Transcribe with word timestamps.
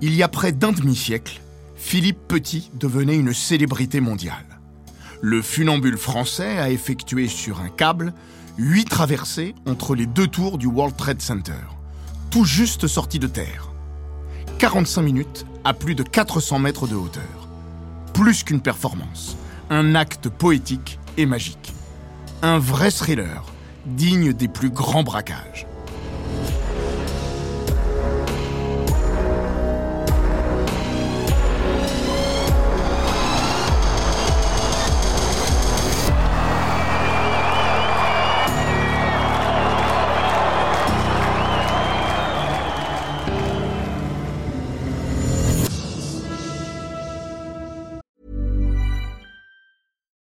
Il 0.00 0.14
y 0.14 0.22
a 0.22 0.28
près 0.28 0.52
d'un 0.52 0.72
demi-siècle, 0.72 1.40
Philippe 1.76 2.26
Petit 2.28 2.70
devenait 2.74 3.16
une 3.16 3.32
célébrité 3.32 4.00
mondiale. 4.00 4.58
Le 5.22 5.40
funambule 5.40 5.96
français 5.96 6.58
a 6.58 6.70
effectué 6.70 7.28
sur 7.28 7.60
un 7.60 7.68
câble 7.68 8.12
huit 8.58 8.88
traversées 8.88 9.54
entre 9.66 9.94
les 9.94 10.06
deux 10.06 10.26
tours 10.26 10.58
du 10.58 10.66
World 10.66 10.96
Trade 10.96 11.22
Center, 11.22 11.52
tout 12.30 12.44
juste 12.44 12.86
sorti 12.86 13.18
de 13.18 13.28
terre. 13.28 13.70
45 14.58 15.02
minutes 15.02 15.46
à 15.64 15.74
plus 15.74 15.94
de 15.94 16.02
400 16.02 16.58
mètres 16.58 16.86
de 16.86 16.94
hauteur. 16.94 17.48
Plus 18.12 18.42
qu'une 18.44 18.60
performance, 18.60 19.36
un 19.70 19.94
acte 19.94 20.28
poétique 20.28 20.98
et 21.16 21.26
magique. 21.26 21.72
Un 22.42 22.58
vrai 22.58 22.90
thriller, 22.90 23.44
digne 23.86 24.32
des 24.32 24.48
plus 24.48 24.70
grands 24.70 25.02
braquages. 25.02 25.66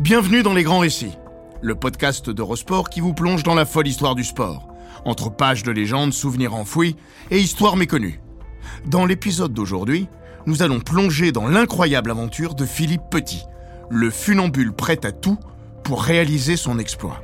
Bienvenue 0.00 0.42
dans 0.42 0.54
Les 0.54 0.62
Grands 0.62 0.78
Récits, 0.78 1.18
le 1.60 1.74
podcast 1.74 2.30
d'Eurosport 2.30 2.88
qui 2.88 3.00
vous 3.00 3.12
plonge 3.12 3.42
dans 3.42 3.54
la 3.54 3.66
folle 3.66 3.86
histoire 3.86 4.14
du 4.14 4.24
sport, 4.24 4.68
entre 5.04 5.30
pages 5.30 5.62
de 5.62 5.70
légendes, 5.70 6.12
souvenirs 6.12 6.54
enfouis 6.54 6.96
et 7.30 7.38
histoires 7.38 7.76
méconnues. 7.76 8.20
Dans 8.86 9.04
l'épisode 9.04 9.52
d'aujourd'hui, 9.52 10.08
nous 10.46 10.62
allons 10.62 10.80
plonger 10.80 11.32
dans 11.32 11.48
l'incroyable 11.48 12.10
aventure 12.10 12.54
de 12.54 12.64
Philippe 12.64 13.10
Petit, 13.10 13.44
le 13.90 14.10
funambule 14.10 14.72
prêt 14.72 15.04
à 15.04 15.12
tout 15.12 15.38
pour 15.84 16.02
réaliser 16.02 16.56
son 16.56 16.78
exploit. 16.78 17.22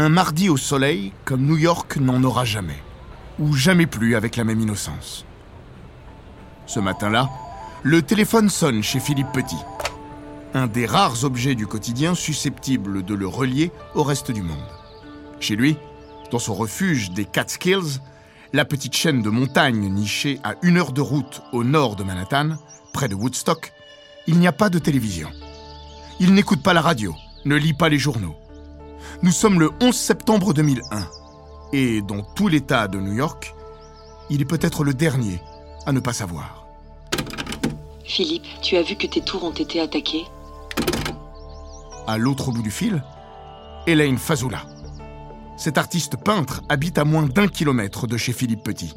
Un 0.00 0.10
mardi 0.10 0.48
au 0.48 0.56
soleil 0.56 1.12
comme 1.24 1.44
New 1.44 1.56
York 1.56 1.96
n'en 1.96 2.22
aura 2.22 2.44
jamais, 2.44 2.80
ou 3.40 3.52
jamais 3.52 3.86
plus 3.86 4.14
avec 4.14 4.36
la 4.36 4.44
même 4.44 4.60
innocence. 4.60 5.26
Ce 6.66 6.78
matin-là, 6.78 7.28
le 7.82 8.00
téléphone 8.02 8.48
sonne 8.48 8.80
chez 8.80 9.00
Philippe 9.00 9.32
Petit, 9.32 9.58
un 10.54 10.68
des 10.68 10.86
rares 10.86 11.24
objets 11.24 11.56
du 11.56 11.66
quotidien 11.66 12.14
susceptibles 12.14 13.04
de 13.04 13.14
le 13.14 13.26
relier 13.26 13.72
au 13.96 14.04
reste 14.04 14.30
du 14.30 14.40
monde. 14.40 14.70
Chez 15.40 15.56
lui, 15.56 15.76
dans 16.30 16.38
son 16.38 16.54
refuge 16.54 17.10
des 17.10 17.24
Catskills, 17.24 17.98
la 18.52 18.64
petite 18.64 18.94
chaîne 18.94 19.20
de 19.20 19.30
montagnes 19.30 19.92
nichée 19.92 20.38
à 20.44 20.54
une 20.62 20.76
heure 20.76 20.92
de 20.92 21.00
route 21.00 21.42
au 21.52 21.64
nord 21.64 21.96
de 21.96 22.04
Manhattan, 22.04 22.50
près 22.92 23.08
de 23.08 23.16
Woodstock, 23.16 23.72
il 24.28 24.38
n'y 24.38 24.46
a 24.46 24.52
pas 24.52 24.68
de 24.68 24.78
télévision. 24.78 25.28
Il 26.20 26.34
n'écoute 26.34 26.62
pas 26.62 26.72
la 26.72 26.82
radio, 26.82 27.16
ne 27.44 27.56
lit 27.56 27.74
pas 27.74 27.88
les 27.88 27.98
journaux. 27.98 28.36
Nous 29.20 29.32
sommes 29.32 29.58
le 29.58 29.70
11 29.80 29.96
septembre 29.96 30.54
2001, 30.54 31.08
et 31.72 32.02
dans 32.02 32.22
tout 32.22 32.46
l'État 32.46 32.86
de 32.86 33.00
New 33.00 33.14
York, 33.14 33.52
il 34.30 34.40
est 34.40 34.44
peut-être 34.44 34.84
le 34.84 34.94
dernier 34.94 35.40
à 35.86 35.92
ne 35.92 35.98
pas 35.98 36.12
savoir. 36.12 36.68
Philippe, 38.04 38.46
tu 38.62 38.76
as 38.76 38.82
vu 38.82 38.94
que 38.94 39.08
tes 39.08 39.20
tours 39.20 39.42
ont 39.42 39.50
été 39.50 39.80
attaquées 39.80 40.24
À 42.06 42.16
l'autre 42.16 42.52
bout 42.52 42.62
du 42.62 42.70
fil, 42.70 43.02
Elaine 43.88 44.18
Fazoula. 44.18 44.62
Cet 45.56 45.78
artiste 45.78 46.16
peintre 46.16 46.62
habite 46.68 46.96
à 46.96 47.04
moins 47.04 47.26
d'un 47.26 47.48
kilomètre 47.48 48.06
de 48.06 48.16
chez 48.16 48.32
Philippe 48.32 48.62
Petit. 48.62 48.94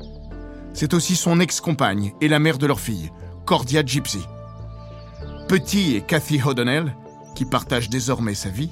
C'est 0.75 0.93
aussi 0.93 1.15
son 1.15 1.39
ex-compagne 1.39 2.13
et 2.21 2.27
la 2.27 2.37
mère 2.37 2.59
de 2.59 2.67
leur 2.67 2.79
fille, 2.79 3.09
Cordia 3.45 3.83
Gypsy. 3.83 4.21
Petit 5.47 5.95
et 5.95 6.01
Cathy 6.01 6.39
O'Donnell, 6.45 6.95
qui 7.33 7.45
partagent 7.45 7.89
désormais 7.89 8.35
sa 8.35 8.49
vie, 8.49 8.71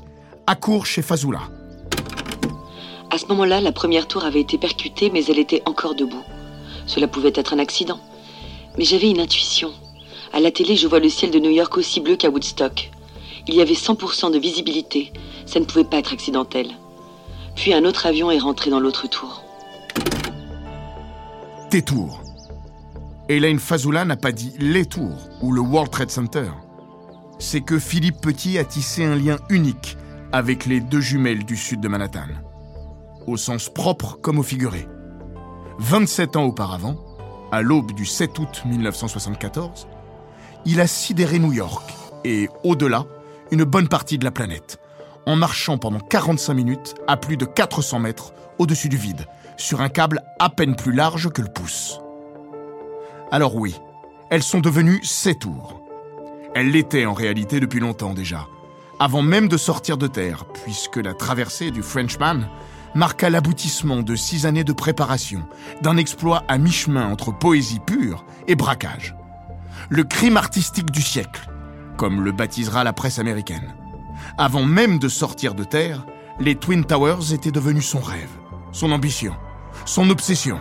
accourent 0.49 0.87
chez 0.87 1.03
Fazoula. 1.03 1.41
À 3.11 3.19
ce 3.19 3.27
moment-là, 3.27 3.61
la 3.61 3.71
première 3.71 4.07
tour 4.07 4.25
avait 4.25 4.41
été 4.41 4.57
percutée, 4.57 5.11
mais 5.11 5.23
elle 5.25 5.37
était 5.37 5.61
encore 5.67 5.93
debout. 5.93 6.23
Cela 6.87 7.07
pouvait 7.07 7.33
être 7.35 7.53
un 7.53 7.59
accident. 7.59 7.99
Mais 8.75 8.83
j'avais 8.83 9.11
une 9.11 9.19
intuition. 9.19 9.71
À 10.33 10.39
la 10.39 10.49
télé, 10.49 10.75
je 10.75 10.87
vois 10.87 10.99
le 10.99 11.09
ciel 11.09 11.29
de 11.29 11.37
New 11.37 11.51
York 11.51 11.77
aussi 11.77 11.99
bleu 11.99 12.15
qu'à 12.15 12.31
Woodstock. 12.31 12.89
Il 13.47 13.53
y 13.53 13.61
avait 13.61 13.73
100% 13.73 14.31
de 14.31 14.39
visibilité. 14.39 15.13
Ça 15.45 15.59
ne 15.59 15.65
pouvait 15.65 15.83
pas 15.83 15.99
être 15.99 16.13
accidentel. 16.13 16.67
Puis 17.55 17.71
un 17.75 17.85
autre 17.85 18.07
avion 18.07 18.31
est 18.31 18.39
rentré 18.39 18.71
dans 18.71 18.79
l'autre 18.79 19.07
tour. 19.07 19.43
Tes 21.69 21.83
tours. 21.83 22.23
Elaine 23.27 23.59
Fazoula 23.59 24.03
n'a 24.03 24.17
pas 24.17 24.31
dit 24.31 24.53
les 24.57 24.87
tours 24.87 25.29
ou 25.43 25.51
le 25.51 25.61
World 25.61 25.91
Trade 25.91 26.09
Center. 26.09 26.49
C'est 27.37 27.61
que 27.61 27.77
Philippe 27.77 28.19
Petit 28.19 28.57
a 28.57 28.63
tissé 28.63 29.05
un 29.05 29.15
lien 29.15 29.37
unique 29.49 29.95
avec 30.31 30.65
les 30.65 30.79
deux 30.79 31.01
jumelles 31.01 31.45
du 31.45 31.57
sud 31.57 31.79
de 31.81 31.87
Manhattan. 31.87 32.27
Au 33.25 33.37
sens 33.37 33.69
propre 33.69 34.19
comme 34.21 34.39
au 34.39 34.43
figuré. 34.43 34.87
27 35.79 36.35
ans 36.35 36.43
auparavant, 36.43 36.97
à 37.51 37.61
l'aube 37.61 37.93
du 37.93 38.05
7 38.05 38.37
août 38.39 38.63
1974, 38.65 39.87
il 40.65 40.81
a 40.81 40.87
sidéré 40.87 41.39
New 41.39 41.53
York 41.53 41.93
et, 42.25 42.49
au-delà, 42.63 43.05
une 43.51 43.63
bonne 43.63 43.87
partie 43.87 44.17
de 44.17 44.25
la 44.25 44.31
planète, 44.31 44.79
en 45.25 45.35
marchant 45.35 45.77
pendant 45.77 45.99
45 45.99 46.53
minutes 46.53 46.95
à 47.07 47.17
plus 47.17 47.37
de 47.37 47.45
400 47.45 47.99
mètres 47.99 48.33
au-dessus 48.59 48.89
du 48.89 48.97
vide, 48.97 49.25
sur 49.57 49.81
un 49.81 49.89
câble 49.89 50.21
à 50.37 50.49
peine 50.49 50.75
plus 50.75 50.91
large 50.91 51.29
que 51.29 51.41
le 51.41 51.51
pouce. 51.51 51.99
Alors 53.31 53.55
oui, 53.55 53.75
elles 54.29 54.43
sont 54.43 54.59
devenues 54.59 54.99
ces 55.03 55.35
tours. 55.35 55.81
Elles 56.55 56.71
l'étaient 56.71 57.05
en 57.05 57.13
réalité 57.13 57.59
depuis 57.59 57.79
longtemps 57.79 58.13
déjà, 58.13 58.47
avant 58.99 59.21
même 59.21 59.47
de 59.47 59.57
sortir 59.57 59.97
de 59.97 60.07
terre, 60.07 60.45
puisque 60.45 60.97
la 60.97 61.13
traversée 61.13 61.71
du 61.71 61.81
Frenchman 61.81 62.49
marqua 62.95 63.29
l'aboutissement 63.29 64.01
de 64.01 64.15
six 64.15 64.45
années 64.45 64.63
de 64.63 64.73
préparation, 64.73 65.47
d'un 65.81 65.97
exploit 65.97 66.43
à 66.47 66.57
mi-chemin 66.57 67.07
entre 67.07 67.31
poésie 67.31 67.79
pure 67.79 68.25
et 68.47 68.55
braquage. 68.55 69.15
Le 69.89 70.03
crime 70.03 70.37
artistique 70.37 70.91
du 70.91 71.01
siècle, 71.01 71.49
comme 71.97 72.23
le 72.23 72.31
baptisera 72.31 72.83
la 72.83 72.93
presse 72.93 73.19
américaine. 73.19 73.73
Avant 74.37 74.63
même 74.63 74.99
de 74.99 75.07
sortir 75.07 75.55
de 75.55 75.63
terre, 75.63 76.05
les 76.39 76.55
Twin 76.55 76.83
Towers 76.83 77.33
étaient 77.33 77.51
devenus 77.51 77.85
son 77.85 77.99
rêve, 77.99 78.29
son 78.71 78.91
ambition, 78.91 79.35
son 79.85 80.09
obsession. 80.09 80.59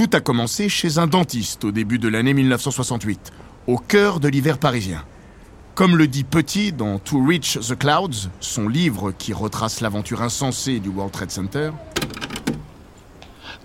Tout 0.00 0.08
a 0.14 0.20
commencé 0.20 0.70
chez 0.70 0.96
un 0.96 1.06
dentiste 1.06 1.62
au 1.62 1.72
début 1.72 1.98
de 1.98 2.08
l'année 2.08 2.32
1968, 2.32 3.32
au 3.66 3.76
cœur 3.76 4.18
de 4.18 4.28
l'hiver 4.28 4.56
parisien. 4.56 5.04
Comme 5.74 5.94
le 5.94 6.06
dit 6.06 6.24
Petit 6.24 6.72
dans 6.72 6.98
To 6.98 7.22
Reach 7.22 7.58
the 7.58 7.78
Clouds, 7.78 8.30
son 8.40 8.66
livre 8.66 9.12
qui 9.12 9.34
retrace 9.34 9.82
l'aventure 9.82 10.22
insensée 10.22 10.80
du 10.80 10.88
World 10.88 11.12
Trade 11.12 11.30
Center, 11.30 11.70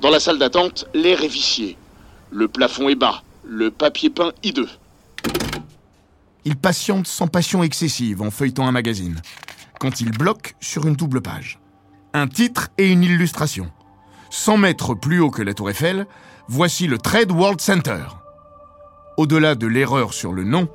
Dans 0.02 0.10
la 0.10 0.20
salle 0.20 0.38
d'attente, 0.38 0.90
l'air 0.94 1.24
est 1.24 1.30
vicié. 1.30 1.78
Le 2.32 2.50
plafond 2.50 2.90
est 2.90 2.96
bas, 2.96 3.24
le 3.46 3.72
papier 3.72 4.10
peint 4.10 4.34
hideux. 4.44 4.68
il 6.44 6.58
patiente 6.58 7.08
sans 7.08 7.28
passion 7.28 7.64
excessive 7.64 8.22
en 8.22 8.30
feuilletant 8.30 8.68
un 8.68 8.74
magazine, 8.74 9.22
quand 9.80 10.02
il 10.02 10.12
bloque 10.12 10.56
sur 10.60 10.86
une 10.86 10.98
double 10.98 11.22
page. 11.22 11.62
Un 12.14 12.28
titre 12.28 12.68
et 12.78 12.92
une 12.92 13.04
illustration. 13.04 13.72
100 14.36 14.58
mètres 14.58 14.94
plus 14.96 15.22
haut 15.22 15.32
que 15.32 15.42
la 15.42 15.54
tour 15.54 15.70
Eiffel, 15.70 16.06
voici 16.50 16.88
le 16.88 16.98
Trade 16.98 17.32
World 17.32 17.62
Center. 17.62 18.04
Au-delà 19.16 19.56
de 19.56 19.66
l'erreur 19.66 20.14
sur 20.14 20.34
le 20.34 20.44
nom, 20.44 20.68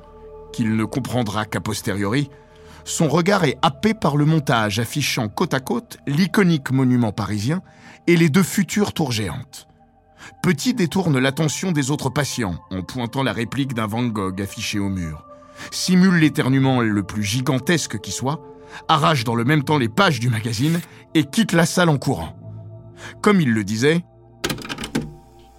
qu'il 0.51 0.75
ne 0.75 0.83
comprendra 0.83 1.45
qu'a 1.45 1.61
posteriori, 1.61 2.31
son 2.85 3.07
regard 3.07 3.43
est 3.43 3.59
happé 3.61 3.93
par 3.93 4.17
le 4.17 4.25
montage 4.25 4.79
affichant 4.79 5.29
côte 5.29 5.53
à 5.53 5.59
côte 5.59 5.99
l'iconique 6.07 6.71
monument 6.71 7.11
parisien 7.11 7.61
et 8.07 8.17
les 8.17 8.29
deux 8.29 8.43
futures 8.43 8.93
tours 8.93 9.11
géantes. 9.11 9.67
Petit 10.41 10.73
détourne 10.73 11.19
l'attention 11.19 11.71
des 11.71 11.91
autres 11.91 12.09
patients 12.09 12.55
en 12.71 12.81
pointant 12.81 13.21
la 13.21 13.31
réplique 13.31 13.75
d'un 13.75 13.85
Van 13.85 14.03
Gogh 14.03 14.41
affiché 14.41 14.79
au 14.79 14.89
mur, 14.89 15.23
simule 15.69 16.15
l'éternuement 16.15 16.81
le 16.81 17.03
plus 17.03 17.23
gigantesque 17.23 17.99
qui 17.99 18.11
soit, 18.11 18.41
arrache 18.87 19.23
dans 19.23 19.35
le 19.35 19.45
même 19.45 19.63
temps 19.63 19.77
les 19.77 19.87
pages 19.87 20.19
du 20.19 20.29
magazine 20.29 20.81
et 21.13 21.25
quitte 21.25 21.53
la 21.53 21.67
salle 21.67 21.89
en 21.89 21.99
courant. 21.99 22.40
Comme 23.21 23.41
il 23.41 23.51
le 23.51 23.63
disait, 23.63 24.03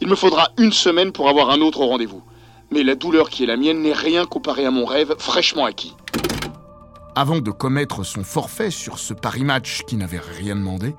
Il 0.00 0.08
me 0.08 0.16
faudra 0.16 0.48
une 0.58 0.72
semaine 0.72 1.12
pour 1.12 1.28
avoir 1.28 1.50
un 1.50 1.60
autre 1.60 1.84
rendez-vous. 1.84 2.22
Mais 2.70 2.82
la 2.82 2.94
douleur 2.94 3.28
qui 3.28 3.44
est 3.44 3.46
la 3.46 3.56
mienne 3.56 3.82
n'est 3.82 3.92
rien 3.92 4.24
comparé 4.24 4.64
à 4.64 4.70
mon 4.70 4.84
rêve 4.86 5.14
fraîchement 5.18 5.64
acquis. 5.64 5.94
avant 7.14 7.40
de 7.40 7.50
commettre 7.50 8.04
son 8.04 8.24
forfait 8.24 8.70
sur 8.70 8.98
ce 8.98 9.12
Paris 9.12 9.44
Match 9.44 9.82
qui 9.86 9.96
n'avait 9.96 10.18
rien 10.18 10.56
demandé, 10.56 10.94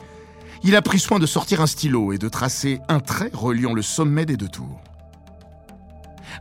il 0.63 0.75
a 0.75 0.81
pris 0.81 0.99
soin 0.99 1.19
de 1.19 1.25
sortir 1.25 1.59
un 1.61 1.67
stylo 1.67 2.13
et 2.13 2.17
de 2.17 2.29
tracer 2.29 2.79
un 2.87 2.99
trait 2.99 3.31
reliant 3.33 3.73
le 3.73 3.81
sommet 3.81 4.25
des 4.25 4.37
deux 4.37 4.47
tours. 4.47 4.79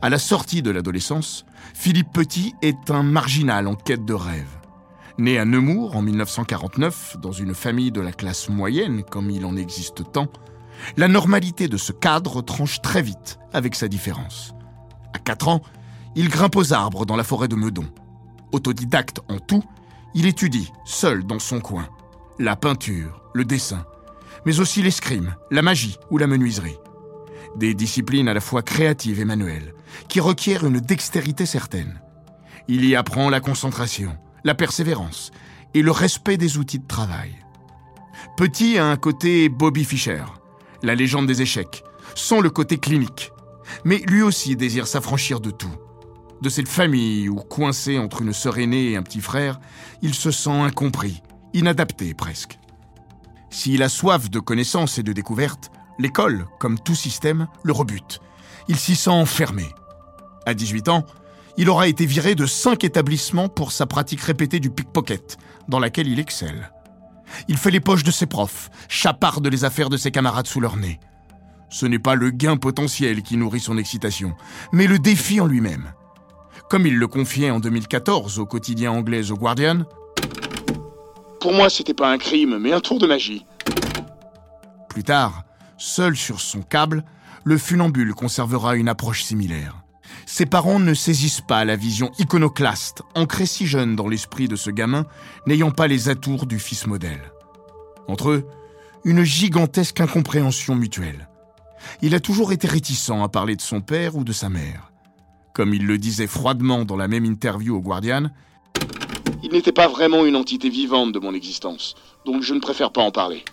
À 0.01 0.11
la 0.11 0.19
sortie 0.19 0.63
de 0.63 0.71
l'adolescence, 0.71 1.45
Philippe 1.75 2.13
Petit 2.13 2.55
est 2.63 2.91
un 2.91 3.03
marginal 3.03 3.67
en 3.67 3.75
quête 3.75 4.05
de 4.05 4.15
rêve. 4.15 4.62
Né 5.19 5.38
à 5.38 5.44
Nemours 5.44 5.97
en 5.97 6.03
1949, 6.03 7.19
dans 7.20 7.32
une 7.32 7.55
famille 7.55 7.93
de 7.93 8.00
la 8.00 8.12
classe 8.12 8.49
moyenne, 8.49 9.03
comme 9.03 9.31
il 9.31 9.44
en 9.44 9.56
existe 9.56 10.11
tant, 10.12 10.29
la 10.97 11.06
normalité 11.06 11.69
de 11.69 11.76
ce 11.76 11.93
cadre 11.93 12.41
tranche 12.43 12.81
très 12.81 13.03
vite 13.03 13.38
avec 13.53 13.75
sa 13.75 13.88
différence. 13.88 14.55
À 15.12 15.19
4 15.19 15.49
ans, 15.49 15.62
il 16.17 16.29
grimpe 16.29 16.56
aux 16.56 16.73
arbres 16.73 17.05
dans 17.05 17.17
la 17.17 17.25
forêt 17.25 17.49
de 17.49 17.56
Meudon. 17.56 17.87
Autodidacte 18.53 19.20
en 19.29 19.38
tout, 19.38 19.62
il 20.14 20.26
étudie, 20.26 20.73
seul 20.85 21.25
dans 21.25 21.38
son 21.38 21.61
coin, 21.61 21.88
la 22.38 22.56
peinture, 22.56 23.23
le 23.35 23.44
dessin, 23.44 23.85
mais 24.47 24.61
aussi 24.61 24.82
l'escrime, 24.82 25.35
la 25.50 25.62
magie 25.62 25.99
ou 26.11 26.19
la 26.19 26.26
menuiserie. 26.26 26.79
Des 27.56 27.75
disciplines 27.75 28.29
à 28.29 28.35
la 28.35 28.41
fois 28.41 28.62
créatives 28.62 29.20
et 29.20 29.26
manuelles, 29.26 29.75
qui 30.08 30.20
requièrent 30.20 30.65
une 30.65 30.81
dextérité 30.81 31.44
certaine. 31.44 32.00
Il 32.67 32.85
y 32.85 32.97
apprend 32.97 33.29
la 33.29 33.41
concentration, 33.41 34.17
la 34.44 34.55
persévérance 34.55 35.31
et 35.75 35.83
le 35.83 35.91
respect 35.91 36.37
des 36.37 36.59
outils 36.59 36.79
de 36.79 36.87
travail. 36.87 37.35
Petit 38.37 38.79
a 38.79 38.87
un 38.87 38.97
côté 38.97 39.49
Bobby 39.49 39.85
Fischer, 39.85 40.25
la 40.83 40.94
légende 40.94 41.27
des 41.27 41.43
échecs, 41.43 41.85
sans 42.15 42.41
le 42.41 42.50
côté 42.50 42.79
clinique. 42.79 43.33
Mais 43.85 43.99
lui 44.06 44.23
aussi 44.23 44.56
désire 44.56 44.87
s'affranchir 44.87 45.41
de 45.41 45.50
tout. 45.50 45.75
De 46.41 46.49
cette 46.49 46.69
famille 46.69 47.29
où, 47.29 47.37
coincé 47.37 47.99
entre 47.99 48.23
une 48.23 48.33
sœur 48.33 48.59
aînée 48.59 48.91
et 48.91 48.97
un 48.97 49.03
petit 49.03 49.21
frère, 49.21 49.61
il 50.03 50.15
se 50.15 50.31
sent 50.31 50.50
incompris, 50.50 51.23
inadapté 51.55 52.15
presque. 52.15 52.59
S'il 53.50 53.83
a 53.83 53.89
soif 53.89 54.29
de 54.31 54.41
connaissances 54.41 54.99
et 54.99 55.03
de 55.03 55.12
découvertes, 55.12 55.71
l'école, 55.99 56.47
comme 56.59 56.79
tout 56.81 56.94
système, 56.94 57.47
le 57.62 57.73
rebute. 57.73 58.21
Il 58.69 58.77
s'y 58.77 58.97
sent 58.97 59.11
enfermé. 59.11 59.67
À 60.47 60.55
18 60.55 60.89
ans, 60.89 61.06
il 61.57 61.69
aura 61.69 61.89
été 61.89 62.07
viré 62.07 62.35
de 62.35 62.47
cinq 62.47 62.85
établissements 62.85 63.49
pour 63.49 63.73
sa 63.73 63.87
pratique 63.87 64.23
répétée 64.23 64.61
du 64.61 64.71
pickpocket, 64.71 65.37
dans 65.69 65.79
laquelle 65.79 66.09
il 66.09 66.19
excelle. 66.19 66.73
Il 67.49 67.57
fait 67.57 67.71
les 67.71 67.81
poches 67.81 68.05
de 68.05 68.11
ses 68.11 68.27
profs, 68.27 68.71
chaparde 68.89 69.47
les 69.47 69.65
affaires 69.65 69.91
de 69.91 69.97
ses 69.97 70.11
camarades 70.11 70.47
sous 70.47 70.61
leur 70.61 70.77
nez. 70.77 70.99
Ce 71.71 71.87
n'est 71.87 71.99
pas 71.99 72.15
le 72.15 72.31
gain 72.31 72.57
potentiel 72.57 73.23
qui 73.23 73.37
nourrit 73.37 73.61
son 73.61 73.79
excitation, 73.79 74.35
mais 74.73 74.87
le 74.87 74.99
défi 74.99 75.41
en 75.41 75.47
lui-même. 75.47 75.93
Comme 76.69 76.87
il 76.87 76.97
le 76.97 77.07
confiait 77.07 77.51
en 77.51 77.61
2014 77.61 78.39
au 78.39 78.47
quotidien 78.47 78.93
anglais 78.93 79.23
The 79.23 79.33
Guardian, 79.33 79.85
Pour 81.41 81.53
moi, 81.53 81.69
c'était 81.71 81.95
pas 81.95 82.11
un 82.11 82.19
crime, 82.19 82.59
mais 82.59 82.73
un 82.73 82.81
tour 82.81 82.99
de 82.99 83.07
magie. 83.07 83.45
plus 84.89 85.05
tard, 85.05 85.45
seul 85.79 86.17
sur 86.17 86.41
son 86.41 86.61
câble, 86.61 87.03
le 87.45 87.57
funambule 87.59 88.15
conservera 88.15 88.77
une 88.77 88.89
approche 88.89 89.23
similaire. 89.25 89.81
Ses 90.26 90.47
parents 90.47 90.79
ne 90.79 90.94
saisissent 90.94 91.41
pas 91.41 91.64
la 91.64 91.76
vision 91.76 92.11
iconoclaste, 92.19 93.03
ancrée 93.14 93.47
si 93.47 93.67
jeune 93.67 93.97
dans 93.97 94.09
l'esprit 94.09 94.49
de 94.49 94.56
ce 94.56 94.70
gamin, 94.70 95.06
n'ayant 95.47 95.70
pas 95.70 95.87
les 95.87 96.09
atours 96.09 96.47
du 96.47 96.59
fils 96.59 96.87
modèle. 96.87 97.32
Entre 98.09 98.31
eux, 98.31 98.47
une 99.05 99.25
gigantesque 99.25 100.00
incompréhension 100.00 100.75
mutuelle. 100.75 101.29
Il 102.00 102.14
a 102.14 102.20
toujours 102.20 102.53
été 102.53 102.69
réticent 102.69 103.11
à 103.11 103.29
parler 103.29 103.56
de 103.56 103.61
son 103.61 103.81
père 103.81 104.17
ou 104.17 104.25
de 104.25 104.32
sa 104.32 104.49
mère. 104.49 104.93
Comme 105.53 105.75
il 105.75 105.87
le 105.87 105.99
disait 105.99 106.26
froidement 106.26 106.85
dans 106.85 106.97
la 106.97 107.08
même 107.08 107.25
interview 107.25 107.76
au 107.76 107.81
Guardian, 107.81 108.31
Il 109.43 109.50
n'était 109.50 109.73
pas 109.73 109.88
vraiment 109.88 110.25
une 110.25 110.37
entité 110.37 110.70
vivante 110.70 111.12
de 111.12 111.19
mon 111.19 111.35
existence, 111.35 111.97
donc 112.25 112.43
je 112.43 112.55
ne 112.55 112.61
préfère 112.61 112.93
pas 112.93 113.03
en 113.03 113.11
parler. 113.11 113.44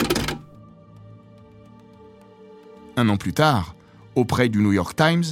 un 3.00 3.10
an 3.10 3.18
plus 3.18 3.34
tard, 3.34 3.76
auprès 4.16 4.50
du 4.50 4.60
New 4.60 4.74
York 4.74 4.96
Times, 4.96 5.24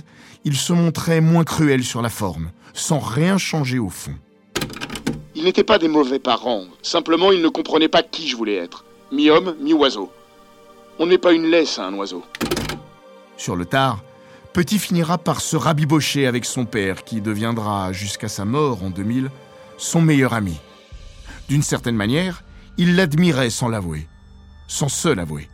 il 0.47 0.55
se 0.55 0.71
montrait 0.71 1.19
moins 1.19 1.43
cruel 1.43 1.83
sur 1.83 2.01
la 2.01 2.07
forme, 2.07 2.51
sans 2.73 2.99
rien 2.99 3.37
changer 3.37 3.79
au 3.79 3.89
fond. 3.89 4.15
Ils 5.35 5.43
n'étaient 5.43 5.65
pas 5.65 5.77
des 5.77 5.89
mauvais 5.89 6.19
parents, 6.19 6.63
simplement 6.81 7.33
ils 7.33 7.41
ne 7.41 7.49
comprenaient 7.49 7.89
pas 7.89 8.01
qui 8.01 8.29
je 8.29 8.37
voulais 8.37 8.55
être. 8.55 8.85
Mi-homme, 9.11 9.57
mi-oiseau. 9.59 10.09
On 10.99 11.05
n'est 11.05 11.17
pas 11.17 11.33
une 11.33 11.47
laisse 11.47 11.79
à 11.79 11.87
un 11.87 11.93
oiseau. 11.95 12.23
Sur 13.35 13.57
le 13.57 13.65
tard, 13.65 14.05
Petit 14.53 14.79
finira 14.79 15.17
par 15.17 15.41
se 15.41 15.57
rabibocher 15.57 16.27
avec 16.27 16.45
son 16.45 16.65
père, 16.65 17.03
qui 17.03 17.19
deviendra, 17.19 17.91
jusqu'à 17.91 18.29
sa 18.29 18.45
mort 18.45 18.83
en 18.83 18.89
2000, 18.89 19.29
son 19.77 20.01
meilleur 20.01 20.33
ami. 20.33 20.57
D'une 21.49 21.61
certaine 21.61 21.97
manière, 21.97 22.45
il 22.77 22.95
l'admirait 22.95 23.49
sans 23.49 23.67
l'avouer, 23.67 24.07
sans 24.69 24.87
se 24.87 25.09
l'avouer. 25.09 25.49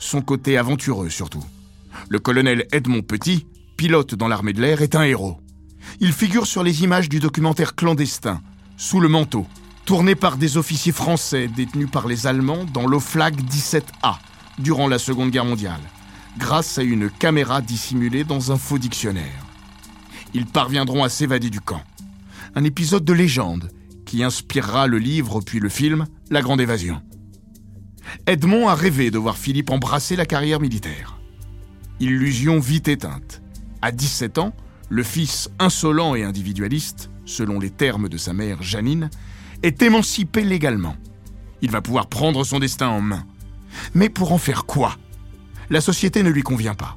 Son 0.00 0.20
côté 0.20 0.58
aventureux 0.58 1.10
surtout. 1.10 1.44
Le 2.08 2.18
colonel 2.18 2.66
Edmond 2.72 3.02
Petit, 3.02 3.46
pilote 3.80 4.14
dans 4.14 4.28
l'armée 4.28 4.52
de 4.52 4.60
l'air, 4.60 4.82
est 4.82 4.94
un 4.94 5.04
héros. 5.04 5.38
Il 6.00 6.12
figure 6.12 6.46
sur 6.46 6.62
les 6.62 6.84
images 6.84 7.08
du 7.08 7.18
documentaire 7.18 7.74
clandestin, 7.74 8.42
Sous 8.76 9.00
le 9.00 9.08
manteau, 9.08 9.46
tourné 9.86 10.14
par 10.14 10.36
des 10.36 10.58
officiers 10.58 10.92
français 10.92 11.48
détenus 11.48 11.88
par 11.90 12.06
les 12.06 12.26
Allemands 12.26 12.66
dans 12.74 12.86
l'Oflag 12.86 13.40
17A 13.40 14.18
durant 14.58 14.86
la 14.86 14.98
Seconde 14.98 15.30
Guerre 15.30 15.46
mondiale, 15.46 15.80
grâce 16.36 16.76
à 16.76 16.82
une 16.82 17.08
caméra 17.08 17.62
dissimulée 17.62 18.22
dans 18.22 18.52
un 18.52 18.58
faux 18.58 18.76
dictionnaire. 18.76 19.46
Ils 20.34 20.44
parviendront 20.44 21.02
à 21.02 21.08
s'évader 21.08 21.48
du 21.48 21.62
camp. 21.62 21.80
Un 22.54 22.64
épisode 22.64 23.06
de 23.06 23.14
légende 23.14 23.70
qui 24.04 24.22
inspirera 24.22 24.88
le 24.88 24.98
livre 24.98 25.40
puis 25.40 25.58
le 25.58 25.70
film 25.70 26.04
La 26.28 26.42
Grande 26.42 26.60
Évasion. 26.60 27.00
Edmond 28.26 28.68
a 28.68 28.74
rêvé 28.74 29.10
de 29.10 29.16
voir 29.16 29.38
Philippe 29.38 29.70
embrasser 29.70 30.16
la 30.16 30.26
carrière 30.26 30.60
militaire. 30.60 31.18
Illusion 31.98 32.60
vite 32.60 32.88
éteinte. 32.88 33.40
À 33.82 33.92
17 33.92 34.38
ans, 34.38 34.52
le 34.88 35.02
fils 35.02 35.50
insolent 35.58 36.14
et 36.14 36.24
individualiste, 36.24 37.10
selon 37.24 37.58
les 37.58 37.70
termes 37.70 38.08
de 38.08 38.18
sa 38.18 38.32
mère 38.32 38.62
Janine, 38.62 39.08
est 39.62 39.82
émancipé 39.82 40.42
légalement. 40.42 40.96
Il 41.62 41.70
va 41.70 41.80
pouvoir 41.80 42.06
prendre 42.08 42.44
son 42.44 42.58
destin 42.58 42.88
en 42.88 43.00
main. 43.00 43.24
Mais 43.94 44.08
pour 44.08 44.32
en 44.32 44.38
faire 44.38 44.66
quoi? 44.66 44.96
La 45.70 45.80
société 45.80 46.22
ne 46.22 46.30
lui 46.30 46.42
convient 46.42 46.74
pas. 46.74 46.96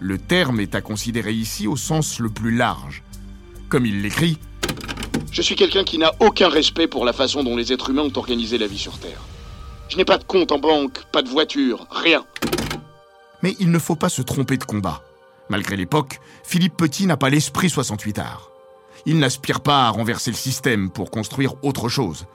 Le 0.00 0.18
terme 0.18 0.60
est 0.60 0.74
à 0.74 0.80
considérer 0.80 1.32
ici 1.32 1.66
au 1.66 1.76
sens 1.76 2.20
le 2.20 2.28
plus 2.28 2.54
large. 2.54 3.02
Comme 3.68 3.86
il 3.86 4.02
l'écrit, 4.02 4.38
Je 5.30 5.42
suis 5.42 5.56
quelqu'un 5.56 5.82
qui 5.82 5.98
n'a 5.98 6.12
aucun 6.20 6.48
respect 6.48 6.86
pour 6.86 7.04
la 7.04 7.12
façon 7.12 7.42
dont 7.42 7.56
les 7.56 7.72
êtres 7.72 7.90
humains 7.90 8.02
ont 8.02 8.16
organisé 8.16 8.56
la 8.56 8.68
vie 8.68 8.78
sur 8.78 8.98
Terre. 8.98 9.20
Je 9.88 9.96
n'ai 9.96 10.04
pas 10.04 10.16
de 10.16 10.24
compte 10.24 10.52
en 10.52 10.58
banque, 10.58 11.02
pas 11.12 11.22
de 11.22 11.28
voiture, 11.28 11.86
rien. 11.90 12.24
Mais 13.42 13.56
il 13.58 13.70
ne 13.70 13.78
faut 13.78 13.96
pas 13.96 14.08
se 14.08 14.22
tromper 14.22 14.56
de 14.56 14.64
combat. 14.64 15.02
Malgré 15.48 15.76
l'époque, 15.76 16.20
Philippe 16.42 16.76
Petit 16.76 17.06
n'a 17.06 17.16
pas 17.16 17.30
l'esprit 17.30 17.68
68 17.68 18.18
arts. 18.18 18.50
Il 19.06 19.18
n'aspire 19.18 19.60
pas 19.60 19.86
à 19.86 19.90
renverser 19.90 20.30
le 20.30 20.36
système 20.36 20.90
pour 20.90 21.10
construire 21.10 21.54
autre 21.62 21.88
chose. 21.88 22.26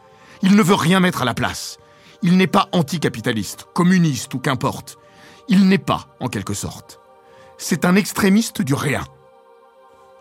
Il 0.41 0.55
ne 0.55 0.61
veut 0.61 0.75
rien 0.75 0.99
mettre 0.99 1.23
à 1.23 1.25
la 1.25 1.33
place. 1.33 1.79
Il 2.21 2.37
n'est 2.37 2.47
pas 2.47 2.67
anticapitaliste, 2.71 3.65
communiste 3.73 4.33
ou 4.33 4.39
qu'importe. 4.39 4.97
Il 5.47 5.67
n'est 5.67 5.77
pas, 5.77 6.07
en 6.19 6.27
quelque 6.27 6.53
sorte. 6.53 6.99
C'est 7.57 7.85
un 7.85 7.95
extrémiste 7.95 8.61
du 8.61 8.73
rien. 8.73 9.03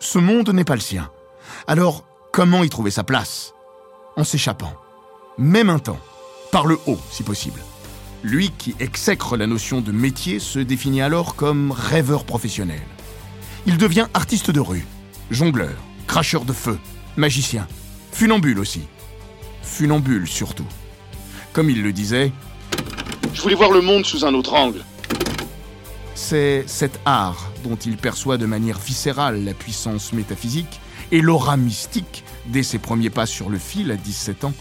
Ce 0.01 0.19
monde 0.19 0.51
n'est 0.51 0.65
pas 0.65 0.75
le 0.75 0.81
sien. 0.81 1.11
Alors, 1.67 2.05
comment 2.33 2.65
y 2.65 2.71
trouver 2.71 2.91
sa 2.91 3.05
place? 3.05 3.53
En 4.17 4.25
s'échappant. 4.25 4.75
Même 5.37 5.71
un 5.71 5.79
temps. 5.79 6.01
Par 6.51 6.67
le 6.67 6.79
haut, 6.87 6.99
si 7.11 7.23
possible. 7.23 7.61
Lui 8.25 8.51
qui 8.57 8.75
exècre 8.81 9.37
la 9.37 9.47
notion 9.47 9.81
de 9.81 9.93
métier 9.93 10.41
se 10.41 10.59
définit 10.59 11.03
alors 11.03 11.37
comme 11.37 11.71
rêveur 11.71 12.25
professionnel. 12.25 12.83
Il 13.67 13.79
devient 13.79 14.07
artiste 14.15 14.51
de 14.51 14.61
rue, 14.61 14.87
jongleur, 15.31 15.77
cracheur 16.07 16.45
de 16.45 16.53
feu, 16.53 16.79
magicien, 17.17 17.69
funambule 18.13 18.59
aussi. 18.59 18.83
Funambule 19.63 20.27
surtout. 20.27 20.67
Comme 21.53 21.71
il 21.71 21.83
le 21.83 21.93
disait, 21.93 22.33
Je 23.33 23.41
voulais 23.43 23.55
voir 23.55 23.71
le 23.71 23.83
monde 23.83 24.05
sous 24.05 24.25
un 24.25 24.35
autre 24.35 24.55
angle. 24.55 24.85
c'est 26.15 26.65
cet 26.67 26.99
art 27.05 27.53
dont 27.63 27.77
il 27.77 27.97
perçoit 27.97 28.37
de 28.39 28.47
manière 28.47 28.79
viscérale 28.79 29.45
la 29.45 29.55
puissance 29.55 30.13
métaphysique 30.13 30.81
et 31.13 31.21
l'aura 31.21 31.57
mystique 31.57 32.25
dès 32.47 32.65
ses 32.65 32.79
premiers 32.79 33.11
pas 33.11 33.27
sur 33.27 33.49
le 33.49 33.59
fil 33.59 33.93
à 33.93 33.97
17 33.97 34.45
ans, 34.45 34.55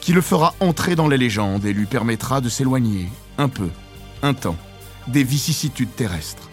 qui 0.00 0.12
le 0.12 0.20
fera 0.20 0.54
entrer 0.60 0.96
dans 0.96 1.08
la 1.08 1.16
légende 1.16 1.64
et 1.64 1.72
lui 1.72 1.86
permettra 1.86 2.40
de 2.40 2.48
s'éloigner, 2.48 3.08
un 3.36 3.48
peu, 3.48 3.68
un 4.22 4.34
temps, 4.34 4.56
des 5.06 5.24
vicissitudes 5.24 5.94
terrestres. 5.94 6.48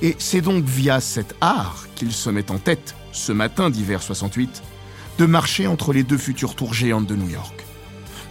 Et 0.00 0.16
c'est 0.18 0.40
donc 0.40 0.64
via 0.64 1.00
cet 1.00 1.34
art 1.40 1.86
qu'il 1.94 2.12
se 2.12 2.30
met 2.30 2.50
en 2.50 2.58
tête, 2.58 2.94
ce 3.12 3.32
matin 3.32 3.70
d'hiver 3.70 4.02
68, 4.02 4.62
de 5.18 5.26
marcher 5.26 5.66
entre 5.66 5.92
les 5.92 6.02
deux 6.02 6.18
futures 6.18 6.54
tours 6.54 6.74
géantes 6.74 7.06
de 7.06 7.16
New 7.16 7.28
York. 7.28 7.64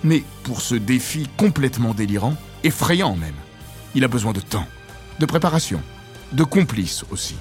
Mais 0.03 0.23
pour 0.43 0.61
ce 0.61 0.75
défi 0.75 1.27
complètement 1.37 1.93
délirant, 1.93 2.35
effrayant 2.63 3.15
même, 3.15 3.35
il 3.95 4.03
a 4.03 4.07
besoin 4.07 4.33
de 4.33 4.41
temps, 4.41 4.67
de 5.19 5.25
préparation, 5.25 5.81
de 6.33 6.43
complices 6.43 7.05
aussi. 7.11 7.35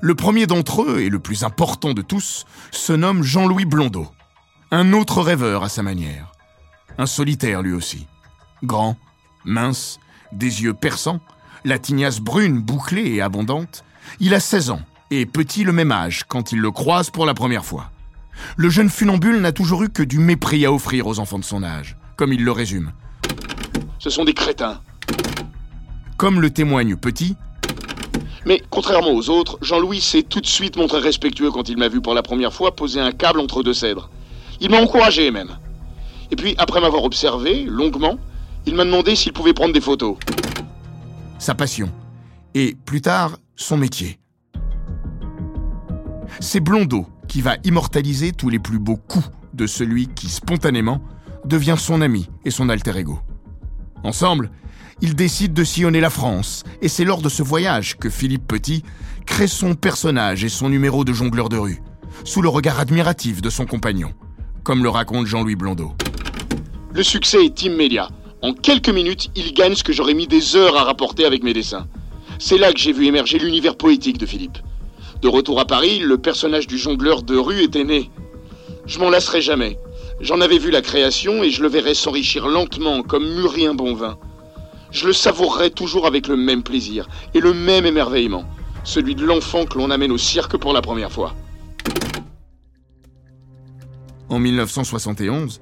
Le 0.00 0.14
premier 0.14 0.46
d'entre 0.46 0.82
eux, 0.82 1.00
et 1.00 1.08
le 1.08 1.18
plus 1.18 1.44
important 1.44 1.92
de 1.92 2.02
tous, 2.02 2.44
se 2.70 2.92
nomme 2.92 3.22
Jean-Louis 3.22 3.64
Blondeau. 3.64 4.08
Un 4.70 4.92
autre 4.92 5.22
rêveur 5.22 5.62
à 5.62 5.68
sa 5.68 5.82
manière. 5.82 6.32
Un 6.98 7.06
solitaire 7.06 7.62
lui 7.62 7.72
aussi. 7.72 8.06
Grand, 8.62 8.96
mince, 9.44 9.98
des 10.32 10.62
yeux 10.62 10.74
perçants, 10.74 11.20
la 11.64 11.78
tignasse 11.78 12.20
brune 12.20 12.60
bouclée 12.60 13.14
et 13.14 13.22
abondante, 13.22 13.84
il 14.20 14.34
a 14.34 14.40
16 14.40 14.70
ans 14.70 14.82
et 15.10 15.26
petit 15.26 15.64
le 15.64 15.72
même 15.72 15.92
âge 15.92 16.24
quand 16.26 16.52
il 16.52 16.58
le 16.58 16.70
croise 16.70 17.10
pour 17.10 17.26
la 17.26 17.34
première 17.34 17.64
fois. 17.64 17.90
Le 18.56 18.70
jeune 18.70 18.88
funambule 18.88 19.40
n'a 19.40 19.52
toujours 19.52 19.82
eu 19.82 19.90
que 19.90 20.02
du 20.02 20.18
mépris 20.18 20.64
à 20.64 20.72
offrir 20.72 21.06
aux 21.06 21.18
enfants 21.18 21.38
de 21.38 21.44
son 21.44 21.62
âge, 21.62 21.96
comme 22.16 22.32
il 22.32 22.44
le 22.44 22.52
résume. 22.52 22.92
Ce 23.98 24.10
sont 24.10 24.24
des 24.24 24.34
crétins. 24.34 24.80
Comme 26.16 26.40
le 26.40 26.50
témoigne 26.50 26.96
Petit, 26.96 27.36
mais 28.44 28.62
contrairement 28.70 29.12
aux 29.12 29.30
autres, 29.30 29.58
Jean-Louis 29.62 30.00
s'est 30.00 30.22
tout 30.22 30.40
de 30.40 30.46
suite 30.46 30.76
montré 30.76 30.98
respectueux 30.98 31.50
quand 31.50 31.68
il 31.68 31.76
m'a 31.76 31.88
vu 31.88 32.00
pour 32.00 32.14
la 32.14 32.22
première 32.22 32.52
fois 32.52 32.74
poser 32.74 33.00
un 33.00 33.12
câble 33.12 33.40
entre 33.40 33.62
deux 33.62 33.74
cèdres. 33.74 34.10
Il 34.60 34.70
m'a 34.70 34.80
encouragé 34.80 35.30
même. 35.30 35.58
Et 36.30 36.36
puis, 36.36 36.54
après 36.58 36.80
m'avoir 36.80 37.04
observé, 37.04 37.64
longuement, 37.64 38.18
il 38.66 38.74
m'a 38.74 38.84
demandé 38.84 39.14
s'il 39.16 39.32
pouvait 39.32 39.52
prendre 39.52 39.72
des 39.72 39.80
photos. 39.80 40.16
Sa 41.38 41.54
passion. 41.54 41.90
Et 42.54 42.76
plus 42.84 43.00
tard, 43.00 43.36
son 43.56 43.76
métier. 43.76 44.18
C'est 46.40 46.60
Blondeau 46.60 47.06
qui 47.28 47.42
va 47.42 47.56
immortaliser 47.64 48.32
tous 48.32 48.48
les 48.48 48.58
plus 48.58 48.78
beaux 48.78 48.96
coups 48.96 49.30
de 49.54 49.66
celui 49.66 50.08
qui, 50.08 50.28
spontanément, 50.28 51.00
devient 51.44 51.76
son 51.78 52.00
ami 52.00 52.28
et 52.44 52.50
son 52.50 52.68
alter 52.68 52.96
ego. 52.96 53.18
Ensemble, 54.04 54.50
ils 55.02 55.16
décident 55.16 55.52
de 55.52 55.64
sillonner 55.64 56.00
la 56.00 56.10
France, 56.10 56.62
et 56.80 56.88
c'est 56.88 57.04
lors 57.04 57.22
de 57.22 57.28
ce 57.28 57.42
voyage 57.42 57.98
que 57.98 58.08
Philippe 58.08 58.46
Petit 58.46 58.84
crée 59.26 59.48
son 59.48 59.74
personnage 59.74 60.44
et 60.44 60.48
son 60.48 60.68
numéro 60.68 61.04
de 61.04 61.12
jongleur 61.12 61.48
de 61.48 61.58
rue, 61.58 61.82
sous 62.24 62.40
le 62.40 62.48
regard 62.48 62.78
admiratif 62.78 63.42
de 63.42 63.50
son 63.50 63.66
compagnon, 63.66 64.12
comme 64.62 64.84
le 64.84 64.88
raconte 64.88 65.26
Jean-Louis 65.26 65.56
Blondeau. 65.56 65.92
Le 66.94 67.02
succès 67.02 67.44
est 67.44 67.62
immédiat. 67.62 68.10
En 68.42 68.54
quelques 68.54 68.90
minutes, 68.90 69.30
il 69.34 69.54
gagne 69.54 69.74
ce 69.74 69.82
que 69.82 69.92
j'aurais 69.92 70.14
mis 70.14 70.28
des 70.28 70.54
heures 70.54 70.76
à 70.76 70.84
rapporter 70.84 71.24
avec 71.24 71.42
mes 71.42 71.52
dessins. 71.52 71.88
C'est 72.38 72.58
là 72.58 72.72
que 72.72 72.78
j'ai 72.78 72.92
vu 72.92 73.06
émerger 73.06 73.38
l'univers 73.38 73.76
poétique 73.76 74.18
de 74.18 74.26
Philippe. 74.26 74.58
De 75.20 75.28
retour 75.28 75.58
à 75.58 75.64
Paris, 75.64 75.98
le 75.98 76.18
personnage 76.18 76.68
du 76.68 76.78
jongleur 76.78 77.22
de 77.22 77.36
rue 77.36 77.62
était 77.62 77.84
né. 77.84 78.10
Je 78.86 79.00
m'en 79.00 79.10
lasserai 79.10 79.40
jamais. 79.40 79.78
J'en 80.20 80.40
avais 80.40 80.58
vu 80.58 80.70
la 80.70 80.80
création 80.80 81.42
et 81.42 81.50
je 81.50 81.62
le 81.62 81.68
verrai 81.68 81.94
s'enrichir 81.94 82.46
lentement 82.46 83.02
comme 83.02 83.28
mûri 83.34 83.66
un 83.66 83.74
bon 83.74 83.94
vin. 83.94 84.16
Je 84.92 85.06
le 85.06 85.12
savourerai 85.12 85.70
toujours 85.70 86.06
avec 86.06 86.28
le 86.28 86.36
même 86.36 86.62
plaisir 86.62 87.08
et 87.34 87.40
le 87.40 87.54
même 87.54 87.86
émerveillement, 87.86 88.44
celui 88.84 89.14
de 89.14 89.24
l'enfant 89.24 89.64
que 89.64 89.78
l'on 89.78 89.90
amène 89.90 90.12
au 90.12 90.18
cirque 90.18 90.56
pour 90.58 90.72
la 90.72 90.82
première 90.82 91.10
fois. 91.10 91.34
En 94.28 94.38
1971, 94.38 95.60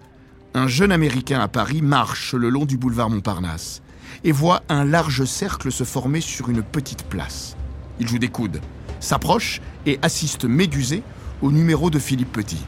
un 0.55 0.67
jeune 0.67 0.93
Américain 0.93 1.41
à 1.41 1.49
Paris 1.49 1.81
marche 1.81 2.35
le 2.35 2.51
long 2.51 2.65
du 2.65 2.77
boulevard 2.77 3.09
Montparnasse 3.09 3.83
et 4.25 4.33
voit 4.33 4.63
un 4.69 4.85
large 4.85 5.25
cercle 5.25 5.71
se 5.71 5.85
former 5.85 6.21
sur 6.21 6.49
une 6.49 6.63
petite 6.63 7.05
place. 7.05 7.57
Il 8.01 8.09
joue 8.09 8.19
des 8.19 8.29
coudes, 8.29 8.61
s'approche 8.99 9.61
et 9.87 9.99
assiste 10.03 10.45
médusé 10.45 11.03
au 11.41 11.53
numéro 11.53 11.89
de 11.89 11.99
Philippe 11.99 12.33
Petit. 12.33 12.65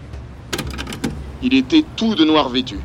Il 1.43 1.55
était 1.55 1.85
tout 1.97 2.15
de 2.15 2.25
noir 2.25 2.49
vêtu. 2.49 2.79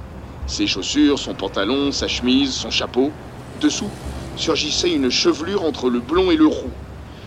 Ses 0.47 0.65
chaussures, 0.65 1.19
son 1.19 1.35
pantalon, 1.35 1.91
sa 1.91 2.07
chemise, 2.07 2.51
son 2.51 2.71
chapeau. 2.71 3.11
Dessous 3.59 3.89
surgissait 4.35 4.91
une 4.91 5.09
chevelure 5.09 5.63
entre 5.63 5.89
le 5.89 5.99
blond 5.99 6.31
et 6.31 6.37
le 6.37 6.45
roux. 6.45 6.71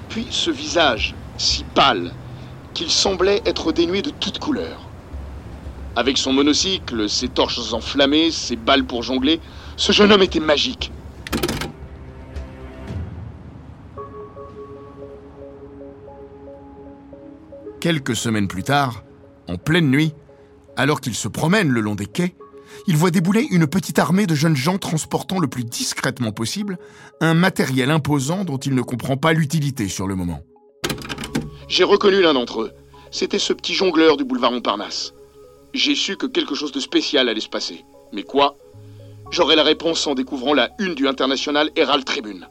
Puis 0.08 0.26
ce 0.30 0.50
visage, 0.50 1.14
si 1.38 1.64
pâle, 1.74 2.12
qu'il 2.74 2.90
semblait 2.90 3.42
être 3.46 3.72
dénué 3.72 4.02
de 4.02 4.10
toute 4.10 4.38
couleur. 4.38 4.80
Avec 5.96 6.18
son 6.18 6.32
monocycle, 6.32 7.08
ses 7.08 7.28
torches 7.28 7.72
enflammées, 7.72 8.30
ses 8.30 8.56
balles 8.56 8.84
pour 8.84 9.02
jongler, 9.02 9.40
ce 9.76 9.92
jeune 9.92 10.12
homme 10.12 10.22
était 10.22 10.40
magique. 10.40 10.92
Quelques 17.80 18.14
semaines 18.14 18.46
plus 18.46 18.62
tard, 18.62 19.02
en 19.48 19.56
pleine 19.56 19.90
nuit, 19.90 20.12
alors 20.76 21.00
qu'il 21.00 21.14
se 21.14 21.28
promène 21.28 21.70
le 21.70 21.80
long 21.80 21.94
des 21.94 22.06
quais, 22.06 22.34
il 22.86 22.96
voit 22.96 23.10
débouler 23.10 23.46
une 23.50 23.66
petite 23.66 23.98
armée 23.98 24.26
de 24.26 24.34
jeunes 24.34 24.56
gens 24.56 24.78
transportant 24.78 25.38
le 25.38 25.48
plus 25.48 25.64
discrètement 25.64 26.32
possible 26.32 26.78
un 27.20 27.34
matériel 27.34 27.90
imposant 27.90 28.44
dont 28.44 28.58
il 28.58 28.74
ne 28.74 28.82
comprend 28.82 29.16
pas 29.16 29.32
l'utilité 29.32 29.88
sur 29.88 30.06
le 30.06 30.14
moment. 30.14 30.40
J'ai 31.68 31.84
reconnu 31.84 32.20
l'un 32.20 32.34
d'entre 32.34 32.62
eux. 32.62 32.72
C'était 33.10 33.38
ce 33.38 33.52
petit 33.52 33.74
jongleur 33.74 34.16
du 34.16 34.24
boulevard 34.24 34.52
Montparnasse. 34.52 35.12
J'ai 35.72 35.94
su 35.94 36.16
que 36.16 36.26
quelque 36.26 36.54
chose 36.54 36.72
de 36.72 36.80
spécial 36.80 37.28
allait 37.28 37.40
se 37.40 37.48
passer. 37.48 37.84
Mais 38.12 38.22
quoi? 38.22 38.56
J'aurai 39.30 39.54
la 39.54 39.62
réponse 39.62 40.06
en 40.06 40.14
découvrant 40.14 40.54
la 40.54 40.70
une 40.80 40.94
du 40.94 41.06
International 41.06 41.70
Herald 41.76 42.04
Tribune. 42.04 42.48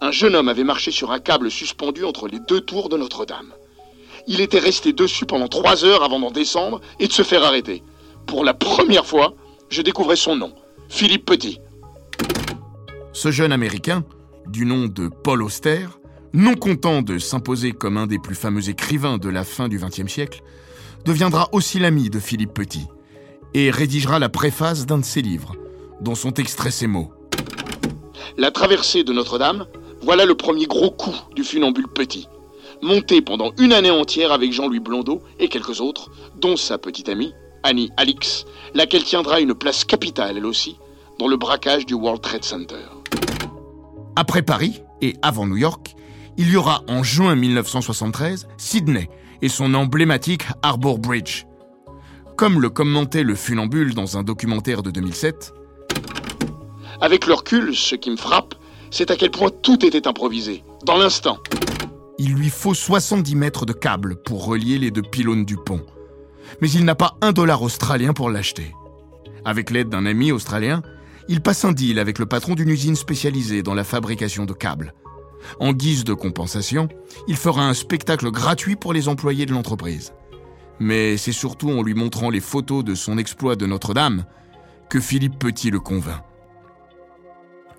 Un 0.00 0.12
jeune 0.12 0.36
homme 0.36 0.48
avait 0.48 0.62
marché 0.62 0.90
sur 0.90 1.10
un 1.10 1.18
câble 1.18 1.50
suspendu 1.50 2.04
entre 2.04 2.28
les 2.28 2.38
deux 2.38 2.60
tours 2.60 2.88
de 2.88 2.96
Notre-Dame. 2.96 3.52
Il 4.28 4.40
était 4.40 4.58
resté 4.58 4.92
dessus 4.92 5.26
pendant 5.26 5.48
trois 5.48 5.84
heures 5.84 6.04
avant 6.04 6.20
d'en 6.20 6.30
descendre 6.30 6.80
et 7.00 7.08
de 7.08 7.12
se 7.12 7.22
faire 7.22 7.44
arrêter. 7.44 7.82
Pour 8.26 8.44
la 8.44 8.54
première 8.54 9.06
fois, 9.06 9.34
je 9.68 9.82
découvrais 9.82 10.16
son 10.16 10.36
nom, 10.36 10.52
Philippe 10.88 11.26
Petit. 11.26 11.58
Ce 13.12 13.30
jeune 13.30 13.52
Américain, 13.52 14.04
du 14.46 14.64
nom 14.64 14.86
de 14.86 15.08
Paul 15.08 15.42
Auster, 15.42 15.86
non 16.32 16.54
content 16.54 17.02
de 17.02 17.18
s'imposer 17.18 17.72
comme 17.72 17.96
un 17.96 18.06
des 18.06 18.18
plus 18.18 18.34
fameux 18.34 18.68
écrivains 18.68 19.18
de 19.18 19.28
la 19.28 19.44
fin 19.44 19.68
du 19.68 19.78
XXe 19.78 20.06
siècle, 20.06 20.42
deviendra 21.04 21.48
aussi 21.52 21.78
l'ami 21.78 22.10
de 22.10 22.18
Philippe 22.18 22.54
Petit 22.54 22.86
et 23.54 23.70
rédigera 23.70 24.18
la 24.18 24.28
préface 24.28 24.86
d'un 24.86 24.98
de 24.98 25.04
ses 25.04 25.22
livres, 25.22 25.54
dont 26.00 26.14
sont 26.14 26.34
extraits 26.34 26.72
ces 26.72 26.86
mots. 26.86 27.12
La 28.36 28.50
traversée 28.50 29.02
de 29.02 29.12
Notre-Dame, 29.12 29.66
voilà 30.02 30.24
le 30.24 30.34
premier 30.34 30.66
gros 30.66 30.90
coup 30.90 31.14
du 31.34 31.42
funambule 31.42 31.88
Petit 31.88 32.28
monté 32.82 33.22
pendant 33.22 33.52
une 33.58 33.72
année 33.72 33.90
entière 33.90 34.32
avec 34.32 34.52
Jean-Louis 34.52 34.80
Blondeau 34.80 35.22
et 35.38 35.48
quelques 35.48 35.80
autres, 35.80 36.10
dont 36.36 36.56
sa 36.56 36.78
petite 36.78 37.08
amie, 37.08 37.32
Annie 37.66 37.90
Alix, 37.96 38.44
laquelle 38.74 39.02
tiendra 39.02 39.40
une 39.40 39.52
place 39.52 39.84
capitale, 39.84 40.36
elle 40.36 40.46
aussi, 40.46 40.76
dans 41.18 41.26
le 41.26 41.36
braquage 41.36 41.84
du 41.84 41.94
World 41.94 42.22
Trade 42.22 42.44
Center. 42.44 42.86
Après 44.14 44.42
Paris, 44.42 44.82
et 45.02 45.16
avant 45.20 45.46
New 45.46 45.56
York, 45.56 45.96
il 46.36 46.48
y 46.48 46.56
aura 46.56 46.84
en 46.86 47.02
juin 47.02 47.34
1973 47.34 48.46
Sydney 48.56 49.10
et 49.42 49.48
son 49.48 49.74
emblématique 49.74 50.44
Harbour 50.62 51.00
Bridge. 51.00 51.44
Comme 52.36 52.60
le 52.60 52.70
commentait 52.70 53.24
le 53.24 53.34
funambule 53.34 53.94
dans 53.94 54.16
un 54.16 54.22
documentaire 54.22 54.84
de 54.84 54.92
2007, 54.92 55.52
Avec 57.00 57.26
le 57.26 57.34
recul, 57.34 57.74
ce 57.74 57.96
qui 57.96 58.12
me 58.12 58.16
frappe, 58.16 58.54
c'est 58.92 59.10
à 59.10 59.16
quel 59.16 59.32
point 59.32 59.50
tout 59.50 59.84
était 59.84 60.06
improvisé, 60.06 60.62
dans 60.84 60.98
l'instant 60.98 61.38
il 62.18 62.32
lui 62.32 62.48
faut 62.48 62.72
70 62.72 63.34
mètres 63.34 63.66
de 63.66 63.74
câble 63.74 64.16
pour 64.16 64.46
relier 64.46 64.78
les 64.78 64.90
deux 64.90 65.02
pylônes 65.02 65.44
du 65.44 65.56
pont. 65.56 65.84
Mais 66.60 66.70
il 66.70 66.84
n'a 66.84 66.94
pas 66.94 67.16
un 67.20 67.32
dollar 67.32 67.62
australien 67.62 68.12
pour 68.12 68.30
l'acheter. 68.30 68.74
Avec 69.44 69.70
l'aide 69.70 69.88
d'un 69.88 70.06
ami 70.06 70.32
australien, 70.32 70.82
il 71.28 71.40
passe 71.40 71.64
un 71.64 71.72
deal 71.72 71.98
avec 71.98 72.18
le 72.18 72.26
patron 72.26 72.54
d'une 72.54 72.68
usine 72.68 72.96
spécialisée 72.96 73.62
dans 73.62 73.74
la 73.74 73.84
fabrication 73.84 74.44
de 74.44 74.52
câbles. 74.52 74.94
En 75.60 75.72
guise 75.72 76.04
de 76.04 76.14
compensation, 76.14 76.88
il 77.28 77.36
fera 77.36 77.62
un 77.62 77.74
spectacle 77.74 78.30
gratuit 78.30 78.76
pour 78.76 78.92
les 78.92 79.08
employés 79.08 79.46
de 79.46 79.52
l'entreprise. 79.52 80.12
Mais 80.78 81.16
c'est 81.16 81.32
surtout 81.32 81.70
en 81.70 81.82
lui 81.82 81.94
montrant 81.94 82.30
les 82.30 82.40
photos 82.40 82.84
de 82.84 82.94
son 82.94 83.18
exploit 83.18 83.56
de 83.56 83.66
Notre-Dame 83.66 84.24
que 84.88 85.00
Philippe 85.00 85.38
Petit 85.38 85.70
le 85.70 85.80
convainc. 85.80 86.22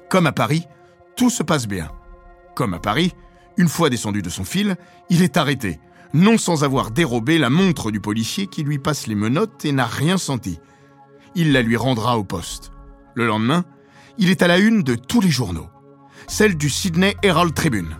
Comme 0.09 0.27
à 0.27 0.31
Paris, 0.31 0.63
tout 1.15 1.29
se 1.29 1.43
passe 1.43 1.67
bien. 1.67 1.91
Comme 2.55 2.73
à 2.73 2.79
Paris, 2.79 3.13
une 3.57 3.67
fois 3.67 3.89
descendu 3.89 4.21
de 4.21 4.29
son 4.29 4.45
fil, 4.45 4.77
il 5.09 5.21
est 5.21 5.37
arrêté, 5.37 5.79
non 6.13 6.37
sans 6.37 6.63
avoir 6.63 6.91
dérobé 6.91 7.37
la 7.37 7.49
montre 7.49 7.91
du 7.91 7.99
policier 7.99 8.47
qui 8.47 8.63
lui 8.63 8.79
passe 8.79 9.07
les 9.07 9.15
menottes 9.15 9.65
et 9.65 9.71
n'a 9.71 9.85
rien 9.85 10.17
senti. 10.17 10.59
Il 11.35 11.51
la 11.51 11.61
lui 11.61 11.77
rendra 11.77 12.17
au 12.17 12.23
poste. 12.23 12.71
Le 13.13 13.27
lendemain, 13.27 13.63
il 14.17 14.29
est 14.29 14.41
à 14.41 14.47
la 14.47 14.57
une 14.57 14.83
de 14.83 14.95
tous 14.95 15.21
les 15.21 15.29
journaux. 15.29 15.67
Celle 16.27 16.57
du 16.57 16.69
Sydney 16.69 17.15
Herald 17.23 17.53
Tribune. 17.53 17.97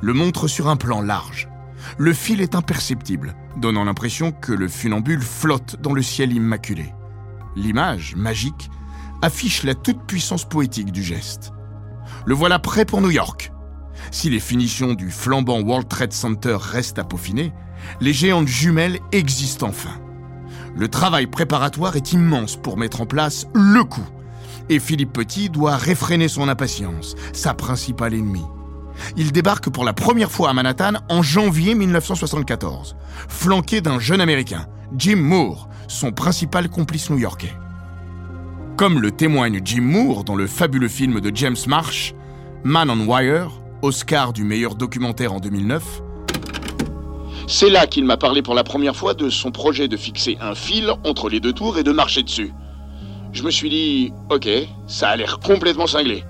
Le 0.00 0.12
montre 0.12 0.48
sur 0.48 0.68
un 0.68 0.76
plan 0.76 1.00
large. 1.00 1.48
Le 1.98 2.12
fil 2.12 2.40
est 2.40 2.54
imperceptible, 2.54 3.34
donnant 3.56 3.84
l'impression 3.84 4.32
que 4.32 4.52
le 4.52 4.68
funambule 4.68 5.22
flotte 5.22 5.76
dans 5.80 5.92
le 5.92 6.02
ciel 6.02 6.32
immaculé. 6.32 6.92
L'image, 7.56 8.14
magique, 8.16 8.70
affiche 9.22 9.62
la 9.64 9.74
toute-puissance 9.74 10.48
poétique 10.48 10.92
du 10.92 11.02
geste. 11.02 11.52
Le 12.26 12.34
voilà 12.34 12.58
prêt 12.58 12.84
pour 12.84 13.00
New 13.00 13.10
York. 13.10 13.49
Si 14.10 14.28
les 14.28 14.40
finitions 14.40 14.94
du 14.94 15.10
flambant 15.10 15.60
World 15.60 15.88
Trade 15.88 16.12
Center 16.12 16.56
restent 16.60 16.98
à 16.98 17.04
peaufiner, 17.04 17.52
les 18.00 18.12
géantes 18.12 18.48
jumelles 18.48 18.98
existent 19.12 19.68
enfin. 19.68 20.00
Le 20.74 20.88
travail 20.88 21.26
préparatoire 21.26 21.96
est 21.96 22.12
immense 22.12 22.56
pour 22.56 22.76
mettre 22.76 23.00
en 23.00 23.06
place 23.06 23.46
le 23.54 23.84
coup. 23.84 24.06
Et 24.68 24.78
Philippe 24.78 25.12
Petit 25.12 25.50
doit 25.50 25.76
réfréner 25.76 26.28
son 26.28 26.48
impatience, 26.48 27.16
sa 27.32 27.54
principale 27.54 28.14
ennemie. 28.14 28.46
Il 29.16 29.32
débarque 29.32 29.70
pour 29.70 29.84
la 29.84 29.92
première 29.92 30.30
fois 30.30 30.50
à 30.50 30.52
Manhattan 30.52 30.94
en 31.08 31.22
janvier 31.22 31.74
1974, 31.74 32.96
flanqué 33.28 33.80
d'un 33.80 33.98
jeune 33.98 34.20
Américain, 34.20 34.66
Jim 34.96 35.16
Moore, 35.16 35.68
son 35.88 36.12
principal 36.12 36.68
complice 36.68 37.10
new-yorkais. 37.10 37.54
Comme 38.76 39.00
le 39.00 39.10
témoigne 39.10 39.60
Jim 39.64 39.82
Moore 39.82 40.24
dans 40.24 40.36
le 40.36 40.46
fabuleux 40.46 40.88
film 40.88 41.20
de 41.20 41.34
James 41.34 41.56
Marsh, 41.66 42.14
Man 42.62 42.90
on 42.90 43.06
Wire, 43.06 43.60
Oscar 43.82 44.32
du 44.32 44.44
meilleur 44.44 44.74
documentaire 44.74 45.32
en 45.32 45.40
2009, 45.40 46.02
c'est 47.46 47.70
là 47.70 47.86
qu'il 47.86 48.04
m'a 48.04 48.16
parlé 48.16 48.42
pour 48.42 48.54
la 48.54 48.62
première 48.62 48.94
fois 48.94 49.14
de 49.14 49.28
son 49.28 49.50
projet 49.50 49.88
de 49.88 49.96
fixer 49.96 50.38
un 50.40 50.54
fil 50.54 50.92
entre 51.04 51.28
les 51.28 51.40
deux 51.40 51.52
tours 51.52 51.78
et 51.78 51.82
de 51.82 51.90
marcher 51.90 52.22
dessus. 52.22 52.52
Je 53.32 53.42
me 53.42 53.50
suis 53.50 53.70
dit, 53.70 54.12
ok, 54.28 54.48
ça 54.86 55.08
a 55.08 55.16
l'air 55.16 55.40
complètement 55.40 55.86
cinglé. 55.86 56.24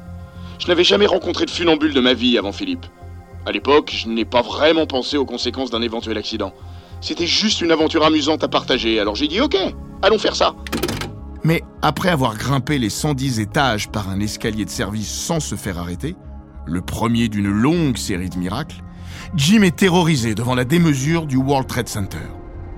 Je 0.59 0.69
n'avais 0.69 0.85
jamais 0.85 1.07
rencontré 1.07 1.45
de 1.45 1.51
funambule 1.51 1.93
de 1.93 2.01
ma 2.01 2.15
vie 2.15 2.39
avant 2.39 2.53
Philippe. 2.53 2.87
À 3.47 3.53
l'époque, 3.53 3.93
je 3.95 4.09
n'ai 4.09 4.25
pas 4.25 4.43
vraiment 4.43 4.87
pensé 4.87 5.17
aux 5.17 5.25
conséquences 5.25 5.71
d'un 5.71 5.83
éventuel 5.83 6.17
accident. 6.19 6.53
C'était 7.01 7.27
juste 7.27 7.61
une 7.61 7.73
aventure 7.73 8.05
amusante 8.05 8.45
à 8.45 8.49
partager, 8.49 9.01
alors 9.01 9.15
j'ai 9.15 9.29
dit 9.29 9.41
ok, 9.41 9.57
allons 10.03 10.19
faire 10.19 10.37
ça. 10.37 10.55
Mais 11.43 11.63
après 11.83 12.11
avoir 12.11 12.37
grimpé 12.37 12.79
les 12.79 12.91
110 12.91 13.41
étages 13.41 13.89
par 13.91 14.09
un 14.09 14.21
escalier 14.21 14.67
de 14.67 14.71
service 14.71 15.11
sans 15.11 15.41
se 15.41 15.55
faire 15.55 15.79
arrêter, 15.79 16.15
le 16.67 16.81
premier 16.81 17.29
d'une 17.29 17.51
longue 17.51 17.97
série 17.97 18.29
de 18.31 18.39
miracles, 18.39 18.83
Jim 19.35 19.63
est 19.63 19.77
terrorisé 19.77 20.35
devant 20.35 20.55
la 20.55 20.65
démesure 20.65 21.27
du 21.27 21.37
World 21.37 21.67
Trade 21.67 21.89
Center. 21.89 22.19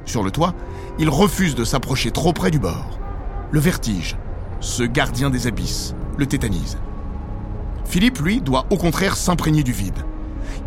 Sur 0.04 0.22
le 0.22 0.30
toit, 0.30 0.54
il 0.98 1.08
refuse 1.08 1.54
de 1.54 1.64
s'approcher 1.64 2.10
trop 2.10 2.32
près 2.32 2.50
du 2.50 2.58
bord. 2.58 2.98
Le 3.50 3.60
vertige, 3.60 4.16
ce 4.60 4.82
gardien 4.82 5.30
des 5.30 5.46
abysses, 5.46 5.94
le 6.16 6.26
tétanise. 6.26 6.78
Philippe, 7.84 8.18
lui, 8.18 8.40
doit 8.40 8.66
au 8.70 8.76
contraire 8.76 9.16
s'imprégner 9.16 9.62
du 9.62 9.72
vide. 9.72 9.98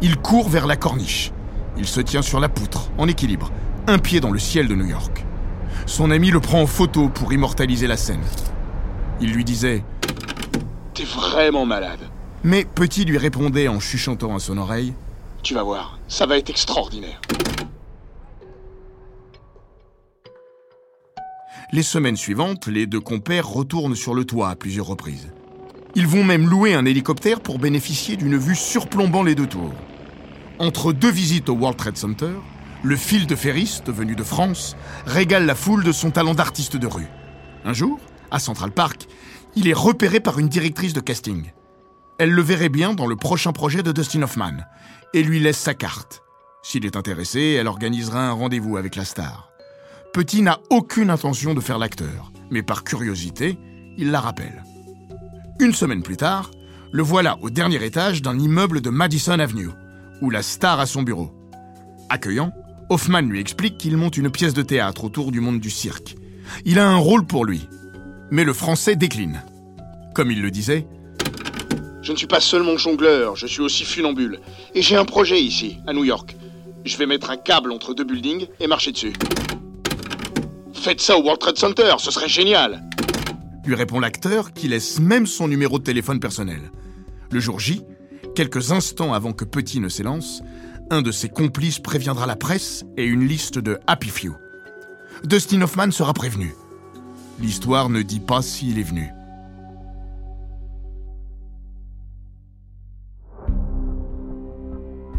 Il 0.02 0.18
court 0.18 0.50
vers 0.50 0.68
la 0.68 0.76
corniche. 0.76 1.32
Il 1.78 1.88
se 1.88 2.02
tient 2.02 2.22
sur 2.22 2.40
la 2.40 2.50
poutre, 2.50 2.90
en 2.98 3.08
équilibre, 3.08 3.52
un 3.88 3.98
pied 3.98 4.20
dans 4.20 4.32
le 4.32 4.40
ciel 4.40 4.68
de 4.68 4.76
New 4.76 4.86
York. 4.86 5.26
Son 5.86 6.12
ami 6.12 6.32
le 6.32 6.40
prend 6.40 6.62
en 6.62 6.68
photo 6.68 7.10
pour 7.10 7.34
immortaliser 7.34 7.88
la 7.88 7.98
scène. 7.98 8.24
Il 9.22 9.34
lui 9.34 9.44
disait 9.44 9.84
T'es 10.94 11.04
vraiment 11.04 11.66
malade. 11.66 12.00
Mais 12.46 12.64
Petit 12.64 13.06
lui 13.06 13.18
répondait 13.18 13.68
en 13.68 13.80
chuchotant 13.80 14.36
à 14.36 14.40
son 14.40 14.60
oreille 14.60 14.94
Tu 15.42 15.56
vas 15.56 15.64
voir, 15.64 15.98
ça 16.08 16.28
va 16.28 16.38
être 16.38 16.52
extraordinaire. 16.52 17.20
Les 21.72 21.82
semaines 21.82 22.16
suivantes, 22.16 22.68
les 22.68 22.86
deux 22.86 23.00
compères 23.00 23.48
retournent 23.48 23.96
sur 23.96 24.14
le 24.14 24.26
toit 24.26 24.50
à 24.50 24.56
plusieurs 24.56 24.86
reprises. 24.86 25.32
Ils 25.96 26.06
vont 26.06 26.24
même 26.24 26.48
louer 26.48 26.76
un 26.76 26.86
hélicoptère 26.86 27.42
pour 27.42 27.58
bénéficier 27.58 28.16
d'une 28.16 28.38
vue 28.38 28.56
surplombant 28.56 29.24
les 29.24 29.34
deux 29.34 29.48
tours. 29.48 29.74
Entre 30.60 30.94
deux 30.94 31.10
visites 31.10 31.50
au 31.50 31.54
World 31.54 31.80
Trade 31.80 31.98
Center, 31.98 32.34
le 32.84 32.96
fil 32.96 33.26
de 33.26 33.36
ferriste, 33.36 33.92
venu 33.92 34.16
de 34.16 34.24
France, 34.24 34.78
régale 35.08 35.48
la 35.48 35.56
foule 35.56 35.84
de 35.84 35.92
son 35.92 36.12
talent 36.12 36.36
d'artiste 36.36 36.78
de 36.78 36.86
rue. 36.86 37.08
Un 37.64 37.74
jour, 37.74 38.00
à 38.30 38.38
Central 38.38 38.70
Park, 38.70 39.08
il 39.56 39.68
est 39.68 39.74
repéré 39.74 40.20
par 40.20 40.38
une 40.38 40.48
directrice 40.48 40.94
de 40.94 41.00
casting. 41.00 41.52
Elle 42.18 42.32
le 42.32 42.42
verrait 42.42 42.70
bien 42.70 42.94
dans 42.94 43.08
le 43.08 43.18
prochain 43.18 43.52
projet 43.52 43.84
de 43.84 43.92
Dustin 43.92 44.22
Hoffman 44.22 44.58
et 45.14 45.22
lui 45.22 45.40
laisse 45.40 45.58
sa 45.58 45.74
carte. 45.74 46.24
S'il 46.64 46.86
est 46.86 46.96
intéressé, 46.96 47.58
elle 47.60 47.68
organisera 47.68 48.28
un 48.28 48.32
rendez-vous 48.32 48.78
avec 48.78 48.96
la 48.96 49.04
star. 49.04 49.52
Petit 50.14 50.42
n'a 50.42 50.60
aucune 50.70 51.10
intention 51.10 51.54
de 51.54 51.60
faire 51.60 51.78
l'acteur, 51.78 52.32
mais 52.50 52.64
par 52.64 52.86
curiosité, 52.86 53.58
il 53.98 54.12
la 54.12 54.22
rappelle. 54.22 54.64
Une 55.60 55.74
semaine 55.74 56.04
plus 56.04 56.16
tard, 56.16 56.52
le 56.94 57.04
voilà 57.04 57.38
au 57.42 57.50
dernier 57.50 57.84
étage 57.84 58.22
d'un 58.22 58.40
immeuble 58.40 58.80
de 58.80 58.90
Madison 58.90 59.40
Avenue, 59.40 59.72
où 60.22 60.30
la 60.30 60.42
star 60.42 60.80
a 60.80 60.86
son 60.86 61.04
bureau. 61.04 61.32
Accueillant, 62.10 62.54
Hoffman 62.90 63.22
lui 63.22 63.42
explique 63.42 63.78
qu'il 63.78 63.98
monte 63.98 64.16
une 64.16 64.30
pièce 64.30 64.54
de 64.54 64.62
théâtre 64.62 65.04
autour 65.04 65.32
du 65.32 65.42
monde 65.42 65.60
du 65.60 65.70
cirque. 65.70 66.16
Il 66.64 66.80
a 66.80 66.88
un 66.88 66.98
rôle 66.98 67.26
pour 67.26 67.44
lui. 67.44 67.68
Mais 68.32 68.44
le 68.44 68.54
français 68.54 68.96
décline. 68.96 69.44
Comme 70.14 70.32
il 70.32 70.42
le 70.42 70.52
disait, 70.52 70.88
Je 72.06 72.14
ne 72.14 72.18
suis 72.18 72.28
pas 72.28 72.40
seulement 72.40 72.78
jongleur, 72.78 73.36
je 73.36 73.48
suis 73.48 73.62
aussi 73.62 73.84
funambule. 73.84 74.40
Et 74.74 74.82
j'ai 74.82 74.96
un 74.96 75.06
projet 75.06 75.42
ici, 75.42 75.80
à 75.86 75.92
New 75.92 76.06
York. 76.06 76.38
Je 76.86 76.96
vais 76.96 77.06
mettre 77.06 77.32
un 77.32 77.38
câble 77.38 77.74
entre 77.74 77.94
deux 77.94 78.06
buildings 78.06 78.48
et 78.62 78.68
marcher 78.68 78.94
dessus. 78.94 79.14
Faites 80.74 81.02
ça 81.02 81.18
au 81.18 81.24
World 81.24 81.42
Trade 81.42 81.58
Center, 81.58 81.96
ce 81.98 82.12
serait 82.12 82.30
génial 82.30 82.82
lui 83.66 83.76
répond 83.76 84.00
l'acteur 84.00 84.54
qui 84.54 84.68
laisse 84.68 85.00
même 85.00 85.26
son 85.26 85.48
numéro 85.48 85.80
de 85.80 85.84
téléphone 85.84 86.20
personnel. 86.20 86.72
Le 87.32 87.40
jour 87.40 87.60
J, 87.60 87.82
quelques 88.36 88.72
instants 88.72 89.14
avant 89.14 89.34
que 89.34 89.46
Petit 89.46 89.80
ne 89.80 89.90
s'élance, 89.90 90.42
un 90.92 91.02
de 91.02 91.12
ses 91.12 91.30
complices 91.30 91.80
préviendra 91.80 92.28
la 92.28 92.36
presse 92.36 92.86
et 92.96 93.06
une 93.06 93.28
liste 93.28 93.58
de 93.58 93.80
Happy 93.88 94.10
Few. 94.10 94.36
Dustin 95.24 95.62
Hoffman 95.62 95.92
sera 95.92 96.14
prévenu. 96.14 96.54
L'histoire 97.40 97.90
ne 97.90 98.02
dit 98.02 98.20
pas 98.20 98.42
s'il 98.42 98.78
est 98.78 98.84
venu. 98.84 99.10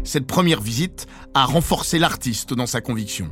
Cette 0.07 0.25
première 0.25 0.61
visite 0.61 1.05
a 1.33 1.43
renforcé 1.43 1.99
l'artiste 1.99 2.53
dans 2.53 2.65
sa 2.65 2.79
conviction. 2.79 3.29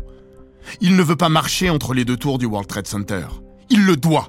Il 0.82 0.98
ne 0.98 1.04
veut 1.04 1.16
pas 1.16 1.30
marcher 1.30 1.70
entre 1.70 1.94
les 1.94 2.04
deux 2.04 2.18
tours 2.18 2.38
du 2.38 2.46
World 2.46 2.68
Trade 2.68 2.86
Center. 2.86 3.28
Il 3.70 3.86
le 3.86 3.96
doit. 3.96 4.28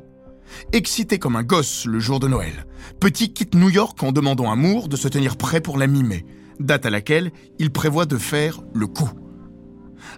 Excité 0.72 1.18
comme 1.18 1.34
un 1.34 1.42
gosse 1.42 1.86
le 1.86 1.98
jour 1.98 2.20
de 2.20 2.28
Noël, 2.28 2.66
Petit 3.00 3.32
quitte 3.32 3.56
New 3.56 3.68
York 3.68 4.00
en 4.00 4.12
demandant 4.12 4.48
à 4.48 4.54
Moore 4.54 4.86
de 4.86 4.94
se 4.94 5.08
tenir 5.08 5.36
prêt 5.36 5.60
pour 5.60 5.76
la 5.76 5.88
mi-mai, 5.88 6.24
date 6.60 6.86
à 6.86 6.90
laquelle 6.90 7.32
il 7.58 7.72
prévoit 7.72 8.06
de 8.06 8.16
faire 8.16 8.60
le 8.72 8.86
coup. 8.86 9.10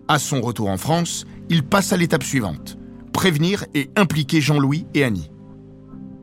À 0.06 0.18
son 0.18 0.42
retour 0.42 0.68
en 0.68 0.76
France, 0.76 1.24
il 1.48 1.62
passe 1.62 1.94
à 1.94 1.96
l'étape 1.96 2.24
suivante, 2.24 2.76
prévenir 3.14 3.64
et 3.72 3.88
impliquer 3.96 4.42
Jean-Louis 4.42 4.86
et 4.92 5.02
Annie. 5.02 5.30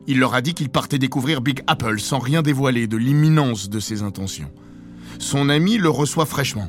Il 0.06 0.20
leur 0.20 0.34
a 0.36 0.40
dit 0.40 0.54
qu'il 0.54 0.68
partait 0.68 1.00
découvrir 1.00 1.40
Big 1.40 1.64
Apple 1.66 1.98
sans 1.98 2.20
rien 2.20 2.42
dévoiler 2.42 2.86
de 2.86 2.96
l'imminence 2.96 3.68
de 3.68 3.80
ses 3.80 4.02
intentions. 4.02 4.52
Son 5.18 5.48
ami 5.48 5.78
le 5.78 5.88
reçoit 5.88 6.26
fraîchement. 6.26 6.68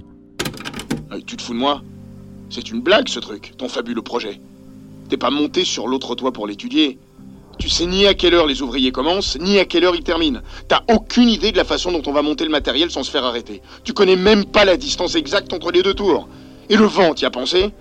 tu 1.26 1.38
te 1.38 1.42
fous 1.42 1.54
de 1.54 1.60
moi? 1.60 1.82
C'est 2.50 2.72
une 2.72 2.82
blague 2.82 3.10
ce 3.10 3.20
truc, 3.20 3.54
ton 3.58 3.68
fabuleux 3.68 4.02
projet. 4.02 4.40
T'es 5.10 5.18
pas 5.18 5.30
monté 5.30 5.66
sur 5.66 5.88
l'autre 5.88 6.16
toit 6.16 6.32
pour 6.32 6.48
l'étudier. 6.48 6.98
Tu 7.60 7.70
sais 7.70 7.86
ni 7.86 8.06
à 8.06 8.14
quelle 8.14 8.34
heure 8.34 8.46
les 8.46 8.62
ouvriers 8.62 8.92
commencent, 8.92 9.38
ni 9.40 9.58
à 9.58 9.66
quelle 9.66 9.84
heure 9.84 9.96
ils 9.96 10.04
terminent. 10.04 10.42
T'as 10.68 10.84
aucune 10.90 11.28
idée 11.28 11.52
de 11.52 11.58
la 11.58 11.64
façon 11.64 11.92
dont 11.92 12.04
on 12.06 12.14
va 12.14 12.22
monter 12.22 12.44
le 12.44 12.52
matériel 12.52 12.92
sans 12.92 13.04
se 13.04 13.12
faire 13.12 13.26
arrêter. 13.26 13.62
Tu 13.84 13.94
connais 13.94 14.16
même 14.16 14.46
pas 14.46 14.64
la 14.64 14.78
distance 14.78 15.16
exacte 15.16 15.54
entre 15.54 15.72
les 15.72 15.82
deux 15.82 15.94
tours. 15.94 16.28
Et 16.70 16.78
le 16.78 16.86
vent, 16.86 17.14
t'y 17.14 17.26
as 17.26 17.32
pensé? 17.32 17.72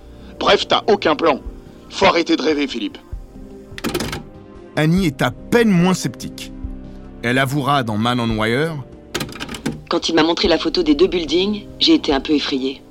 Bref, 0.40 0.66
t'as 0.66 0.82
aucun 0.88 1.14
plan. 1.14 1.40
Faut 1.90 2.06
arrêter 2.06 2.36
de 2.36 2.42
rêver, 2.42 2.66
Philippe. 2.66 2.98
Annie 4.76 5.06
est 5.06 5.22
à 5.22 5.30
peine 5.30 5.70
moins 5.70 5.94
sceptique. 5.94 6.52
Elle 7.22 7.38
avouera 7.38 7.82
dans 7.82 7.96
Man 7.96 8.20
on 8.20 8.38
Wire 8.38 8.76
Quand 9.88 10.08
il 10.08 10.16
m'a 10.16 10.24
montré 10.24 10.48
la 10.48 10.58
photo 10.58 10.82
des 10.82 10.96
deux 10.96 11.06
buildings, 11.06 11.64
j'ai 11.78 11.94
été 11.94 12.12
un 12.12 12.20
peu 12.20 12.32
effrayé. 12.32 12.82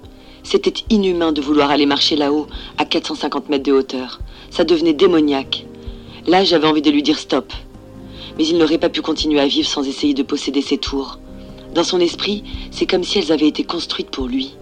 C'était 0.44 0.74
inhumain 0.90 1.34
de 1.34 1.42
vouloir 1.42 1.70
aller 1.70 1.86
marcher 1.86 2.16
là-haut, 2.16 2.48
à 2.78 2.86
450 2.86 3.50
mètres 3.50 3.66
de 3.66 3.74
hauteur. 3.74 4.22
Ça 4.50 4.64
devenait 4.64 4.94
démoniaque. 4.94 5.66
Là, 6.26 6.46
j'avais 6.46 6.68
envie 6.68 6.82
de 6.82 6.92
lui 6.92 7.04
dire 7.04 7.20
stop. 7.20 7.52
Mais 8.38 8.48
il 8.48 8.58
n'aurait 8.58 8.78
pas 8.78 8.90
pu 8.90 9.02
continuer 9.02 9.42
à 9.42 9.48
vivre 9.48 9.68
sans 9.68 9.86
essayer 9.86 10.14
de 10.14 10.24
posséder 10.24 10.62
ses 10.62 10.78
tours. 10.78 11.20
Dans 11.74 11.84
son 11.84 12.00
esprit, 12.00 12.46
c'est 12.72 12.86
comme 12.86 13.04
si 13.04 13.20
elles 13.20 13.34
avaient 13.34 13.48
été 13.48 13.66
construites 13.66 14.10
pour 14.10 14.28
lui. 14.28 14.56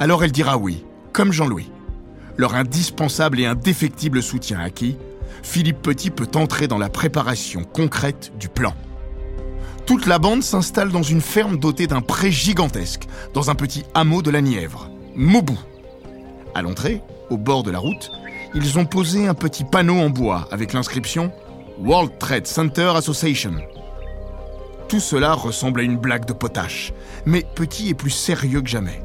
Alors 0.00 0.24
elle 0.24 0.32
dira 0.32 0.58
oui, 0.58 0.82
comme 1.12 1.30
Jean-Louis. 1.30 1.68
Leur 2.36 2.56
indispensable 2.56 3.38
et 3.38 3.46
indéfectible 3.46 4.20
soutien 4.20 4.58
acquis, 4.58 4.96
Philippe 5.44 5.82
Petit 5.82 6.10
peut 6.10 6.28
entrer 6.34 6.66
dans 6.66 6.78
la 6.78 6.88
préparation 6.88 7.62
concrète 7.62 8.32
du 8.40 8.48
plan. 8.48 8.74
Toute 9.90 10.06
la 10.06 10.20
bande 10.20 10.44
s'installe 10.44 10.92
dans 10.92 11.02
une 11.02 11.20
ferme 11.20 11.58
dotée 11.58 11.88
d'un 11.88 12.00
pré 12.00 12.30
gigantesque, 12.30 13.08
dans 13.34 13.50
un 13.50 13.56
petit 13.56 13.82
hameau 13.92 14.22
de 14.22 14.30
la 14.30 14.40
Nièvre, 14.40 14.88
Mobou. 15.16 15.58
À 16.54 16.62
l'entrée, 16.62 17.02
au 17.28 17.36
bord 17.36 17.64
de 17.64 17.72
la 17.72 17.80
route, 17.80 18.12
ils 18.54 18.78
ont 18.78 18.84
posé 18.84 19.26
un 19.26 19.34
petit 19.34 19.64
panneau 19.64 19.98
en 19.98 20.08
bois 20.08 20.46
avec 20.52 20.74
l'inscription 20.74 21.32
World 21.80 22.12
Trade 22.20 22.46
Center 22.46 22.92
Association. 22.94 23.54
Tout 24.88 25.00
cela 25.00 25.32
ressemble 25.32 25.80
à 25.80 25.82
une 25.82 25.98
blague 25.98 26.24
de 26.24 26.34
potache, 26.34 26.92
mais 27.26 27.44
Petit 27.56 27.88
est 27.88 27.94
plus 27.94 28.10
sérieux 28.10 28.62
que 28.62 28.70
jamais. 28.70 29.02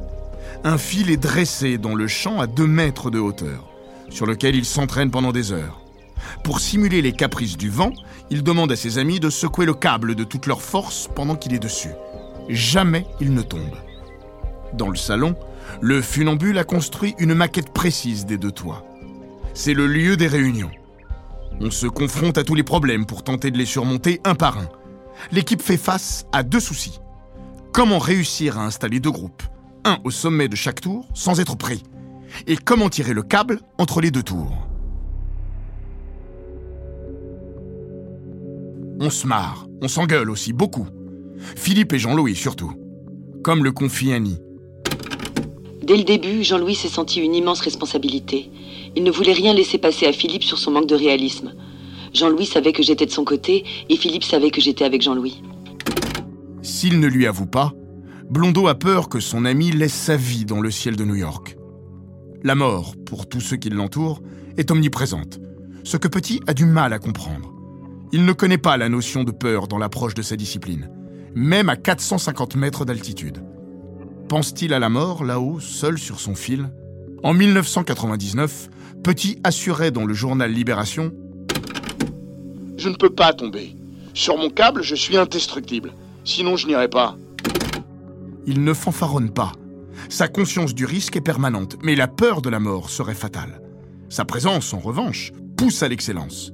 Un 0.63 0.77
fil 0.77 1.09
est 1.09 1.17
dressé 1.17 1.79
dans 1.79 1.95
le 1.95 2.07
champ 2.07 2.39
à 2.39 2.45
deux 2.45 2.67
mètres 2.67 3.09
de 3.09 3.17
hauteur, 3.17 3.71
sur 4.11 4.27
lequel 4.27 4.55
il 4.55 4.65
s'entraîne 4.65 5.09
pendant 5.09 5.31
des 5.31 5.51
heures. 5.51 5.81
Pour 6.43 6.59
simuler 6.59 7.01
les 7.01 7.13
caprices 7.13 7.57
du 7.57 7.69
vent, 7.69 7.91
Il 8.29 8.43
demande 8.43 8.71
à 8.71 8.75
ses 8.75 8.97
amis 8.97 9.19
de 9.19 9.29
secouer 9.29 9.65
le 9.65 9.73
câble 9.73 10.15
de 10.15 10.23
toute 10.23 10.47
leur 10.47 10.61
force 10.61 11.09
pendant 11.15 11.35
qu'il 11.35 11.53
est 11.53 11.59
dessus. 11.59 11.91
Jamais 12.49 13.05
il 13.19 13.33
ne 13.33 13.41
tombe. 13.41 13.75
Dans 14.73 14.89
le 14.89 14.95
salon, 14.95 15.35
le 15.81 16.01
funambule 16.01 16.57
a 16.57 16.63
construit 16.63 17.15
une 17.19 17.33
maquette 17.33 17.71
précise 17.73 18.25
des 18.25 18.37
deux 18.37 18.51
toits. 18.51 18.83
C'est 19.53 19.73
le 19.73 19.87
lieu 19.87 20.17
des 20.17 20.27
réunions. 20.27 20.71
On 21.61 21.71
se 21.71 21.87
confronte 21.87 22.37
à 22.37 22.43
tous 22.43 22.55
les 22.55 22.63
problèmes 22.63 23.05
pour 23.05 23.23
tenter 23.23 23.51
de 23.51 23.57
les 23.57 23.65
surmonter 23.65 24.19
un 24.25 24.35
par 24.35 24.57
un. 24.57 24.69
L'équipe 25.31 25.61
fait 25.61 25.77
face 25.77 26.25
à 26.33 26.43
deux 26.43 26.59
soucis. 26.59 26.99
Comment 27.71 27.99
réussir 27.99 28.57
à 28.57 28.65
installer 28.65 28.99
deux 28.99 29.11
groupes, 29.11 29.43
un 29.85 29.99
au 30.03 30.11
sommet 30.11 30.47
de 30.47 30.55
chaque 30.55 30.81
tour 30.81 31.07
sans 31.13 31.39
être 31.39 31.55
pris 31.55 31.83
Et 32.47 32.57
comment 32.57 32.89
tirer 32.89 33.13
le 33.13 33.23
câble 33.23 33.59
entre 33.77 34.01
les 34.01 34.11
deux 34.11 34.23
tours? 34.23 34.67
On 38.99 39.09
se 39.09 39.27
marre, 39.27 39.67
on 39.81 39.87
s'engueule 39.87 40.29
aussi 40.29 40.53
beaucoup. 40.53 40.87
Philippe 41.55 41.93
et 41.93 41.99
Jean-Louis 41.99 42.35
surtout. 42.35 42.73
Comme 43.43 43.63
le 43.63 43.71
confie 43.71 44.13
Annie. 44.13 44.39
Dès 45.83 45.97
le 45.97 46.03
début, 46.03 46.43
Jean-Louis 46.43 46.75
s'est 46.75 46.87
senti 46.87 47.19
une 47.19 47.35
immense 47.35 47.61
responsabilité. 47.61 48.49
Il 48.95 49.03
ne 49.03 49.11
voulait 49.11 49.33
rien 49.33 49.53
laisser 49.53 49.77
passer 49.77 50.07
à 50.07 50.13
Philippe 50.13 50.43
sur 50.43 50.57
son 50.57 50.71
manque 50.71 50.87
de 50.87 50.95
réalisme. 50.95 51.53
Jean-Louis 52.13 52.45
savait 52.45 52.71
que 52.71 52.81
j'étais 52.81 53.05
de 53.05 53.11
son 53.11 53.25
côté 53.25 53.65
et 53.89 53.97
Philippe 53.97 54.23
savait 54.23 54.49
que 54.49 54.61
j'étais 54.61 54.85
avec 54.85 55.01
Jean-Louis. 55.01 55.43
S'il 56.61 56.99
ne 56.99 57.07
lui 57.07 57.27
avoue 57.27 57.45
pas, 57.45 57.73
Blondeau 58.29 58.67
a 58.67 58.75
peur 58.75 59.09
que 59.09 59.19
son 59.19 59.45
ami 59.45 59.71
laisse 59.71 59.93
sa 59.93 60.17
vie 60.17 60.45
dans 60.45 60.61
le 60.61 60.71
ciel 60.71 60.95
de 60.95 61.05
New 61.05 61.15
York. 61.15 61.57
La 62.43 62.55
mort, 62.55 62.95
pour 63.05 63.27
tous 63.27 63.41
ceux 63.41 63.57
qui 63.57 63.69
l'entourent, 63.69 64.21
est 64.57 64.71
omniprésente, 64.71 65.39
ce 65.83 65.97
que 65.97 66.07
Petit 66.07 66.39
a 66.47 66.53
du 66.53 66.65
mal 66.65 66.93
à 66.93 66.99
comprendre. 66.99 67.54
Il 68.15 68.23
ne 68.23 68.31
connaît 68.31 68.57
pas 68.57 68.77
la 68.77 68.87
notion 68.87 69.25
de 69.25 69.31
peur 69.31 69.67
dans 69.67 69.77
l'approche 69.77 70.13
de 70.13 70.21
sa 70.21 70.37
discipline, 70.37 70.89
même 71.35 71.67
à 71.67 71.75
450 71.75 72.55
mètres 72.55 72.85
d'altitude. 72.85 73.43
Pense-t-il 74.29 74.73
à 74.73 74.79
la 74.79 74.87
mort 74.87 75.25
là-haut, 75.25 75.59
seul 75.59 75.97
sur 75.97 76.21
son 76.21 76.33
fil? 76.33 76.69
En 77.23 77.33
1999, 77.33 78.69
Petit 79.03 79.41
assurait 79.43 79.91
dans 79.91 80.05
le 80.05 80.13
journal 80.13 80.49
Libération 80.49 81.11
Je 82.77 82.87
ne 82.87 82.95
peux 82.95 83.09
pas 83.09 83.33
tomber. 83.33 83.75
Sur 84.13 84.37
mon 84.37 84.49
câble, 84.49 84.81
je 84.81 84.95
suis 84.95 85.17
indestructible. 85.17 85.91
Sinon, 86.23 86.55
je 86.55 86.67
n'irai 86.67 86.87
pas. 86.87 87.17
Il 88.47 88.63
ne 88.63 88.73
fanfaronne 88.73 89.31
pas. 89.31 89.51
Sa 90.07 90.29
conscience 90.29 90.73
du 90.73 90.85
risque 90.85 91.17
est 91.17 91.21
permanente, 91.21 91.75
mais 91.83 91.95
la 91.95 92.07
peur 92.07 92.41
de 92.41 92.49
la 92.49 92.61
mort 92.61 92.89
serait 92.89 93.13
fatale. 93.13 93.61
Sa 94.07 94.23
présence, 94.23 94.73
en 94.73 94.79
revanche, 94.79 95.33
pousse 95.57 95.83
à 95.83 95.89
l'excellence. 95.89 96.53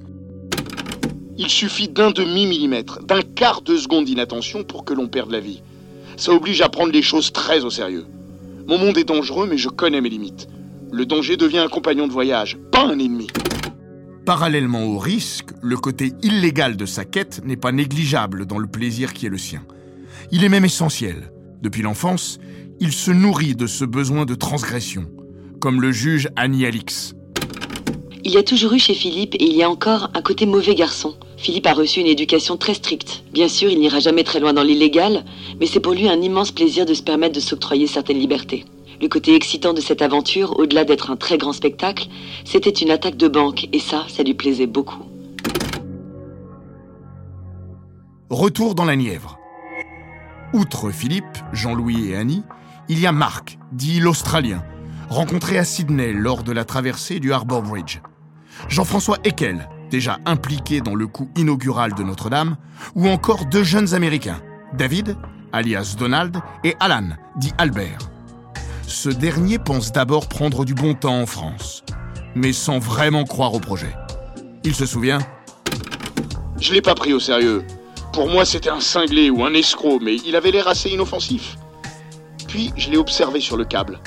Il 1.38 1.48
suffit 1.48 1.88
d'un 1.88 2.10
demi-millimètre, 2.10 3.02
d'un 3.04 3.22
quart 3.22 3.62
de 3.62 3.76
seconde 3.76 4.04
d'inattention 4.04 4.64
pour 4.64 4.84
que 4.84 4.94
l'on 4.94 5.08
perde 5.08 5.30
la 5.30 5.40
vie 5.40 5.62
ça 6.16 6.32
oblige 6.32 6.60
à 6.60 6.68
prendre 6.68 6.92
les 6.92 7.02
choses 7.02 7.32
très 7.32 7.64
au 7.64 7.70
sérieux. 7.70 8.06
Mon 8.66 8.78
monde 8.78 8.98
est 8.98 9.04
dangereux, 9.04 9.46
mais 9.48 9.58
je 9.58 9.68
connais 9.68 10.00
mes 10.00 10.08
limites. 10.08 10.48
Le 10.92 11.06
danger 11.06 11.36
devient 11.36 11.58
un 11.58 11.68
compagnon 11.68 12.06
de 12.06 12.12
voyage, 12.12 12.58
pas 12.70 12.84
un 12.84 12.98
ennemi. 12.98 13.28
Parallèlement 14.24 14.84
au 14.84 14.98
risque, 14.98 15.48
le 15.62 15.76
côté 15.76 16.12
illégal 16.22 16.76
de 16.76 16.86
sa 16.86 17.04
quête 17.04 17.42
n'est 17.44 17.56
pas 17.56 17.72
négligeable 17.72 18.46
dans 18.46 18.58
le 18.58 18.68
plaisir 18.68 19.12
qui 19.12 19.26
est 19.26 19.30
le 19.30 19.38
sien. 19.38 19.64
Il 20.30 20.44
est 20.44 20.48
même 20.48 20.64
essentiel. 20.64 21.32
Depuis 21.60 21.82
l'enfance, 21.82 22.38
il 22.78 22.92
se 22.92 23.10
nourrit 23.10 23.56
de 23.56 23.66
ce 23.66 23.84
besoin 23.84 24.24
de 24.24 24.34
transgression, 24.34 25.10
comme 25.60 25.80
le 25.80 25.90
juge 25.90 26.28
Annie 26.36 26.66
Alix. 26.66 27.14
Il 28.24 28.30
y 28.30 28.36
a 28.36 28.44
toujours 28.44 28.72
eu 28.72 28.78
chez 28.78 28.94
Philippe, 28.94 29.34
et 29.34 29.44
il 29.44 29.56
y 29.56 29.64
a 29.64 29.68
encore, 29.68 30.08
un 30.14 30.22
côté 30.22 30.46
mauvais 30.46 30.76
garçon. 30.76 31.16
Philippe 31.36 31.66
a 31.66 31.72
reçu 31.72 31.98
une 31.98 32.06
éducation 32.06 32.56
très 32.56 32.74
stricte. 32.74 33.24
Bien 33.32 33.48
sûr, 33.48 33.68
il 33.68 33.80
n'ira 33.80 33.98
jamais 33.98 34.22
très 34.22 34.38
loin 34.38 34.52
dans 34.52 34.62
l'illégal, 34.62 35.24
mais 35.58 35.66
c'est 35.66 35.80
pour 35.80 35.92
lui 35.92 36.08
un 36.08 36.22
immense 36.22 36.52
plaisir 36.52 36.86
de 36.86 36.94
se 36.94 37.02
permettre 37.02 37.34
de 37.34 37.40
s'octroyer 37.40 37.88
certaines 37.88 38.20
libertés. 38.20 38.64
Le 39.00 39.08
côté 39.08 39.34
excitant 39.34 39.72
de 39.72 39.80
cette 39.80 40.02
aventure, 40.02 40.56
au-delà 40.60 40.84
d'être 40.84 41.10
un 41.10 41.16
très 41.16 41.36
grand 41.36 41.52
spectacle, 41.52 42.06
c'était 42.44 42.70
une 42.70 42.92
attaque 42.92 43.16
de 43.16 43.26
banque, 43.26 43.66
et 43.72 43.80
ça, 43.80 44.04
ça 44.06 44.22
lui 44.22 44.34
plaisait 44.34 44.68
beaucoup. 44.68 45.02
Retour 48.30 48.76
dans 48.76 48.84
la 48.84 48.94
Nièvre. 48.94 49.40
Outre 50.54 50.90
Philippe, 50.92 51.38
Jean-Louis 51.52 52.10
et 52.10 52.16
Annie, 52.16 52.44
il 52.88 53.00
y 53.00 53.06
a 53.08 53.12
Marc, 53.12 53.58
dit 53.72 53.98
l'Australien, 53.98 54.62
rencontré 55.10 55.58
à 55.58 55.64
Sydney 55.64 56.12
lors 56.12 56.44
de 56.44 56.52
la 56.52 56.64
traversée 56.64 57.18
du 57.18 57.32
Harbour 57.32 57.62
Bridge. 57.62 58.00
Jean-François 58.68 59.18
Eckel, 59.24 59.68
déjà 59.90 60.18
impliqué 60.26 60.80
dans 60.80 60.94
le 60.94 61.06
coup 61.06 61.28
inaugural 61.36 61.94
de 61.94 62.02
Notre-Dame, 62.02 62.56
ou 62.94 63.08
encore 63.08 63.46
deux 63.46 63.64
jeunes 63.64 63.94
Américains, 63.94 64.40
David, 64.72 65.16
alias 65.52 65.96
Donald, 65.98 66.38
et 66.64 66.74
Alan, 66.80 67.10
dit 67.36 67.52
Albert. 67.58 67.98
Ce 68.86 69.08
dernier 69.08 69.58
pense 69.58 69.92
d'abord 69.92 70.28
prendre 70.28 70.64
du 70.64 70.74
bon 70.74 70.94
temps 70.94 71.20
en 71.20 71.26
France, 71.26 71.84
mais 72.34 72.52
sans 72.52 72.78
vraiment 72.78 73.24
croire 73.24 73.54
au 73.54 73.60
projet. 73.60 73.94
Il 74.64 74.74
se 74.74 74.86
souvient 74.86 75.18
Je 76.60 76.72
l'ai 76.72 76.82
pas 76.82 76.94
pris 76.94 77.12
au 77.12 77.20
sérieux. 77.20 77.64
Pour 78.12 78.28
moi, 78.28 78.44
c'était 78.44 78.70
un 78.70 78.80
cinglé 78.80 79.30
ou 79.30 79.44
un 79.44 79.54
escroc, 79.54 79.98
mais 80.02 80.16
il 80.16 80.36
avait 80.36 80.50
l'air 80.50 80.68
assez 80.68 80.90
inoffensif. 80.90 81.56
Puis, 82.48 82.72
je 82.76 82.90
l'ai 82.90 82.98
observé 82.98 83.40
sur 83.40 83.56
le 83.56 83.64
câble. 83.64 83.98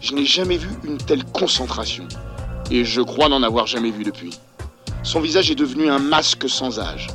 Je 0.00 0.14
n'ai 0.14 0.26
jamais 0.26 0.58
vu 0.58 0.68
une 0.84 0.98
telle 0.98 1.24
concentration. 1.24 2.06
Et 2.70 2.84
je 2.84 3.00
crois 3.00 3.28
n'en 3.28 3.42
avoir 3.42 3.66
jamais 3.66 3.90
vu 3.90 4.04
depuis. 4.04 4.38
Son 5.02 5.20
visage 5.20 5.50
est 5.50 5.56
devenu 5.56 5.88
un 5.88 5.98
masque 5.98 6.48
sans 6.48 6.78
âge. 6.78 7.08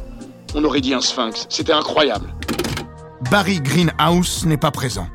On 0.53 0.63
aurait 0.63 0.81
dit 0.81 0.93
un 0.93 1.01
sphinx. 1.01 1.45
C'était 1.49 1.73
incroyable. 1.73 2.33
Barry 3.31 3.61
Greenhouse 3.61 4.45
n'est 4.45 4.57
pas 4.57 4.71
présent. 4.71 5.07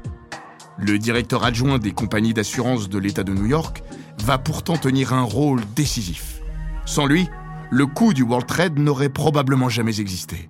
Le 0.78 0.98
directeur 0.98 1.44
adjoint 1.44 1.78
des 1.78 1.92
compagnies 1.92 2.32
d'assurance 2.32 2.88
de 2.88 2.98
l'État 2.98 3.22
de 3.22 3.32
New 3.32 3.46
York 3.46 3.82
va 4.24 4.38
pourtant 4.38 4.76
tenir 4.76 5.12
un 5.12 5.22
rôle 5.22 5.60
décisif. 5.76 6.40
Sans 6.86 7.06
lui, 7.06 7.28
le 7.70 7.86
coup 7.86 8.14
du 8.14 8.22
World 8.22 8.46
Trade 8.46 8.78
n'aurait 8.78 9.10
probablement 9.10 9.68
jamais 9.68 10.00
existé. 10.00 10.48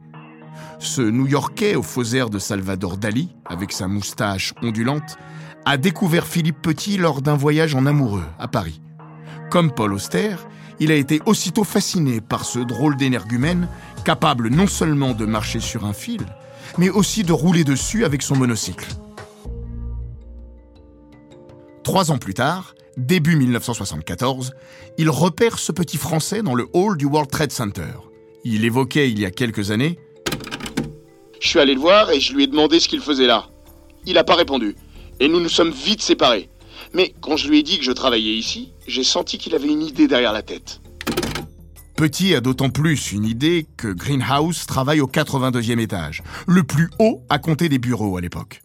Ce 0.79 1.03
New-Yorkais 1.03 1.75
au 1.75 1.83
faux 1.83 2.05
air 2.05 2.31
de 2.31 2.39
Salvador 2.39 2.97
Dali, 2.97 3.29
avec 3.45 3.73
sa 3.73 3.89
moustache 3.89 4.55
ondulante, 4.63 5.19
a 5.67 5.77
découvert 5.77 6.27
Philippe 6.27 6.63
Petit 6.63 6.97
lors 6.97 7.21
d'un 7.23 7.37
voyage 7.37 7.75
en 7.75 7.85
amoureux 7.85 8.25
à 8.39 8.49
Paris. 8.49 8.81
Comme 9.51 9.73
Paul 9.73 9.93
Auster, 9.93 10.37
il 10.79 10.93
a 10.93 10.95
été 10.95 11.21
aussitôt 11.27 11.65
fasciné 11.65 12.21
par 12.21 12.45
ce 12.45 12.61
drôle 12.61 12.97
d'énergumène, 12.97 13.67
capable 14.05 14.49
non 14.49 14.69
seulement 14.69 15.13
de 15.13 15.27
marcher 15.27 15.59
sur 15.59 15.85
un 15.85 15.93
fil, 15.93 16.21
mais 16.79 16.89
aussi 16.89 17.25
de 17.25 17.33
rouler 17.33 17.65
dessus 17.65 18.05
avec 18.05 18.23
son 18.23 18.37
monocycle. 18.37 18.87
Trois 21.83 22.13
ans 22.13 22.19
plus 22.19 22.35
tard, 22.35 22.77
début 22.97 23.35
1974, 23.35 24.53
il 24.99 25.11
repère 25.11 25.59
ce 25.59 25.73
petit 25.73 25.97
Français 25.97 26.43
dans 26.43 26.55
le 26.55 26.69
hall 26.73 26.97
du 26.97 27.07
World 27.07 27.29
Trade 27.29 27.51
Center. 27.51 27.93
Il 28.45 28.65
évoquait 28.65 29.11
il 29.11 29.19
y 29.19 29.27
a 29.27 29.33
quelques 29.33 29.73
années 29.73 29.99
Je 31.41 31.49
suis 31.49 31.59
allé 31.59 31.75
le 31.75 31.81
voir 31.81 32.13
et 32.13 32.21
je 32.21 32.35
lui 32.35 32.45
ai 32.45 32.47
demandé 32.47 32.79
ce 32.79 32.87
qu'il 32.87 33.01
faisait 33.01 33.27
là. 33.27 33.49
Il 34.07 34.15
n'a 34.15 34.23
pas 34.23 34.37
répondu. 34.37 34.77
Et 35.19 35.27
nous 35.27 35.41
nous 35.41 35.49
sommes 35.49 35.73
vite 35.73 36.03
séparés. 36.03 36.50
Mais 36.93 37.15
quand 37.21 37.37
je 37.37 37.49
lui 37.49 37.61
ai 37.61 37.63
dit 37.63 37.79
que 37.79 37.85
je 37.85 37.93
travaillais 37.93 38.35
ici, 38.35 38.73
j'ai 38.87 39.05
senti 39.05 39.39
qu'il 39.39 39.55
avait 39.55 39.69
une 39.69 39.83
idée 39.83 40.09
derrière 40.09 40.33
la 40.33 40.43
tête. 40.43 40.81
Petit 41.97 42.35
a 42.35 42.41
d'autant 42.41 42.71
plus 42.71 43.13
une 43.13 43.27
idée 43.27 43.67
que 43.77 43.89
Greenhouse 43.89 44.67
travaille 44.67 45.01
au 45.01 45.07
82e 45.07 45.79
étage, 45.79 46.23
le 46.47 46.63
plus 46.63 46.91
haut 46.99 47.23
à 47.29 47.39
compter 47.39 47.69
des 47.69 47.79
bureaux 47.79 48.17
à 48.17 48.21
l'époque. 48.21 48.63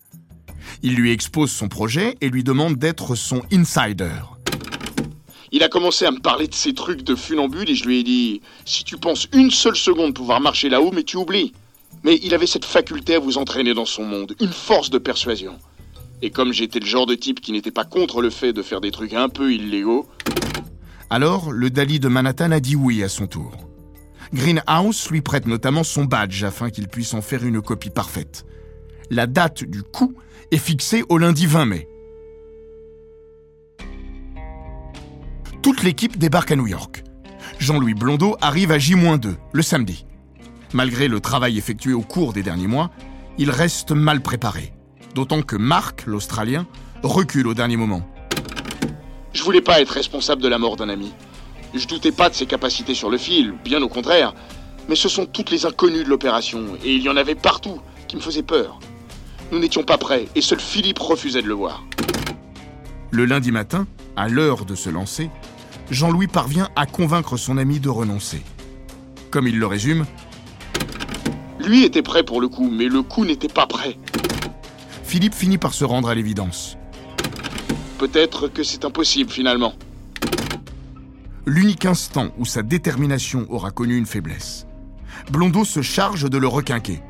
Il 0.81 0.95
lui 0.95 1.11
expose 1.11 1.51
son 1.51 1.67
projet 1.67 2.15
et 2.21 2.29
lui 2.29 2.43
demande 2.43 2.77
d'être 2.77 3.15
son 3.15 3.41
insider. 3.51 4.21
Il 5.51 5.63
a 5.63 5.69
commencé 5.69 6.05
à 6.05 6.11
me 6.11 6.19
parler 6.19 6.47
de 6.47 6.53
ces 6.53 6.73
trucs 6.73 7.03
de 7.03 7.15
funambule 7.15 7.69
et 7.69 7.75
je 7.75 7.85
lui 7.85 7.99
ai 7.99 8.03
dit 8.03 8.41
Si 8.65 8.83
tu 8.83 8.97
penses 8.97 9.27
une 9.33 9.51
seule 9.51 9.75
seconde 9.75 10.13
pouvoir 10.13 10.41
marcher 10.41 10.69
là-haut, 10.69 10.91
mais 10.91 11.03
tu 11.03 11.17
oublies. 11.17 11.53
Mais 12.03 12.19
il 12.23 12.33
avait 12.33 12.47
cette 12.47 12.65
faculté 12.65 13.15
à 13.15 13.19
vous 13.19 13.37
entraîner 13.37 13.73
dans 13.73 13.85
son 13.85 14.03
monde, 14.03 14.35
une 14.39 14.51
force 14.51 14.89
de 14.89 14.97
persuasion. 14.97 15.57
Et 16.21 16.31
comme 16.31 16.53
j'étais 16.53 16.79
le 16.79 16.85
genre 16.85 17.05
de 17.05 17.15
type 17.15 17.41
qui 17.41 17.51
n'était 17.51 17.71
pas 17.71 17.85
contre 17.85 18.21
le 18.21 18.29
fait 18.29 18.53
de 18.53 18.61
faire 18.61 18.81
des 18.81 18.91
trucs 18.91 19.13
un 19.13 19.29
peu 19.29 19.53
illégaux. 19.53 20.07
Alors, 21.09 21.51
le 21.51 21.69
Dali 21.69 21.99
de 21.99 22.07
Manhattan 22.07 22.51
a 22.51 22.59
dit 22.59 22.75
oui 22.75 23.03
à 23.03 23.09
son 23.09 23.27
tour. 23.27 23.51
Greenhouse 24.33 25.09
lui 25.11 25.21
prête 25.21 25.45
notamment 25.45 25.83
son 25.83 26.05
badge 26.05 26.43
afin 26.43 26.69
qu'il 26.69 26.87
puisse 26.87 27.13
en 27.13 27.21
faire 27.21 27.45
une 27.45 27.61
copie 27.61 27.89
parfaite. 27.89 28.45
La 29.11 29.27
date 29.27 29.63
du 29.63 29.83
coup 29.83 30.15
est 30.51 30.57
fixée 30.57 31.03
au 31.09 31.17
lundi 31.17 31.45
20 31.45 31.65
mai. 31.65 31.87
Toute 35.61 35.83
l'équipe 35.83 36.17
débarque 36.17 36.51
à 36.51 36.55
New 36.55 36.67
York. 36.67 37.03
Jean-Louis 37.59 37.93
Blondeau 37.93 38.35
arrive 38.41 38.71
à 38.71 38.79
J-2, 38.79 39.35
le 39.51 39.61
samedi. 39.61 40.05
Malgré 40.73 41.07
le 41.07 41.19
travail 41.19 41.57
effectué 41.57 41.93
au 41.93 42.01
cours 42.01 42.33
des 42.33 42.43
derniers 42.43 42.67
mois, 42.67 42.91
il 43.37 43.49
reste 43.49 43.91
mal 43.91 44.21
préparé 44.21 44.74
d'autant 45.15 45.41
que 45.41 45.55
Marc, 45.55 46.05
l'Australien, 46.05 46.67
recule 47.01 47.47
au 47.47 47.53
dernier 47.53 47.77
moment. 47.77 48.07
Je 49.33 49.43
voulais 49.43 49.61
pas 49.61 49.79
être 49.79 49.89
responsable 49.89 50.41
de 50.41 50.49
la 50.49 50.59
mort 50.59 50.75
d'un 50.75 50.89
ami. 50.89 51.13
Je 51.73 51.87
doutais 51.87 52.11
pas 52.11 52.29
de 52.29 52.35
ses 52.35 52.45
capacités 52.45 52.93
sur 52.93 53.09
le 53.09 53.17
fil, 53.17 53.53
bien 53.63 53.81
au 53.81 53.87
contraire. 53.87 54.33
Mais 54.89 54.95
ce 54.95 55.09
sont 55.09 55.25
toutes 55.25 55.51
les 55.51 55.65
inconnues 55.65 56.03
de 56.03 56.09
l'opération, 56.09 56.75
et 56.83 56.93
il 56.93 57.01
y 57.01 57.09
en 57.09 57.15
avait 57.15 57.33
partout 57.33 57.79
qui 58.07 58.17
me 58.17 58.21
faisaient 58.21 58.43
peur. 58.43 58.79
Nous 59.51 59.59
n'étions 59.59 59.83
pas 59.83 59.97
prêts, 59.97 60.27
et 60.35 60.41
seul 60.41 60.59
Philippe 60.59 60.99
refusait 60.99 61.41
de 61.41 61.47
le 61.47 61.53
voir. 61.53 61.83
Le 63.11 63.25
lundi 63.25 63.51
matin, 63.51 63.87
à 64.17 64.27
l'heure 64.27 64.65
de 64.65 64.75
se 64.75 64.89
lancer, 64.89 65.29
Jean-Louis 65.89 66.27
parvient 66.27 66.67
à 66.75 66.85
convaincre 66.85 67.37
son 67.37 67.57
ami 67.57 67.79
de 67.79 67.89
renoncer. 67.89 68.41
Comme 69.31 69.47
il 69.47 69.57
le 69.57 69.67
résume, 69.67 70.05
Lui 71.59 71.83
était 71.83 72.01
prêt 72.01 72.23
pour 72.23 72.41
le 72.41 72.49
coup, 72.49 72.69
mais 72.69 72.87
le 72.87 73.01
coup 73.01 73.23
n'était 73.23 73.47
pas 73.47 73.65
prêt. 73.65 73.97
Philippe 75.05 75.35
finit 75.35 75.57
par 75.57 75.73
se 75.73 75.85
rendre 75.85 76.09
à 76.09 76.15
l'évidence. 76.15 76.77
Peut-être 77.99 78.47
que 78.47 78.63
c'est 78.63 78.83
impossible 78.85 79.29
finalement. 79.29 79.73
L'unique 81.45 81.85
instant 81.85 82.29
où 82.37 82.45
sa 82.45 82.63
détermination 82.63 83.45
aura 83.49 83.69
connu 83.69 83.97
une 83.97 84.07
faiblesse. 84.07 84.65
Blondeau 85.31 85.63
se 85.63 85.83
charge 85.83 86.29
de 86.29 86.37
le 86.37 86.47
requinquer. 86.47 87.01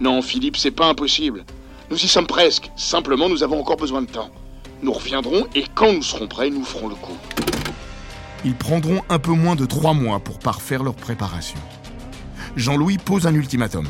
Non, 0.00 0.20
Philippe, 0.20 0.56
c'est 0.56 0.72
pas 0.72 0.88
impossible. 0.88 1.44
Nous 1.88 2.04
y 2.04 2.08
sommes 2.08 2.26
presque. 2.26 2.70
Simplement, 2.76 3.28
nous 3.28 3.44
avons 3.44 3.60
encore 3.60 3.76
besoin 3.76 4.02
de 4.02 4.10
temps. 4.10 4.30
Nous 4.82 4.92
reviendrons 4.92 5.46
et 5.54 5.64
quand 5.74 5.92
nous 5.92 6.02
serons 6.02 6.26
prêts, 6.26 6.50
nous 6.50 6.64
ferons 6.64 6.88
le 6.88 6.96
coup. 6.96 7.16
Ils 8.44 8.56
prendront 8.56 9.02
un 9.08 9.20
peu 9.20 9.32
moins 9.32 9.54
de 9.54 9.66
trois 9.66 9.94
mois 9.94 10.18
pour 10.18 10.40
parfaire 10.40 10.82
leur 10.82 10.94
préparation. 10.94 11.58
Jean-Louis 12.56 12.98
pose 12.98 13.26
un 13.26 13.34
ultimatum. 13.34 13.86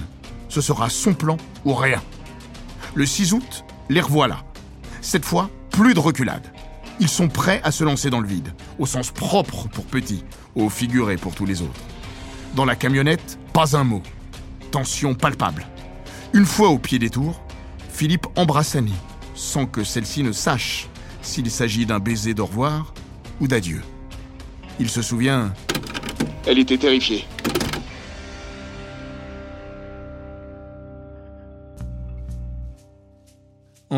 Ce 0.51 0.61
sera 0.61 0.91
son 0.91 1.15
plan 1.15 1.39
ou 1.65 1.75
rien. 1.75 2.03
Le 2.97 3.05
6 3.05 3.35
août, 3.35 3.65
les 3.91 4.01
revoilà. 4.01 4.43
Cette 5.03 5.27
fois, 5.27 5.51
plus 5.71 5.93
de 5.93 6.01
reculade. 6.01 6.51
Ils 6.99 7.11
sont 7.11 7.29
prêts 7.29 7.61
à 7.63 7.71
se 7.71 7.85
lancer 7.85 8.09
dans 8.09 8.21
le 8.21 8.27
vide, 8.27 8.55
au 8.79 8.87
sens 8.87 9.11
propre 9.11 9.69
pour 9.69 9.85
Petit, 9.85 10.25
au 10.55 10.71
figuré 10.71 11.19
pour 11.19 11.35
tous 11.35 11.45
les 11.45 11.61
autres. 11.61 11.83
Dans 12.55 12.65
la 12.65 12.75
camionnette, 12.75 13.39
pas 13.53 13.77
un 13.77 13.85
mot. 13.85 14.03
Tension 14.71 15.15
palpable. 15.15 15.67
Une 16.33 16.47
fois 16.47 16.71
au 16.71 16.79
pied 16.79 16.99
des 16.99 17.11
tours, 17.11 17.43
Philippe 17.91 18.29
embrasse 18.35 18.77
Annie, 18.77 18.95
sans 19.35 19.67
que 19.67 19.85
celle-ci 19.85 20.23
ne 20.23 20.33
sache 20.33 20.89
s'il 21.21 21.51
s'agit 21.51 21.85
d'un 21.85 21.99
baiser 21.99 22.33
d'au 22.33 22.47
revoir 22.47 22.95
ou 23.43 23.47
d'adieu. 23.47 23.83
Il 24.81 24.89
se 24.89 25.03
souvient 25.03 25.53
Elle 26.47 26.61
était 26.61 26.79
terrifiée. 26.79 27.27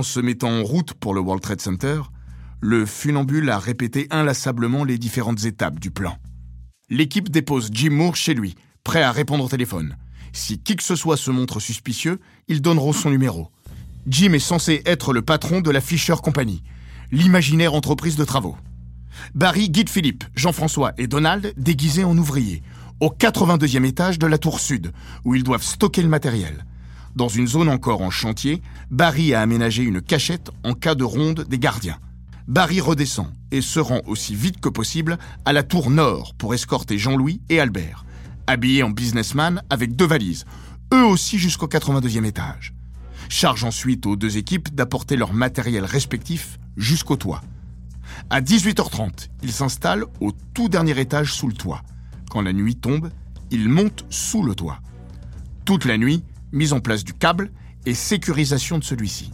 Se 0.02 0.20
mettant 0.20 0.50
en 0.50 0.62
route 0.62 0.94
pour 0.94 1.12
le 1.12 1.20
World 1.20 1.42
Trade 1.42 1.60
Center, 1.60 2.02
le 2.60 2.86
funambule 2.86 3.50
a 3.50 3.58
répété 3.58 4.06
inlassablement 4.10 4.84
les 4.84 4.96
différentes 4.96 5.44
étapes 5.44 5.80
du 5.80 5.90
plan. 5.90 6.16
L'équipe 6.88 7.30
dépose 7.30 7.70
Jim 7.72 7.90
Moore 7.90 8.14
chez 8.14 8.34
lui, 8.34 8.54
prêt 8.84 9.02
à 9.02 9.12
répondre 9.12 9.44
au 9.44 9.48
téléphone. 9.48 9.96
Si 10.32 10.58
qui 10.58 10.76
que 10.76 10.82
ce 10.82 10.94
soit 10.94 11.16
se 11.16 11.30
montre 11.30 11.58
suspicieux, 11.58 12.20
ils 12.46 12.62
donneront 12.62 12.92
son 12.92 13.10
numéro. 13.10 13.50
Jim 14.06 14.32
est 14.32 14.38
censé 14.38 14.82
être 14.86 15.12
le 15.12 15.22
patron 15.22 15.60
de 15.60 15.70
la 15.70 15.80
Fisher 15.80 16.14
Company, 16.22 16.62
l'imaginaire 17.10 17.74
entreprise 17.74 18.16
de 18.16 18.24
travaux. 18.24 18.56
Barry 19.34 19.68
guide 19.68 19.90
Philippe, 19.90 20.24
Jean-François 20.36 20.92
et 20.96 21.08
Donald 21.08 21.52
déguisés 21.56 22.04
en 22.04 22.16
ouvriers, 22.16 22.62
au 23.00 23.08
82e 23.08 23.84
étage 23.84 24.18
de 24.18 24.26
la 24.26 24.38
tour 24.38 24.60
sud, 24.60 24.92
où 25.24 25.34
ils 25.34 25.42
doivent 25.42 25.62
stocker 25.62 26.02
le 26.02 26.08
matériel. 26.08 26.64
Dans 27.18 27.26
une 27.26 27.48
zone 27.48 27.68
encore 27.68 28.02
en 28.02 28.10
chantier, 28.10 28.62
Barry 28.92 29.34
a 29.34 29.40
aménagé 29.40 29.82
une 29.82 30.00
cachette 30.00 30.52
en 30.62 30.72
cas 30.72 30.94
de 30.94 31.02
ronde 31.02 31.46
des 31.48 31.58
gardiens. 31.58 31.98
Barry 32.46 32.80
redescend 32.80 33.32
et 33.50 33.60
se 33.60 33.80
rend 33.80 34.02
aussi 34.06 34.36
vite 34.36 34.60
que 34.60 34.68
possible 34.68 35.18
à 35.44 35.52
la 35.52 35.64
tour 35.64 35.90
nord 35.90 36.34
pour 36.38 36.54
escorter 36.54 36.96
Jean-Louis 36.96 37.40
et 37.48 37.58
Albert, 37.58 38.04
habillés 38.46 38.84
en 38.84 38.90
businessman 38.90 39.64
avec 39.68 39.96
deux 39.96 40.06
valises, 40.06 40.44
eux 40.94 41.04
aussi 41.04 41.40
jusqu'au 41.40 41.66
82e 41.66 42.24
étage. 42.24 42.72
Charge 43.28 43.64
ensuite 43.64 44.06
aux 44.06 44.14
deux 44.14 44.36
équipes 44.36 44.72
d'apporter 44.72 45.16
leur 45.16 45.32
matériel 45.32 45.84
respectif 45.84 46.60
jusqu'au 46.76 47.16
toit. 47.16 47.42
À 48.30 48.40
18h30, 48.40 49.26
ils 49.42 49.52
s'installent 49.52 50.04
au 50.20 50.30
tout 50.54 50.68
dernier 50.68 51.00
étage 51.00 51.32
sous 51.32 51.48
le 51.48 51.54
toit. 51.54 51.82
Quand 52.30 52.42
la 52.42 52.52
nuit 52.52 52.76
tombe, 52.76 53.10
ils 53.50 53.68
montent 53.68 54.04
sous 54.08 54.44
le 54.44 54.54
toit. 54.54 54.78
Toute 55.64 55.84
la 55.84 55.98
nuit, 55.98 56.22
mise 56.52 56.72
en 56.72 56.80
place 56.80 57.04
du 57.04 57.14
câble 57.14 57.50
et 57.86 57.94
sécurisation 57.94 58.78
de 58.78 58.84
celui-ci. 58.84 59.32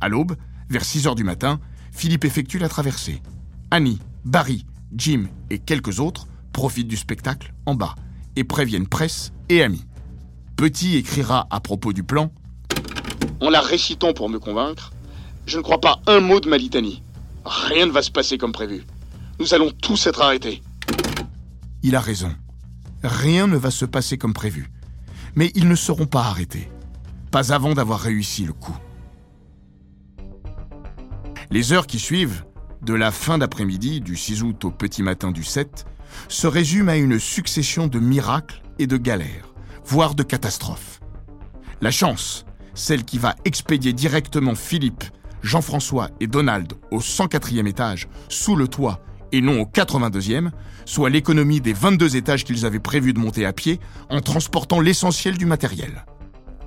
À 0.00 0.08
l'aube, 0.08 0.36
vers 0.68 0.84
6 0.84 1.06
heures 1.06 1.14
du 1.14 1.24
matin, 1.24 1.60
Philippe 1.92 2.24
effectue 2.24 2.58
la 2.58 2.68
traversée. 2.68 3.22
Annie, 3.70 3.98
Barry, 4.24 4.66
Jim 4.94 5.26
et 5.50 5.58
quelques 5.58 6.00
autres 6.00 6.26
profitent 6.52 6.88
du 6.88 6.96
spectacle 6.96 7.52
en 7.66 7.74
bas 7.74 7.94
et 8.36 8.44
préviennent 8.44 8.86
presse 8.86 9.32
et 9.48 9.62
amis. 9.62 9.84
Petit 10.56 10.96
écrira 10.96 11.46
à 11.50 11.60
propos 11.60 11.92
du 11.92 12.02
plan 12.02 12.30
En 13.40 13.50
la 13.50 13.60
récitant 13.60 14.12
pour 14.12 14.28
me 14.28 14.38
convaincre, 14.38 14.92
je 15.46 15.58
ne 15.58 15.62
crois 15.62 15.80
pas 15.80 16.00
un 16.06 16.20
mot 16.20 16.40
de 16.40 16.48
ma 16.48 16.58
litanie. 16.58 17.02
Rien 17.44 17.86
ne 17.86 17.92
va 17.92 18.02
se 18.02 18.10
passer 18.10 18.38
comme 18.38 18.52
prévu. 18.52 18.84
Nous 19.38 19.54
allons 19.54 19.70
tous 19.70 20.06
être 20.06 20.22
arrêtés. 20.22 20.62
Il 21.82 21.94
a 21.94 22.00
raison. 22.00 22.34
Rien 23.02 23.46
ne 23.46 23.56
va 23.56 23.70
se 23.70 23.84
passer 23.84 24.18
comme 24.18 24.32
prévu. 24.32 24.70
Mais 25.36 25.52
ils 25.54 25.68
ne 25.68 25.74
seront 25.74 26.06
pas 26.06 26.24
arrêtés. 26.24 26.70
Pas 27.30 27.52
avant 27.52 27.74
d'avoir 27.74 28.00
réussi 28.00 28.44
le 28.44 28.52
coup. 28.52 28.76
Les 31.50 31.72
heures 31.72 31.86
qui 31.86 31.98
suivent, 31.98 32.44
de 32.82 32.94
la 32.94 33.10
fin 33.10 33.38
d'après-midi 33.38 34.00
du 34.00 34.16
6 34.16 34.42
août 34.42 34.64
au 34.64 34.70
petit 34.70 35.02
matin 35.02 35.30
du 35.30 35.44
7, 35.44 35.84
se 36.28 36.46
résument 36.46 36.92
à 36.92 36.96
une 36.96 37.18
succession 37.18 37.86
de 37.86 37.98
miracles 37.98 38.62
et 38.78 38.86
de 38.86 38.96
galères, 38.96 39.52
voire 39.84 40.14
de 40.14 40.22
catastrophes. 40.22 41.00
La 41.80 41.90
chance, 41.90 42.46
celle 42.74 43.04
qui 43.04 43.18
va 43.18 43.36
expédier 43.44 43.92
directement 43.92 44.54
Philippe, 44.54 45.04
Jean-François 45.42 46.08
et 46.20 46.26
Donald 46.26 46.72
au 46.90 47.00
104e 47.00 47.66
étage, 47.66 48.08
sous 48.28 48.56
le 48.56 48.68
toit, 48.68 49.00
et 49.32 49.40
non 49.40 49.60
au 49.60 49.64
82e, 49.64 50.50
soit 50.84 51.10
l'économie 51.10 51.60
des 51.60 51.72
22 51.72 52.16
étages 52.16 52.44
qu'ils 52.44 52.66
avaient 52.66 52.78
prévu 52.78 53.12
de 53.12 53.18
monter 53.18 53.44
à 53.44 53.52
pied 53.52 53.80
en 54.10 54.20
transportant 54.20 54.80
l'essentiel 54.80 55.36
du 55.36 55.46
matériel. 55.46 56.04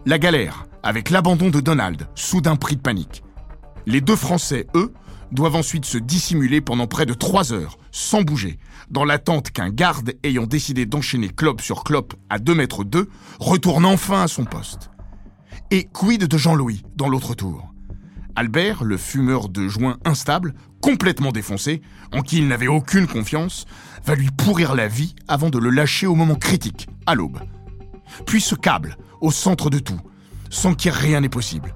La 0.05 0.19
galère, 0.19 0.65
avec 0.83 1.09
l'abandon 1.09 1.49
de 1.49 1.59
Donald, 1.59 2.07
soudain 2.15 2.55
pris 2.55 2.75
de 2.75 2.81
panique. 2.81 3.23
Les 3.85 4.01
deux 4.01 4.15
Français, 4.15 4.67
eux, 4.75 4.93
doivent 5.31 5.55
ensuite 5.55 5.85
se 5.85 5.97
dissimuler 5.97 6.61
pendant 6.61 6.87
près 6.87 7.05
de 7.05 7.13
trois 7.13 7.53
heures, 7.53 7.77
sans 7.91 8.21
bouger, 8.21 8.57
dans 8.89 9.05
l'attente 9.05 9.51
qu'un 9.51 9.69
garde 9.69 10.13
ayant 10.23 10.47
décidé 10.47 10.85
d'enchaîner 10.85 11.29
clope 11.29 11.61
sur 11.61 11.83
clope 11.83 12.15
à 12.29 12.39
2 12.39 12.55
mètres 12.55 12.83
2 12.83 13.09
retourne 13.39 13.85
enfin 13.85 14.23
à 14.23 14.27
son 14.27 14.45
poste. 14.45 14.89
Et 15.71 15.85
quid 15.85 16.25
de 16.25 16.37
Jean-Louis 16.37 16.83
dans 16.95 17.09
l'autre 17.09 17.35
tour? 17.35 17.73
Albert, 18.39 18.85
le 18.85 18.95
fumeur 18.95 19.49
de 19.49 19.67
joint 19.67 19.97
instable, 20.05 20.53
complètement 20.79 21.33
défoncé, 21.33 21.81
en 22.13 22.21
qui 22.21 22.37
il 22.37 22.47
n'avait 22.47 22.67
aucune 22.69 23.05
confiance, 23.05 23.65
va 24.05 24.15
lui 24.15 24.29
pourrir 24.31 24.75
la 24.75 24.87
vie 24.87 25.13
avant 25.27 25.49
de 25.49 25.59
le 25.59 25.69
lâcher 25.69 26.07
au 26.07 26.15
moment 26.15 26.35
critique, 26.35 26.87
à 27.05 27.15
l'aube. 27.15 27.39
Puis 28.25 28.39
ce 28.39 28.55
câble, 28.55 28.95
au 29.19 29.29
centre 29.29 29.69
de 29.69 29.79
tout, 29.79 29.99
sans 30.49 30.73
qui 30.73 30.89
rien 30.89 31.19
n'est 31.19 31.27
possible. 31.27 31.75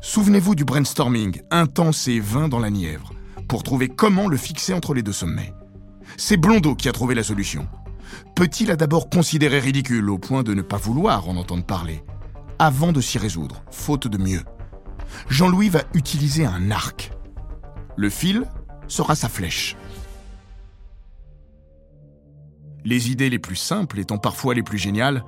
Souvenez-vous 0.00 0.54
du 0.54 0.64
brainstorming 0.64 1.42
intense 1.50 2.06
et 2.06 2.20
vain 2.20 2.46
dans 2.46 2.60
la 2.60 2.70
Nièvre, 2.70 3.10
pour 3.48 3.64
trouver 3.64 3.88
comment 3.88 4.28
le 4.28 4.36
fixer 4.36 4.72
entre 4.72 4.94
les 4.94 5.02
deux 5.02 5.10
sommets. 5.10 5.52
C'est 6.16 6.36
Blondeau 6.36 6.76
qui 6.76 6.88
a 6.88 6.92
trouvé 6.92 7.16
la 7.16 7.24
solution. 7.24 7.66
Petit 8.36 8.64
l'a 8.64 8.76
d'abord 8.76 9.10
considéré 9.10 9.58
ridicule 9.58 10.08
au 10.08 10.18
point 10.18 10.44
de 10.44 10.54
ne 10.54 10.62
pas 10.62 10.76
vouloir 10.76 11.28
en 11.28 11.36
entendre 11.36 11.64
parler, 11.64 12.04
avant 12.60 12.92
de 12.92 13.00
s'y 13.00 13.18
résoudre, 13.18 13.64
faute 13.72 14.06
de 14.06 14.18
mieux? 14.18 14.44
Jean-Louis 15.28 15.68
va 15.68 15.82
utiliser 15.94 16.44
un 16.44 16.70
arc. 16.70 17.12
Le 17.96 18.10
fil 18.10 18.44
sera 18.88 19.14
sa 19.14 19.28
flèche. 19.28 19.76
Les 22.84 23.10
idées 23.10 23.30
les 23.30 23.38
plus 23.38 23.56
simples 23.56 23.98
étant 23.98 24.18
parfois 24.18 24.54
les 24.54 24.62
plus 24.62 24.78
géniales, 24.78 25.22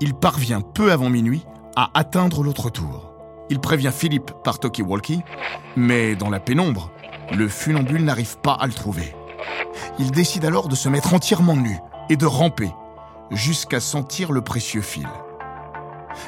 il 0.00 0.14
parvient 0.14 0.60
peu 0.60 0.92
avant 0.92 1.08
minuit 1.08 1.44
à 1.76 1.90
atteindre 1.94 2.42
l'autre 2.42 2.70
tour. 2.70 3.12
Il 3.48 3.58
prévient 3.58 3.92
Philippe 3.92 4.32
par 4.44 4.58
talkie-walkie, 4.58 5.22
mais 5.76 6.14
dans 6.14 6.30
la 6.30 6.40
pénombre, 6.40 6.92
le 7.32 7.48
funambule 7.48 8.04
n'arrive 8.04 8.38
pas 8.38 8.52
à 8.52 8.66
le 8.66 8.72
trouver. 8.72 9.14
Il 9.98 10.10
décide 10.10 10.44
alors 10.44 10.68
de 10.68 10.74
se 10.74 10.88
mettre 10.88 11.14
entièrement 11.14 11.56
nu 11.56 11.78
et 12.08 12.16
de 12.16 12.26
ramper, 12.26 12.70
jusqu'à 13.30 13.80
sentir 13.80 14.32
le 14.32 14.40
précieux 14.40 14.82
fil. 14.82 15.08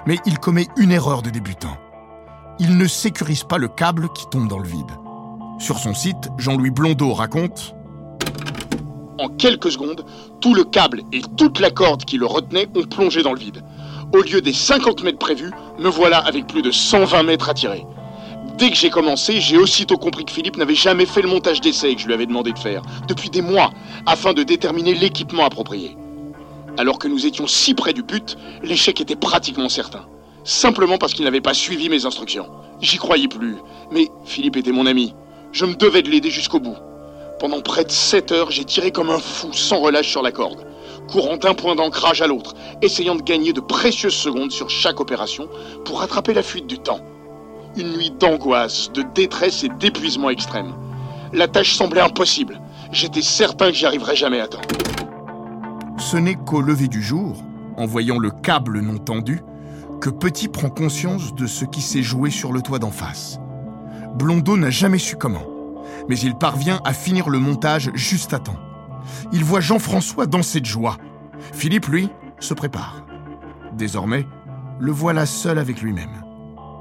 Mais 0.06 0.16
il 0.26 0.38
commet 0.38 0.68
une 0.76 0.92
erreur 0.92 1.22
de 1.22 1.30
débutant. 1.30 1.76
Il 2.64 2.78
ne 2.78 2.86
sécurise 2.86 3.42
pas 3.42 3.58
le 3.58 3.66
câble 3.66 4.08
qui 4.12 4.24
tombe 4.30 4.46
dans 4.46 4.60
le 4.60 4.68
vide. 4.68 4.92
Sur 5.58 5.78
son 5.78 5.94
site, 5.94 6.28
Jean-Louis 6.38 6.70
Blondeau 6.70 7.12
raconte 7.12 7.74
En 9.18 9.28
quelques 9.30 9.72
secondes, 9.72 10.04
tout 10.40 10.54
le 10.54 10.62
câble 10.62 11.02
et 11.12 11.22
toute 11.36 11.58
la 11.58 11.72
corde 11.72 12.04
qui 12.04 12.18
le 12.18 12.26
retenait 12.26 12.68
ont 12.76 12.84
plongé 12.84 13.24
dans 13.24 13.32
le 13.32 13.40
vide. 13.40 13.64
Au 14.14 14.22
lieu 14.22 14.40
des 14.40 14.52
50 14.52 15.02
mètres 15.02 15.18
prévus, 15.18 15.50
me 15.80 15.88
voilà 15.88 16.18
avec 16.18 16.46
plus 16.46 16.62
de 16.62 16.70
120 16.70 17.24
mètres 17.24 17.48
à 17.48 17.54
tirer. 17.54 17.84
Dès 18.58 18.70
que 18.70 18.76
j'ai 18.76 18.90
commencé, 18.90 19.40
j'ai 19.40 19.58
aussitôt 19.58 19.98
compris 19.98 20.24
que 20.24 20.30
Philippe 20.30 20.56
n'avait 20.56 20.76
jamais 20.76 21.06
fait 21.06 21.22
le 21.22 21.28
montage 21.28 21.60
d'essai 21.60 21.96
que 21.96 22.00
je 22.00 22.06
lui 22.06 22.14
avais 22.14 22.26
demandé 22.26 22.52
de 22.52 22.58
faire, 22.60 22.82
depuis 23.08 23.28
des 23.28 23.42
mois, 23.42 23.72
afin 24.06 24.34
de 24.34 24.44
déterminer 24.44 24.94
l'équipement 24.94 25.44
approprié. 25.44 25.96
Alors 26.78 27.00
que 27.00 27.08
nous 27.08 27.26
étions 27.26 27.48
si 27.48 27.74
près 27.74 27.92
du 27.92 28.04
but, 28.04 28.38
l'échec 28.62 29.00
était 29.00 29.16
pratiquement 29.16 29.68
certain. 29.68 30.06
Simplement 30.44 30.98
parce 30.98 31.14
qu'il 31.14 31.24
n'avait 31.24 31.40
pas 31.40 31.54
suivi 31.54 31.88
mes 31.88 32.04
instructions. 32.04 32.48
J'y 32.80 32.96
croyais 32.96 33.28
plus. 33.28 33.56
Mais 33.92 34.08
Philippe 34.24 34.56
était 34.56 34.72
mon 34.72 34.86
ami. 34.86 35.14
Je 35.52 35.64
me 35.64 35.74
devais 35.74 36.02
de 36.02 36.10
l'aider 36.10 36.30
jusqu'au 36.30 36.58
bout. 36.58 36.76
Pendant 37.38 37.60
près 37.60 37.84
de 37.84 37.90
7 37.90 38.32
heures, 38.32 38.50
j'ai 38.50 38.64
tiré 38.64 38.90
comme 38.90 39.10
un 39.10 39.18
fou, 39.18 39.52
sans 39.52 39.80
relâche 39.80 40.08
sur 40.08 40.22
la 40.22 40.32
corde, 40.32 40.66
courant 41.08 41.36
d'un 41.36 41.54
point 41.54 41.74
d'ancrage 41.74 42.22
à 42.22 42.26
l'autre, 42.26 42.54
essayant 42.82 43.14
de 43.14 43.22
gagner 43.22 43.52
de 43.52 43.60
précieuses 43.60 44.14
secondes 44.14 44.52
sur 44.52 44.70
chaque 44.70 45.00
opération 45.00 45.48
pour 45.84 46.00
rattraper 46.00 46.34
la 46.34 46.42
fuite 46.42 46.66
du 46.66 46.78
temps. 46.78 47.00
Une 47.76 47.96
nuit 47.96 48.12
d'angoisse, 48.18 48.90
de 48.92 49.02
détresse 49.14 49.64
et 49.64 49.68
d'épuisement 49.68 50.30
extrême. 50.30 50.72
La 51.32 51.48
tâche 51.48 51.74
semblait 51.74 52.00
impossible. 52.00 52.60
J'étais 52.92 53.22
certain 53.22 53.68
que 53.68 53.76
j'y 53.76 53.86
arriverais 53.86 54.16
jamais 54.16 54.40
à 54.40 54.48
temps. 54.48 54.60
Ce 55.98 56.16
n'est 56.16 56.34
qu'au 56.34 56.60
lever 56.60 56.88
du 56.88 57.02
jour, 57.02 57.42
en 57.76 57.86
voyant 57.86 58.18
le 58.18 58.30
câble 58.30 58.80
non 58.80 58.98
tendu, 58.98 59.40
que 60.02 60.10
Petit 60.10 60.48
prend 60.48 60.68
conscience 60.68 61.32
de 61.32 61.46
ce 61.46 61.64
qui 61.64 61.80
s'est 61.80 62.02
joué 62.02 62.28
sur 62.28 62.52
le 62.52 62.60
toit 62.60 62.80
d'en 62.80 62.90
face. 62.90 63.38
Blondeau 64.16 64.56
n'a 64.56 64.68
jamais 64.68 64.98
su 64.98 65.14
comment, 65.14 65.46
mais 66.08 66.18
il 66.18 66.34
parvient 66.34 66.80
à 66.84 66.92
finir 66.92 67.30
le 67.30 67.38
montage 67.38 67.88
juste 67.94 68.34
à 68.34 68.40
temps. 68.40 68.58
Il 69.32 69.44
voit 69.44 69.60
Jean-François 69.60 70.26
danser 70.26 70.58
de 70.60 70.66
joie. 70.66 70.96
Philippe, 71.52 71.86
lui, 71.86 72.08
se 72.40 72.52
prépare. 72.52 73.06
Désormais, 73.74 74.26
le 74.80 74.90
voilà 74.90 75.24
seul 75.24 75.56
avec 75.56 75.80
lui-même. 75.80 76.24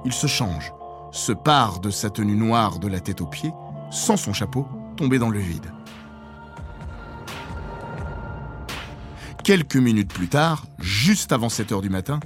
Il 0.04 0.14
se 0.14 0.26
change, 0.26 0.74
se 1.12 1.32
part 1.32 1.80
de 1.80 1.92
sa 1.92 2.10
tenue 2.10 2.36
noire 2.36 2.80
de 2.80 2.88
la 2.88 3.00
tête 3.00 3.22
aux 3.22 3.28
pieds, 3.28 3.54
sans 3.92 4.18
son 4.18 4.34
chapeau, 4.34 4.68
tombé 4.98 5.20
dans 5.20 5.30
le 5.30 5.38
vide. 5.38 5.72
Quelques 9.44 9.78
minutes 9.78 10.12
plus 10.12 10.28
tard, 10.28 10.66
juste 10.80 11.32
avant 11.32 11.50
7 11.50 11.72
heures 11.72 11.82
du 11.82 11.90
matin, 11.90 12.20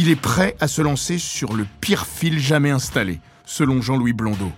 il 0.00 0.10
est 0.10 0.14
prêt 0.14 0.54
à 0.60 0.68
se 0.68 0.80
lancer 0.80 1.18
sur 1.18 1.56
le 1.56 1.66
pire 1.80 2.06
fil 2.06 2.38
jamais 2.38 2.70
installé, 2.70 3.18
selon 3.44 3.82
Jean-Louis 3.82 4.12
Blondeau. 4.12 4.52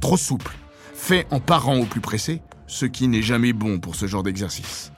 Trop 0.00 0.16
souple, 0.16 0.56
fait 0.94 1.26
en 1.30 1.38
parant 1.38 1.76
au 1.76 1.84
plus 1.84 2.00
pressé, 2.00 2.40
ce 2.66 2.86
qui 2.86 3.06
n'est 3.06 3.20
jamais 3.20 3.52
bon 3.52 3.78
pour 3.78 3.94
ce 3.94 4.06
genre 4.06 4.22
d'exercice. 4.22 4.90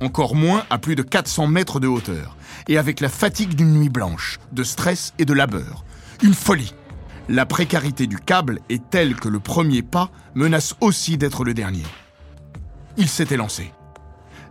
Encore 0.00 0.34
moins 0.34 0.64
à 0.68 0.78
plus 0.78 0.96
de 0.96 1.04
400 1.04 1.46
mètres 1.46 1.78
de 1.78 1.86
hauteur, 1.86 2.36
et 2.66 2.76
avec 2.76 2.98
la 2.98 3.08
fatigue 3.08 3.54
d'une 3.54 3.74
nuit 3.74 3.88
blanche, 3.88 4.40
de 4.50 4.64
stress 4.64 5.14
et 5.20 5.24
de 5.24 5.32
labeur. 5.32 5.84
Une 6.24 6.34
folie. 6.34 6.74
La 7.28 7.46
précarité 7.46 8.08
du 8.08 8.18
câble 8.18 8.58
est 8.68 8.90
telle 8.90 9.14
que 9.14 9.28
le 9.28 9.38
premier 9.38 9.82
pas 9.82 10.10
menace 10.34 10.74
aussi 10.80 11.18
d'être 11.18 11.44
le 11.44 11.54
dernier. 11.54 11.86
Il 12.96 13.08
s'était 13.08 13.36
lancé. 13.36 13.70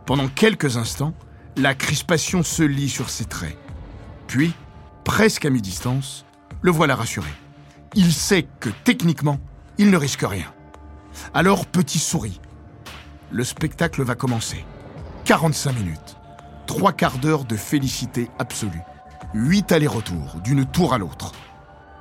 Pendant 0.05 0.29
quelques 0.29 0.77
instants, 0.77 1.13
la 1.57 1.75
crispation 1.75 2.43
se 2.43 2.63
lit 2.63 2.89
sur 2.89 3.09
ses 3.09 3.25
traits. 3.25 3.57
Puis, 4.33 4.51
presque 5.03 5.45
à 5.45 5.51
mi-distance, 5.51 6.25
le 6.63 6.71
voilà 6.71 6.95
rassuré. 6.95 7.29
Il 7.93 8.11
sait 8.11 8.47
que 8.59 8.69
techniquement, 8.83 9.37
il 9.77 9.91
ne 9.91 9.95
risque 9.95 10.25
rien. 10.27 10.51
Alors 11.35 11.67
Petit 11.67 11.99
sourit. 11.99 12.41
Le 13.29 13.43
spectacle 13.43 14.01
va 14.01 14.15
commencer. 14.15 14.65
45 15.25 15.73
minutes. 15.73 16.17
Trois 16.65 16.93
quarts 16.93 17.19
d'heure 17.19 17.45
de 17.45 17.55
félicité 17.55 18.27
absolue. 18.39 18.81
Huit 19.35 19.71
allers-retours, 19.71 20.41
d'une 20.43 20.65
tour 20.65 20.95
à 20.95 20.97
l'autre. 20.97 21.33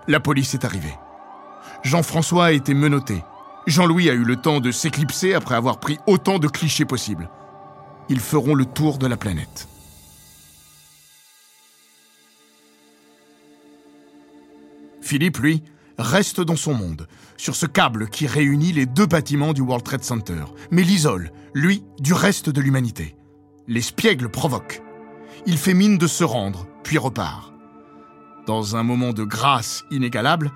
La 0.09 0.18
police 0.18 0.55
est 0.55 0.64
arrivée. 0.64 0.97
Jean-François 1.83 2.47
a 2.47 2.53
été 2.53 2.73
menotté. 2.73 3.23
Jean-Louis 3.66 4.09
a 4.09 4.14
eu 4.14 4.25
le 4.25 4.37
temps 4.37 4.61
de 4.61 4.73
s'éclipser 4.73 5.35
après 5.35 5.55
avoir 5.55 5.81
pris 5.81 5.99
autant 6.07 6.38
de 6.38 6.49
clichés 6.49 6.87
possibles 6.87 7.29
ils 8.09 8.21
feront 8.21 8.55
le 8.55 8.64
tour 8.66 8.99
de 8.99 9.07
la 9.07 9.16
planète. 9.16 9.68
Philippe, 15.03 15.38
lui, 15.38 15.62
reste 15.99 16.41
dans 16.41 16.57
son 16.57 16.75
monde, 16.75 17.07
sur 17.37 17.57
ce 17.57 17.67
câble 17.67 18.09
qui 18.09 18.27
réunit 18.27 18.73
les 18.73 18.87
deux 18.87 19.07
bâtiments 19.07 19.53
du 19.53 19.61
World 19.61 19.85
Trade 19.85 20.05
Center, 20.05 20.45
mais 20.71 20.83
l'isole, 20.83 21.33
lui, 21.55 21.85
du 21.99 22.15
reste 22.15 22.49
de 22.49 22.61
l'humanité. 22.61 23.17
L'espiègle 23.69 24.31
provoque. 24.31 24.83
Il 25.45 25.59
fait 25.59 25.75
mine 25.75 25.99
de 25.99 26.07
se 26.07 26.25
rendre, 26.25 26.67
puis 26.83 26.99
repart. 26.99 27.53
Dans 28.47 28.77
un 28.77 28.83
moment 28.83 29.12
de 29.12 29.25
grâce 29.25 29.85
inégalable, 29.91 30.53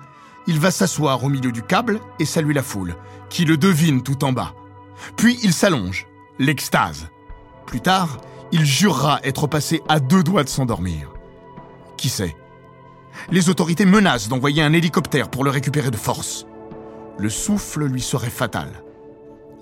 il 0.47 0.59
va 0.59 0.71
s'asseoir 0.71 1.23
au 1.23 1.29
milieu 1.29 1.51
du 1.51 1.61
câble 1.61 1.99
et 2.19 2.25
saluer 2.25 2.53
la 2.53 2.63
foule, 2.63 2.95
qui 3.29 3.45
le 3.45 3.57
devine 3.57 4.01
tout 4.01 4.23
en 4.23 4.31
bas. 4.31 4.53
Puis 5.17 5.37
il 5.43 5.53
s'allonge, 5.53 6.07
l'extase. 6.39 7.09
Plus 7.65 7.81
tard, 7.81 8.19
il 8.51 8.65
jurera 8.65 9.19
être 9.23 9.47
passé 9.47 9.81
à 9.89 9.99
deux 9.99 10.23
doigts 10.23 10.43
de 10.43 10.49
s'endormir. 10.49 11.11
Qui 11.97 12.09
sait? 12.09 12.35
Les 13.31 13.49
autorités 13.49 13.85
menacent 13.85 14.29
d'envoyer 14.29 14.61
un 14.61 14.73
hélicoptère 14.73 15.29
pour 15.29 15.43
le 15.43 15.49
récupérer 15.49 15.91
de 15.91 15.97
force. 15.97 16.45
Le 17.17 17.29
souffle 17.29 17.85
lui 17.85 18.01
serait 18.01 18.29
fatal. 18.29 18.69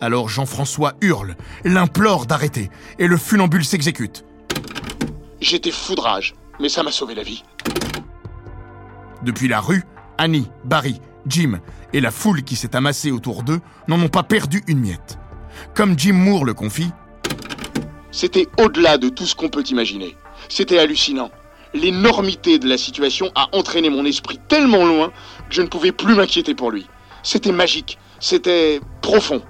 Alors 0.02 0.30
Jean-François 0.30 0.94
hurle, 1.02 1.36
l'implore 1.64 2.26
d'arrêter, 2.26 2.70
et 3.00 3.08
le 3.08 3.18
funambule 3.18 3.66
s'exécute. 3.66 4.26
J'étais 5.40 5.72
foudrage, 5.72 6.36
mais 6.60 6.70
ça 6.70 6.84
m'a 6.84 6.92
sauvé 6.92 7.16
la 7.16 7.24
vie. 7.24 7.44
Depuis 9.24 9.48
la 9.48 9.60
rue, 9.60 9.84
Annie, 10.18 10.50
Barry, 10.64 11.00
Jim 11.28 11.60
et 11.94 12.02
la 12.02 12.12
foule 12.12 12.44
qui 12.44 12.56
s'est 12.56 12.76
amassée 12.76 13.12
autour 13.12 13.44
d'eux 13.44 13.62
n'en 13.88 14.00
ont 14.00 14.10
pas 14.10 14.24
perdu 14.24 14.64
une 14.68 14.80
miette. 14.80 15.18
Comme 15.74 15.98
Jim 15.98 16.14
Moore 16.14 16.46
le 16.46 16.54
confie, 16.54 16.92
c'était 18.12 18.48
au-delà 18.58 18.98
de 18.98 19.10
tout 19.10 19.26
ce 19.26 19.36
qu'on 19.36 19.50
peut 19.50 19.64
imaginer. 19.70 20.16
C'était 20.50 20.80
hallucinant. 20.80 21.32
L'énormité 21.76 22.58
de 22.58 22.70
la 22.70 22.78
situation 22.78 23.32
a 23.36 23.50
entraîné 23.52 23.90
mon 23.90 24.06
esprit 24.06 24.40
tellement 24.48 24.86
loin 24.86 25.10
que 25.50 25.56
je 25.56 25.62
ne 25.62 25.68
pouvais 25.68 25.92
plus 25.92 26.16
m'inquiéter 26.16 26.56
pour 26.56 26.72
lui. 26.72 26.88
C'était 27.22 27.52
magique, 27.52 27.98
c'était 28.22 28.80
profond. 29.02 29.42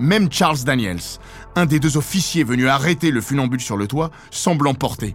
Même 0.00 0.30
Charles 0.32 0.64
Daniels, 0.64 1.00
un 1.54 1.64
des 1.64 1.78
deux 1.78 1.96
officiers 1.96 2.42
venus 2.42 2.66
arrêter 2.66 3.12
le 3.12 3.20
funambule 3.20 3.60
sur 3.60 3.76
le 3.76 3.86
toit, 3.86 4.10
semble 4.32 4.66
emporté. 4.66 5.14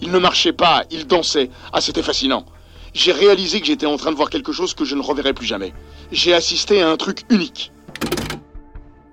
Il 0.00 0.12
ne 0.12 0.18
marchait 0.20 0.52
pas, 0.52 0.84
il 0.92 1.08
dansait. 1.08 1.50
Ah, 1.72 1.80
c'était 1.80 2.02
fascinant. 2.02 2.46
J'ai 2.92 3.10
réalisé 3.10 3.60
que 3.60 3.66
j'étais 3.66 3.86
en 3.86 3.96
train 3.96 4.12
de 4.12 4.16
voir 4.16 4.30
quelque 4.30 4.52
chose 4.52 4.72
que 4.72 4.84
je 4.84 4.94
ne 4.94 5.02
reverrai 5.02 5.32
plus 5.32 5.46
jamais. 5.46 5.74
J'ai 6.12 6.32
assisté 6.32 6.80
à 6.80 6.90
un 6.90 6.96
truc 6.96 7.22
unique. 7.28 7.72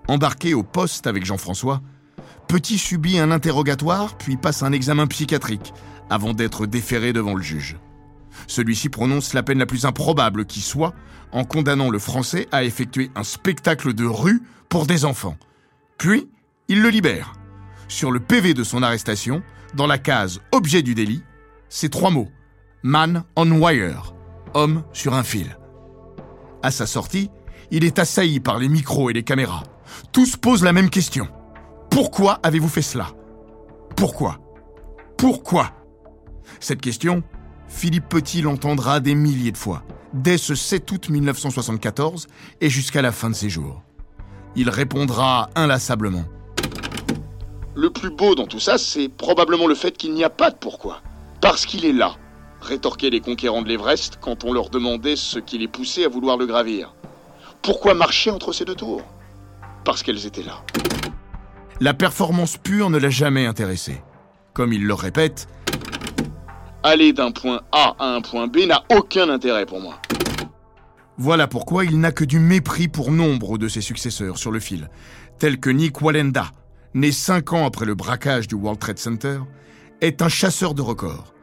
Embarqué 0.08 0.54
au 0.54 0.62
poste 0.62 1.08
avec 1.08 1.25
Jean-François, 1.25 1.82
Petit 2.52 2.78
subit 2.78 3.18
un 3.18 3.32
interrogatoire 3.32 4.18
puis 4.18 4.36
passe 4.36 4.62
un 4.62 4.74
examen 4.74 5.08
psychiatrique 5.08 5.74
avant 6.10 6.34
d'être 6.34 6.66
déféré 6.66 7.14
devant 7.14 7.34
le 7.34 7.42
juge. 7.42 7.78
Celui-ci 8.46 8.90
prononce 8.90 9.34
la 9.34 9.42
peine 9.42 9.60
la 9.60 9.66
plus 9.66 9.86
improbable 9.86 10.44
qui 10.44 10.60
soit 10.60 10.94
en 11.32 11.46
condamnant 11.46 11.90
le 11.90 11.98
Français 11.98 12.50
à 12.52 12.66
effectuer 12.66 13.10
un 13.16 13.24
spectacle 13.24 13.94
de 13.94 14.04
rue 14.04 14.44
pour 14.68 14.86
des 14.86 15.06
enfants. 15.06 15.38
Puis, 15.98 16.28
il 16.68 16.82
le 16.82 16.90
libère. 16.90 17.32
Sur 17.88 18.12
le 18.12 18.20
PV 18.20 18.54
de 18.54 18.66
son 18.66 18.84
arrestation, 18.84 19.42
dans 19.74 19.88
la 19.88 19.98
case 19.98 20.42
Objet 20.52 20.82
du 20.82 20.94
délit, 20.94 21.24
ces 21.70 21.88
trois 21.88 22.12
mots 22.12 22.32
Man 22.84 23.24
on 23.38 23.50
wire, 23.50 24.14
homme 24.56 24.84
sur 24.92 25.14
un 25.14 25.24
fil. 25.24 25.58
À 26.64 26.72
sa 26.72 26.86
sortie, 26.86 27.30
il 27.72 27.86
est 27.86 27.98
assailli 27.98 28.42
par 28.42 28.60
les 28.60 28.68
micros 28.68 29.10
et 29.10 29.14
les 29.14 29.24
caméras. 29.24 29.64
Tous 30.12 30.36
posent 30.36 30.66
la 30.66 30.74
même 30.74 30.90
question. 30.90 31.30
Pourquoi 31.91 32.39
avez-vous 32.41 32.69
fait 32.69 32.82
cela? 32.82 33.08
Pourquoi? 33.97 34.39
Pourquoi? 35.17 35.71
Cette 36.62 36.80
question, 36.80 37.21
Philippe 37.67 38.08
Petit 38.08 38.41
l'entendra 38.41 39.01
des 39.01 39.13
milliers 39.13 39.51
de 39.51 39.58
fois, 39.58 39.84
dès 40.13 40.38
ce 40.38 40.56
7 40.56 40.89
août 40.89 41.10
1974 41.10 42.27
et 42.62 42.69
jusqu'à 42.69 43.01
la 43.01 43.11
fin 43.11 43.30
de 43.30 43.36
ses 43.36 43.49
jours. 43.49 43.84
Il 44.55 44.70
répondra 44.70 45.49
inlassablement. 45.53 46.24
Le 47.76 47.89
plus 47.89 48.09
beau 48.09 48.36
dans 48.36 48.47
tout 48.47 48.61
ça, 48.61 48.78
c'est 48.78 49.09
probablement 49.09 49.68
le 49.68 49.76
fait 49.76 49.95
qu'il 49.97 50.13
n'y 50.13 50.24
a 50.24 50.30
pas 50.30 50.49
de 50.49 50.55
pourquoi. 50.55 51.01
Parce 51.41 51.66
qu'il 51.66 51.84
est 51.84 51.93
là, 51.93 52.16
rétorquaient 52.61 53.09
les 53.09 53.20
conquérants 53.20 53.63
de 53.63 53.68
l'Everest 53.68 54.18
quand 54.22 54.45
on 54.45 54.53
leur 54.53 54.70
demandait 54.70 55.18
ce 55.18 55.39
qui 55.39 55.57
les 55.57 55.68
poussait 55.68 56.05
à 56.05 56.09
vouloir 56.09 56.38
le 56.38 56.45
gravir. 56.45 56.95
Pourquoi 57.61 57.93
marcher 57.95 58.32
entre 58.32 58.53
ces 58.53 58.63
deux 58.63 58.76
tours? 58.76 59.03
Parce 59.84 60.03
qu'elles 60.03 60.26
étaient 60.26 60.43
là. 60.43 60.63
La 61.84 61.95
performance 61.95 62.57
pure 62.57 62.91
ne 62.91 62.99
l'a 62.99 63.09
jamais 63.09 63.47
intéressé. 63.47 64.03
Comme 64.53 64.71
il 64.71 64.86
le 64.86 64.93
répète, 64.93 65.47
aller 66.84 67.11
d'un 67.11 67.32
point 67.32 67.61
A 67.71 67.95
à 67.97 68.13
un 68.13 68.21
point 68.21 68.45
B 68.45 68.67
n'a 68.67 68.84
aucun 68.95 69.29
intérêt 69.29 69.65
pour 69.65 69.82
moi. 69.82 69.99
Voilà 71.17 71.47
pourquoi 71.47 71.84
il 71.84 71.99
n'a 71.99 72.11
que 72.11 72.23
du 72.23 72.38
mépris 72.38 72.88
pour 72.88 73.09
nombre 73.11 73.57
de 73.57 73.67
ses 73.67 73.82
successeurs 73.82 74.38
sur 74.38 74.51
le 74.51 74.59
fil, 74.59 74.91
tels 75.39 75.59
que 75.59 75.71
Nick 75.71 76.03
Wallenda, 76.03 76.51
né 76.93 77.11
cinq 77.11 77.51
ans 77.51 77.65
après 77.65 77.88
le 77.88 77.95
braquage 77.95 78.47
du 78.47 78.53
World 78.53 78.79
Trade 78.79 78.99
Center, 78.99 79.39
est 80.01 80.21
un 80.21 80.29
chasseur 80.29 80.75
de 80.75 80.84
records. 80.84 81.34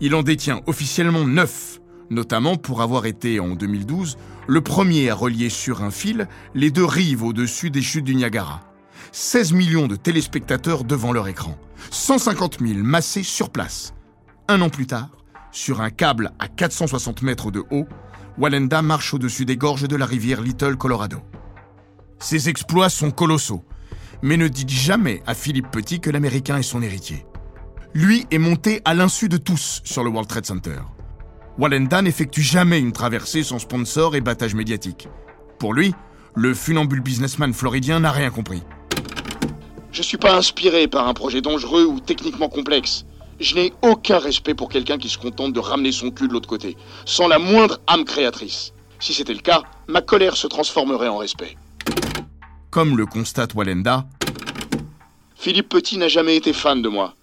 Il 0.00 0.14
en 0.14 0.22
détient 0.22 0.60
officiellement 0.66 1.24
neuf, 1.24 1.80
notamment 2.08 2.54
pour 2.54 2.82
avoir 2.82 3.04
été, 3.04 3.40
en 3.40 3.56
2012, 3.56 4.16
le 4.46 4.60
premier 4.60 5.10
à 5.10 5.16
relier 5.16 5.48
sur 5.48 5.82
un 5.82 5.90
fil 5.90 6.28
les 6.54 6.70
deux 6.70 6.84
rives 6.84 7.24
au-dessus 7.24 7.70
des 7.70 7.82
chutes 7.82 8.04
du 8.04 8.14
Niagara. 8.14 8.60
16 9.14 9.52
millions 9.52 9.88
de 9.88 9.96
téléspectateurs 9.96 10.84
devant 10.84 11.12
leur 11.12 11.28
écran, 11.28 11.58
150 11.90 12.60
000 12.66 12.78
massés 12.78 13.22
sur 13.22 13.50
place. 13.50 13.92
Un 14.48 14.62
an 14.62 14.70
plus 14.70 14.86
tard, 14.86 15.10
sur 15.50 15.82
un 15.82 15.90
câble 15.90 16.32
à 16.38 16.48
460 16.48 17.20
mètres 17.20 17.50
de 17.50 17.62
haut, 17.70 17.86
Walenda 18.38 18.80
marche 18.80 19.12
au-dessus 19.12 19.44
des 19.44 19.58
gorges 19.58 19.86
de 19.86 19.96
la 19.96 20.06
rivière 20.06 20.40
Little 20.40 20.76
Colorado. 20.76 21.18
Ses 22.20 22.48
exploits 22.48 22.88
sont 22.88 23.10
colossaux, 23.10 23.62
mais 24.22 24.38
ne 24.38 24.48
dites 24.48 24.70
jamais 24.70 25.22
à 25.26 25.34
Philippe 25.34 25.70
Petit 25.70 26.00
que 26.00 26.08
l'Américain 26.08 26.56
est 26.56 26.62
son 26.62 26.80
héritier. 26.80 27.26
Lui 27.92 28.26
est 28.30 28.38
monté 28.38 28.80
à 28.86 28.94
l'insu 28.94 29.28
de 29.28 29.36
tous 29.36 29.82
sur 29.84 30.04
le 30.04 30.08
World 30.08 30.30
Trade 30.30 30.46
Center. 30.46 30.78
Walenda 31.58 32.00
n'effectue 32.00 32.40
jamais 32.40 32.78
une 32.78 32.92
traversée 32.92 33.42
sans 33.42 33.58
sponsor 33.58 34.16
et 34.16 34.22
battage 34.22 34.54
médiatique. 34.54 35.08
Pour 35.58 35.74
lui, 35.74 35.94
le 36.34 36.54
funambule 36.54 37.02
businessman 37.02 37.52
floridien 37.52 38.00
n'a 38.00 38.10
rien 38.10 38.30
compris. 38.30 38.62
Je 39.92 40.00
suis 40.00 40.16
pas 40.16 40.34
inspiré 40.34 40.88
par 40.88 41.06
un 41.06 41.12
projet 41.12 41.42
dangereux 41.42 41.84
ou 41.84 42.00
techniquement 42.00 42.48
complexe. 42.48 43.04
Je 43.40 43.54
n'ai 43.54 43.74
aucun 43.82 44.18
respect 44.18 44.54
pour 44.54 44.70
quelqu'un 44.70 44.96
qui 44.96 45.10
se 45.10 45.18
contente 45.18 45.52
de 45.52 45.60
ramener 45.60 45.92
son 45.92 46.10
cul 46.10 46.28
de 46.28 46.32
l'autre 46.32 46.48
côté, 46.48 46.78
sans 47.04 47.28
la 47.28 47.38
moindre 47.38 47.78
âme 47.86 48.04
créatrice. 48.04 48.72
Si 49.00 49.12
c'était 49.12 49.34
le 49.34 49.40
cas, 49.40 49.62
ma 49.88 50.00
colère 50.00 50.36
se 50.36 50.46
transformerait 50.46 51.08
en 51.08 51.18
respect. 51.18 51.58
Comme 52.70 52.96
le 52.96 53.04
constate 53.04 53.54
Walenda, 53.54 54.06
Philippe 55.34 55.68
Petit 55.68 55.98
n'a 55.98 56.08
jamais 56.08 56.36
été 56.36 56.54
fan 56.54 56.80
de 56.80 56.88
moi. 56.88 57.14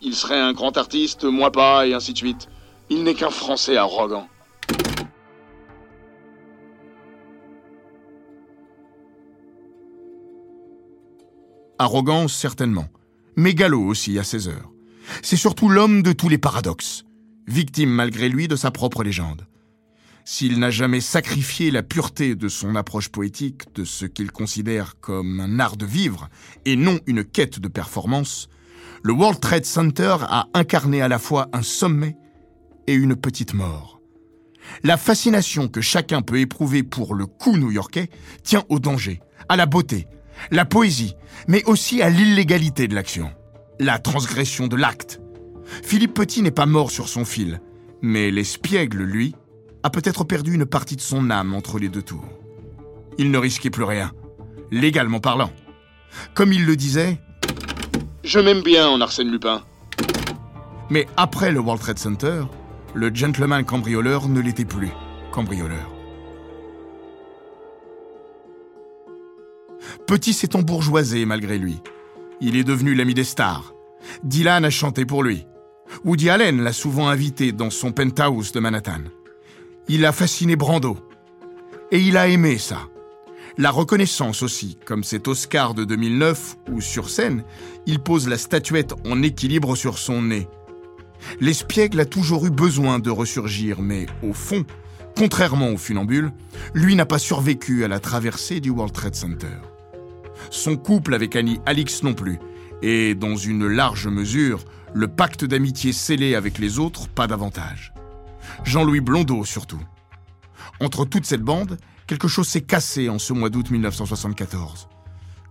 Il 0.00 0.16
serait 0.16 0.40
un 0.40 0.52
grand 0.52 0.76
artiste, 0.78 1.24
moi 1.24 1.52
pas, 1.52 1.86
et 1.86 1.94
ainsi 1.94 2.12
de 2.12 2.18
suite. 2.18 2.48
Il 2.90 3.04
n'est 3.04 3.14
qu'un 3.14 3.30
Français 3.30 3.76
arrogant. 3.76 4.26
Arrogant, 11.78 12.28
certainement. 12.28 12.88
Mégalo 13.36 13.82
aussi, 13.82 14.18
à 14.18 14.24
ses 14.24 14.48
heures. 14.48 14.70
C'est 15.22 15.36
surtout 15.36 15.68
l'homme 15.68 16.02
de 16.02 16.12
tous 16.12 16.28
les 16.28 16.38
paradoxes, 16.38 17.04
victime 17.46 17.90
malgré 17.90 18.28
lui 18.28 18.48
de 18.48 18.56
sa 18.56 18.70
propre 18.70 19.04
légende. 19.04 19.46
S'il 20.24 20.58
n'a 20.58 20.70
jamais 20.70 21.00
sacrifié 21.00 21.70
la 21.70 21.84
pureté 21.84 22.34
de 22.34 22.48
son 22.48 22.74
approche 22.74 23.10
poétique, 23.10 23.62
de 23.74 23.84
ce 23.84 24.06
qu'il 24.06 24.32
considère 24.32 24.98
comme 25.00 25.38
un 25.38 25.60
art 25.60 25.76
de 25.76 25.86
vivre, 25.86 26.28
et 26.64 26.74
non 26.74 26.98
une 27.06 27.24
quête 27.24 27.60
de 27.60 27.68
performance, 27.68 28.48
le 29.02 29.12
World 29.12 29.38
Trade 29.38 29.64
Center 29.64 30.16
a 30.22 30.48
incarné 30.54 31.02
à 31.02 31.08
la 31.08 31.20
fois 31.20 31.48
un 31.52 31.62
sommet 31.62 32.16
et 32.88 32.94
une 32.94 33.14
petite 33.14 33.54
mort. 33.54 34.00
La 34.82 34.96
fascination 34.96 35.68
que 35.68 35.80
chacun 35.80 36.22
peut 36.22 36.40
éprouver 36.40 36.82
pour 36.82 37.14
le 37.14 37.26
coup 37.26 37.56
new-yorkais 37.56 38.10
tient 38.42 38.64
au 38.68 38.80
danger, 38.80 39.20
à 39.48 39.56
la 39.56 39.66
beauté, 39.66 40.08
la 40.50 40.64
poésie, 40.64 41.16
mais 41.48 41.64
aussi 41.64 42.02
à 42.02 42.10
l'illégalité 42.10 42.88
de 42.88 42.94
l'action, 42.94 43.30
la 43.78 43.98
transgression 43.98 44.66
de 44.66 44.76
l'acte. 44.76 45.20
Philippe 45.82 46.14
Petit 46.14 46.42
n'est 46.42 46.50
pas 46.50 46.66
mort 46.66 46.90
sur 46.90 47.08
son 47.08 47.24
fil, 47.24 47.60
mais 48.02 48.30
l'espiègle, 48.30 49.02
lui, 49.02 49.34
a 49.82 49.90
peut-être 49.90 50.24
perdu 50.24 50.54
une 50.54 50.66
partie 50.66 50.96
de 50.96 51.00
son 51.00 51.30
âme 51.30 51.54
entre 51.54 51.78
les 51.78 51.88
deux 51.88 52.02
tours. 52.02 52.28
Il 53.18 53.30
ne 53.30 53.38
risquait 53.38 53.70
plus 53.70 53.84
rien, 53.84 54.12
légalement 54.70 55.20
parlant. 55.20 55.50
Comme 56.34 56.52
il 56.52 56.64
le 56.66 56.76
disait, 56.76 57.18
Je 58.24 58.38
m'aime 58.38 58.62
bien 58.62 58.88
en 58.88 59.00
Arsène 59.00 59.30
Lupin. 59.30 59.62
mais 60.90 61.06
après 61.16 61.50
le 61.52 61.60
World 61.60 61.82
Trade 61.82 61.98
Center, 61.98 62.42
le 62.94 63.14
gentleman 63.14 63.64
cambrioleur 63.64 64.28
ne 64.28 64.40
l'était 64.40 64.64
plus 64.64 64.90
cambrioleur. 65.32 65.95
Petit 70.06 70.32
s'est 70.32 70.54
embourgeoisé 70.54 71.24
malgré 71.26 71.58
lui. 71.58 71.80
Il 72.40 72.56
est 72.56 72.64
devenu 72.64 72.94
l'ami 72.94 73.14
des 73.14 73.24
stars. 73.24 73.74
Dylan 74.22 74.64
a 74.64 74.70
chanté 74.70 75.04
pour 75.04 75.24
lui. 75.24 75.46
Woody 76.04 76.30
Allen 76.30 76.62
l'a 76.62 76.72
souvent 76.72 77.08
invité 77.08 77.50
dans 77.50 77.70
son 77.70 77.90
penthouse 77.90 78.52
de 78.52 78.60
Manhattan. 78.60 79.02
Il 79.88 80.04
a 80.04 80.12
fasciné 80.12 80.54
Brando. 80.54 80.96
Et 81.90 82.00
il 82.00 82.16
a 82.16 82.28
aimé 82.28 82.58
ça. 82.58 82.88
La 83.58 83.70
reconnaissance 83.70 84.42
aussi, 84.42 84.78
comme 84.84 85.02
cet 85.02 85.26
Oscar 85.28 85.74
de 85.74 85.84
2009 85.84 86.56
où, 86.70 86.80
sur 86.80 87.10
scène, 87.10 87.42
il 87.86 87.98
pose 88.00 88.28
la 88.28 88.38
statuette 88.38 88.94
en 89.06 89.22
équilibre 89.22 89.74
sur 89.74 89.98
son 89.98 90.22
nez. 90.22 90.46
L'espiègle 91.40 92.00
a 92.00 92.04
toujours 92.04 92.46
eu 92.46 92.50
besoin 92.50 92.98
de 92.98 93.10
ressurgir, 93.10 93.80
mais 93.80 94.06
au 94.22 94.34
fond, 94.34 94.64
contrairement 95.16 95.70
au 95.70 95.78
funambule, 95.78 96.32
lui 96.74 96.94
n'a 96.94 97.06
pas 97.06 97.18
survécu 97.18 97.84
à 97.84 97.88
la 97.88 97.98
traversée 97.98 98.60
du 98.60 98.70
World 98.70 98.92
Trade 98.92 99.14
Center. 99.14 99.56
Son 100.50 100.76
couple 100.76 101.14
avec 101.14 101.36
Annie 101.36 101.60
Alix 101.66 102.02
non 102.02 102.14
plus, 102.14 102.38
et 102.82 103.14
dans 103.14 103.36
une 103.36 103.66
large 103.66 104.06
mesure, 104.06 104.64
le 104.94 105.08
pacte 105.08 105.44
d'amitié 105.44 105.92
scellé 105.92 106.34
avec 106.34 106.58
les 106.58 106.78
autres, 106.78 107.08
pas 107.08 107.26
davantage. 107.26 107.92
Jean-Louis 108.64 109.00
Blondeau 109.00 109.44
surtout. 109.44 109.80
Entre 110.80 111.04
toute 111.04 111.26
cette 111.26 111.42
bande, 111.42 111.78
quelque 112.06 112.28
chose 112.28 112.48
s'est 112.48 112.62
cassé 112.62 113.08
en 113.08 113.18
ce 113.18 113.32
mois 113.32 113.50
d'août 113.50 113.70
1974. 113.70 114.88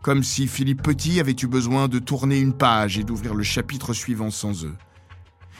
Comme 0.02 0.24
si 0.24 0.48
Philippe 0.48 0.84
Petit 0.84 1.20
avait 1.20 1.36
eu 1.41 1.48
besoin 1.48 1.88
de 1.88 2.00
tourner 2.00 2.39
une 2.39 2.54
page 2.54 2.98
et 2.98 3.04
d'ouvrir 3.04 3.34
le 3.34 3.43
chapitre 3.43 3.93
suivant 3.93 4.30
sans 4.30 4.66
eux. 4.66 4.76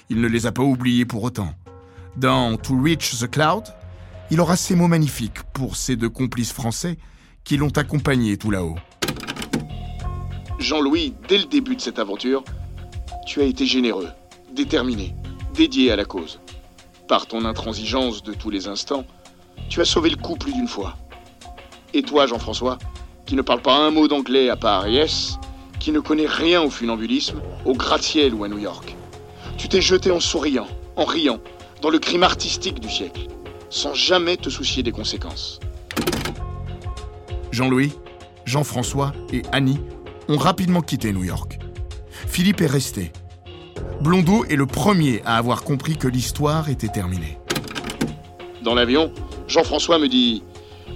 Il 0.10 0.22
ne 0.22 0.28
les 0.28 0.46
a 0.46 0.52
pas 0.52 0.64
oubliés 0.64 1.06
pour 1.06 1.24
autant. 1.24 1.56
Dans 2.16 2.56
To 2.58 2.80
Reach 2.80 3.20
the 3.20 3.30
Cloud, 3.30 3.64
il 4.32 4.40
aura 4.40 4.56
ces 4.56 4.76
mots 4.76 4.88
magnifiques 4.88 5.44
pour 5.54 5.76
ces 5.76 5.96
deux 5.96 6.10
complices 6.10 6.54
français 6.54 6.98
qui 7.44 7.58
l'ont 7.58 7.76
accompagné 7.76 8.38
tout 8.38 8.52
là-haut. 8.52 8.78
Jean-Louis, 10.66 11.14
dès 11.28 11.38
le 11.38 11.44
début 11.44 11.76
de 11.76 11.82
cette 11.82 12.00
aventure, 12.00 12.44
tu 13.28 13.40
as 13.40 13.44
été 13.44 13.68
généreux, 13.68 14.10
déterminé, 14.52 15.14
dédié 15.54 15.92
à 15.92 15.96
la 15.96 16.06
cause. 16.06 16.40
Par 17.08 17.28
ton 17.28 17.46
intransigeance 17.46 18.24
de 18.24 18.34
tous 18.34 18.50
les 18.50 18.68
instants, 18.68 19.06
tu 19.70 19.80
as 19.80 19.86
sauvé 19.86 20.10
le 20.10 20.16
coup 20.16 20.36
plus 20.36 20.54
d'une 20.54 20.68
fois. 20.68 20.98
Et 21.94 22.02
toi, 22.02 22.26
Jean-François, 22.26 22.80
qui 23.28 23.36
ne 23.36 23.44
parle 23.44 23.62
pas 23.62 23.76
un 23.76 23.92
mot 23.92 24.08
d'anglais 24.08 24.50
à 24.50 24.56
part 24.56 24.88
yes, 24.88 25.38
qui 25.80 25.92
ne 25.92 26.00
connaît 26.00 26.26
rien 26.26 26.64
au 26.64 26.72
funambulisme, 26.72 27.44
au 27.64 27.76
gratte-ciel 27.76 28.34
ou 28.34 28.44
à 28.44 28.48
New 28.48 28.58
York, 28.58 28.96
tu 29.60 29.70
t'es 29.70 29.82
jeté 29.82 30.10
en 30.10 30.20
souriant, 30.20 30.68
en 30.96 31.06
riant, 31.06 31.42
dans 31.84 31.92
le 31.92 32.00
crime 32.00 32.24
artistique 32.24 32.80
du 32.80 32.90
siècle, 32.90 33.28
sans 33.70 33.94
jamais 33.94 34.36
te 34.36 34.50
soucier 34.50 34.82
des 34.82 34.92
conséquences. 34.92 35.60
Jean-Louis, 37.52 37.94
Jean-François 38.46 39.14
et 39.32 39.44
Annie 39.52 39.78
ont 40.28 40.38
rapidement 40.38 40.82
quitté 40.82 41.14
New 41.14 41.24
York. 41.24 41.60
Philippe 42.28 42.62
est 42.62 42.68
resté. 42.68 43.12
Blondeau 44.02 44.46
est 44.46 44.56
le 44.56 44.66
premier 44.66 45.22
à 45.26 45.38
avoir 45.38 45.64
compris 45.64 45.98
que 45.98 46.08
l'histoire 46.08 46.70
était 46.70 46.88
terminée. 46.88 47.38
Dans 48.62 48.74
l'avion, 48.74 49.12
Jean-François 49.48 50.00
me 50.00 50.08
dit 50.08 50.44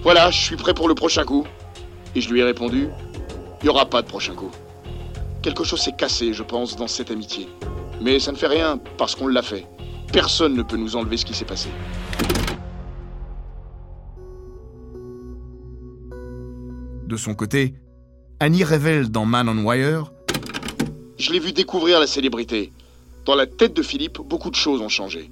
Voilà, 0.01 0.31
je 0.31 0.39
suis 0.39 0.55
prêt 0.55 0.73
pour 0.73 0.87
le 0.87 0.95
prochain 0.95 1.23
coup. 1.23 1.45
Et 2.15 2.21
je 2.21 2.31
lui 2.31 2.39
ai 2.39 2.43
répondu 2.43 2.89
Il 3.61 3.65
n'y 3.65 3.69
aura 3.69 3.85
pas 3.85 4.01
de 4.01 4.07
prochain 4.07 4.33
coup. 4.33 4.51
Quelque 5.41 5.63
chose 5.63 5.79
s'est 5.79 5.95
cassé, 5.95 6.33
je 6.33 6.43
pense, 6.43 6.75
dans 6.75 6.87
cette 6.87 7.11
amitié. 7.11 7.47
Mais 8.01 8.19
ça 8.19 8.31
ne 8.31 8.37
fait 8.37 8.47
rien, 8.47 8.79
parce 8.97 9.15
qu'on 9.15 9.27
l'a 9.27 9.41
fait. 9.41 9.65
Personne 10.11 10.55
ne 10.55 10.63
peut 10.63 10.77
nous 10.77 10.95
enlever 10.95 11.17
ce 11.17 11.25
qui 11.25 11.33
s'est 11.33 11.45
passé. 11.45 11.69
De 17.05 17.17
son 17.17 17.33
côté, 17.35 17.73
Annie 18.41 18.63
révèle 18.63 19.09
dans 19.09 19.25
Man 19.25 19.49
on 19.49 19.65
Wire 19.65 20.13
Je 21.17 21.33
l'ai 21.33 21.39
vu 21.39 21.51
découvrir 21.51 21.99
la 21.99 22.07
célébrité. 22.07 22.71
Dans 23.25 23.35
la 23.35 23.45
tête 23.45 23.73
de 23.73 23.81
Philippe, 23.81 24.21
beaucoup 24.21 24.49
de 24.49 24.55
choses 24.55 24.79
ont 24.79 24.87
changé. 24.87 25.29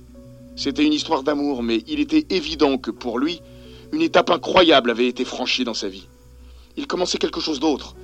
C'était 0.58 0.86
une 0.86 0.92
histoire 0.92 1.24
d'amour, 1.24 1.64
mais 1.64 1.86
il 1.88 2.02
était 2.02 2.26
évident 2.36 2.78
que 2.78 2.92
pour 2.92 3.18
lui, 3.18 3.40
une 3.94 4.02
étape 4.02 4.30
incroyable 4.30 4.92
avait 4.92 5.08
été 5.08 5.24
franchie 5.24 5.64
dans 5.64 5.74
sa 5.74 5.88
vie. 5.88 6.06
Il 6.76 6.86
commençait 6.86 7.18
quelque 7.18 7.40
chose 7.40 7.62
d'autre, 7.62 7.96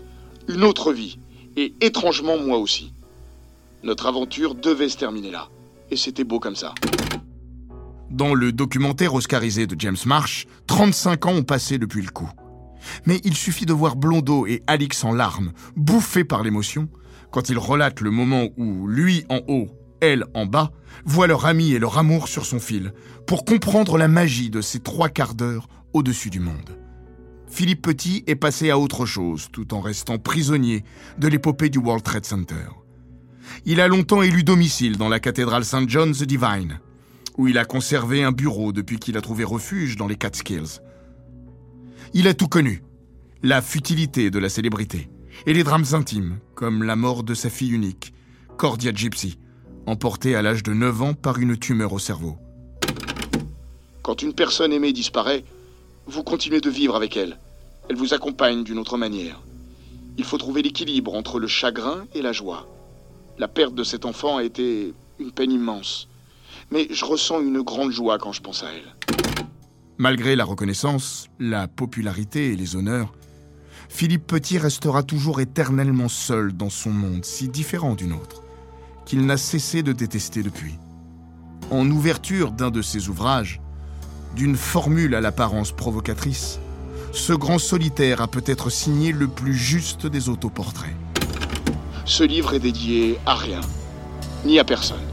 une 0.47 0.63
autre 0.63 0.93
vie, 0.93 1.17
et 1.57 1.73
étrangement 1.81 2.37
moi 2.37 2.57
aussi. 2.57 2.93
Notre 3.83 4.05
aventure 4.05 4.55
devait 4.55 4.87
se 4.87 4.97
terminer 4.97 5.31
là, 5.31 5.49
et 5.91 5.97
c'était 5.97 6.23
beau 6.23 6.39
comme 6.39 6.55
ça. 6.55 6.73
Dans 8.09 8.33
le 8.33 8.53
documentaire 8.53 9.13
oscarisé 9.13 9.67
de 9.67 9.75
James 9.77 9.97
Marsh, 10.05 10.47
35 10.67 11.25
ans 11.25 11.33
ont 11.33 11.43
passé 11.43 11.77
depuis 11.77 12.03
le 12.03 12.09
coup. 12.09 12.29
Mais 13.05 13.19
il 13.23 13.35
suffit 13.35 13.65
de 13.65 13.73
voir 13.73 13.95
Blondeau 13.95 14.47
et 14.47 14.63
Alix 14.67 15.03
en 15.03 15.13
larmes, 15.13 15.53
bouffés 15.75 16.23
par 16.23 16.43
l'émotion, 16.43 16.89
quand 17.31 17.49
ils 17.49 17.57
relatent 17.57 18.01
le 18.01 18.11
moment 18.11 18.49
où 18.57 18.87
lui 18.87 19.25
en 19.29 19.41
haut, 19.47 19.67
elle 20.01 20.25
en 20.33 20.45
bas, 20.45 20.71
voient 21.05 21.27
leur 21.27 21.45
ami 21.45 21.71
et 21.71 21.79
leur 21.79 21.97
amour 21.97 22.27
sur 22.27 22.45
son 22.45 22.59
fil, 22.59 22.93
pour 23.25 23.45
comprendre 23.45 23.97
la 23.97 24.07
magie 24.07 24.49
de 24.49 24.61
ces 24.61 24.79
trois 24.79 25.09
quarts 25.09 25.33
d'heure 25.33 25.67
au-dessus 25.93 26.29
du 26.29 26.39
monde. 26.39 26.77
Philippe 27.47 27.83
Petit 27.83 28.23
est 28.27 28.35
passé 28.35 28.69
à 28.69 28.79
autre 28.79 29.05
chose, 29.05 29.47
tout 29.51 29.73
en 29.73 29.79
restant 29.79 30.17
prisonnier 30.17 30.83
de 31.19 31.27
l'épopée 31.27 31.69
du 31.69 31.77
World 31.77 32.03
Trade 32.03 32.25
Center. 32.25 32.65
Il 33.65 33.79
a 33.79 33.87
longtemps 33.87 34.21
élu 34.21 34.43
domicile 34.43 34.97
dans 34.97 35.09
la 35.09 35.19
cathédrale 35.19 35.65
St. 35.65 35.87
John 35.87 36.11
the 36.13 36.23
Divine, 36.23 36.79
où 37.37 37.47
il 37.47 37.57
a 37.57 37.65
conservé 37.65 38.23
un 38.23 38.31
bureau 38.31 38.71
depuis 38.71 38.97
qu'il 38.97 39.17
a 39.17 39.21
trouvé 39.21 39.43
refuge 39.43 39.97
dans 39.97 40.07
les 40.07 40.15
Catskills. 40.15 40.81
Il 42.15 42.27
a 42.27 42.35
tout 42.35 42.47
connu. 42.47 42.83
La 43.41 43.63
futilité 43.63 44.29
de 44.29 44.37
la 44.37 44.47
célébrité, 44.47 45.09
Et 45.47 45.53
les 45.53 45.63
drames 45.63 45.85
intimes, 45.93 46.37
comme 46.53 46.83
la 46.83 46.95
mort 46.95 47.23
de 47.23 47.33
sa 47.33 47.49
fille 47.49 47.71
unique, 47.71 48.13
Cordia 48.55 48.93
Gypsy, 48.93 49.39
emportée 49.87 50.35
à 50.35 50.43
l'âge 50.43 50.61
de 50.61 50.73
9 50.73 51.01
ans 51.01 51.13
par 51.15 51.39
une 51.39 51.57
tumeur 51.57 51.91
au 51.91 51.97
cerveau. 51.97 52.37
Quand 54.03 54.21
une 54.21 54.33
personne 54.33 54.71
aimée 54.71 54.93
disparaît, 54.93 55.43
vous 56.05 56.21
continuez 56.21 56.61
de 56.61 56.69
vivre 56.69 56.95
avec 56.95 57.17
elle. 57.17 57.39
Elle 57.89 57.95
vous 57.95 58.13
accompagne 58.13 58.63
d'une 58.63 58.77
autre 58.77 58.97
manière. 58.97 59.41
Il 60.17 60.23
faut 60.23 60.37
trouver 60.37 60.61
l'équilibre 60.61 61.15
entre 61.15 61.39
le 61.39 61.47
chagrin 61.47 62.05
et 62.13 62.21
la 62.21 62.31
joie. 62.31 62.67
La 63.39 63.47
perte 63.47 63.73
de 63.73 63.83
cet 63.83 64.05
enfant 64.05 64.37
a 64.37 64.43
été 64.43 64.93
une 65.17 65.31
peine 65.31 65.51
immense. 65.51 66.07
Mais 66.69 66.87
je 66.91 67.05
ressens 67.05 67.41
une 67.41 67.61
grande 67.63 67.91
joie 67.91 68.19
quand 68.19 68.33
je 68.33 68.41
pense 68.41 68.61
à 68.61 68.67
elle. 68.71 68.93
Malgré 69.99 70.35
la 70.35 70.43
reconnaissance, 70.43 71.27
la 71.39 71.67
popularité 71.67 72.51
et 72.51 72.55
les 72.55 72.75
honneurs, 72.75 73.13
Philippe 73.89 74.25
Petit 74.25 74.57
restera 74.57 75.03
toujours 75.03 75.39
éternellement 75.39 76.09
seul 76.09 76.51
dans 76.51 76.71
son 76.71 76.89
monde 76.89 77.23
si 77.23 77.47
différent 77.47 77.93
du 77.93 78.07
nôtre, 78.07 78.41
qu'il 79.05 79.23
n'a 79.27 79.37
cessé 79.37 79.83
de 79.83 79.93
détester 79.93 80.41
depuis. 80.41 80.79
En 81.69 81.89
ouverture 81.91 82.51
d'un 82.51 82.71
de 82.71 82.81
ses 82.81 83.07
ouvrages, 83.07 83.61
d'une 84.35 84.55
formule 84.55 85.13
à 85.13 85.21
l'apparence 85.21 85.71
provocatrice, 85.71 86.59
ce 87.11 87.33
grand 87.33 87.59
solitaire 87.59 88.19
a 88.21 88.27
peut-être 88.27 88.71
signé 88.71 89.11
le 89.11 89.27
plus 89.27 89.53
juste 89.53 90.07
des 90.07 90.27
autoportraits. 90.27 90.95
Ce 92.05 92.23
livre 92.23 92.55
est 92.55 92.59
dédié 92.59 93.19
à 93.27 93.35
rien, 93.35 93.61
ni 94.43 94.57
à 94.57 94.63
personne. 94.63 95.12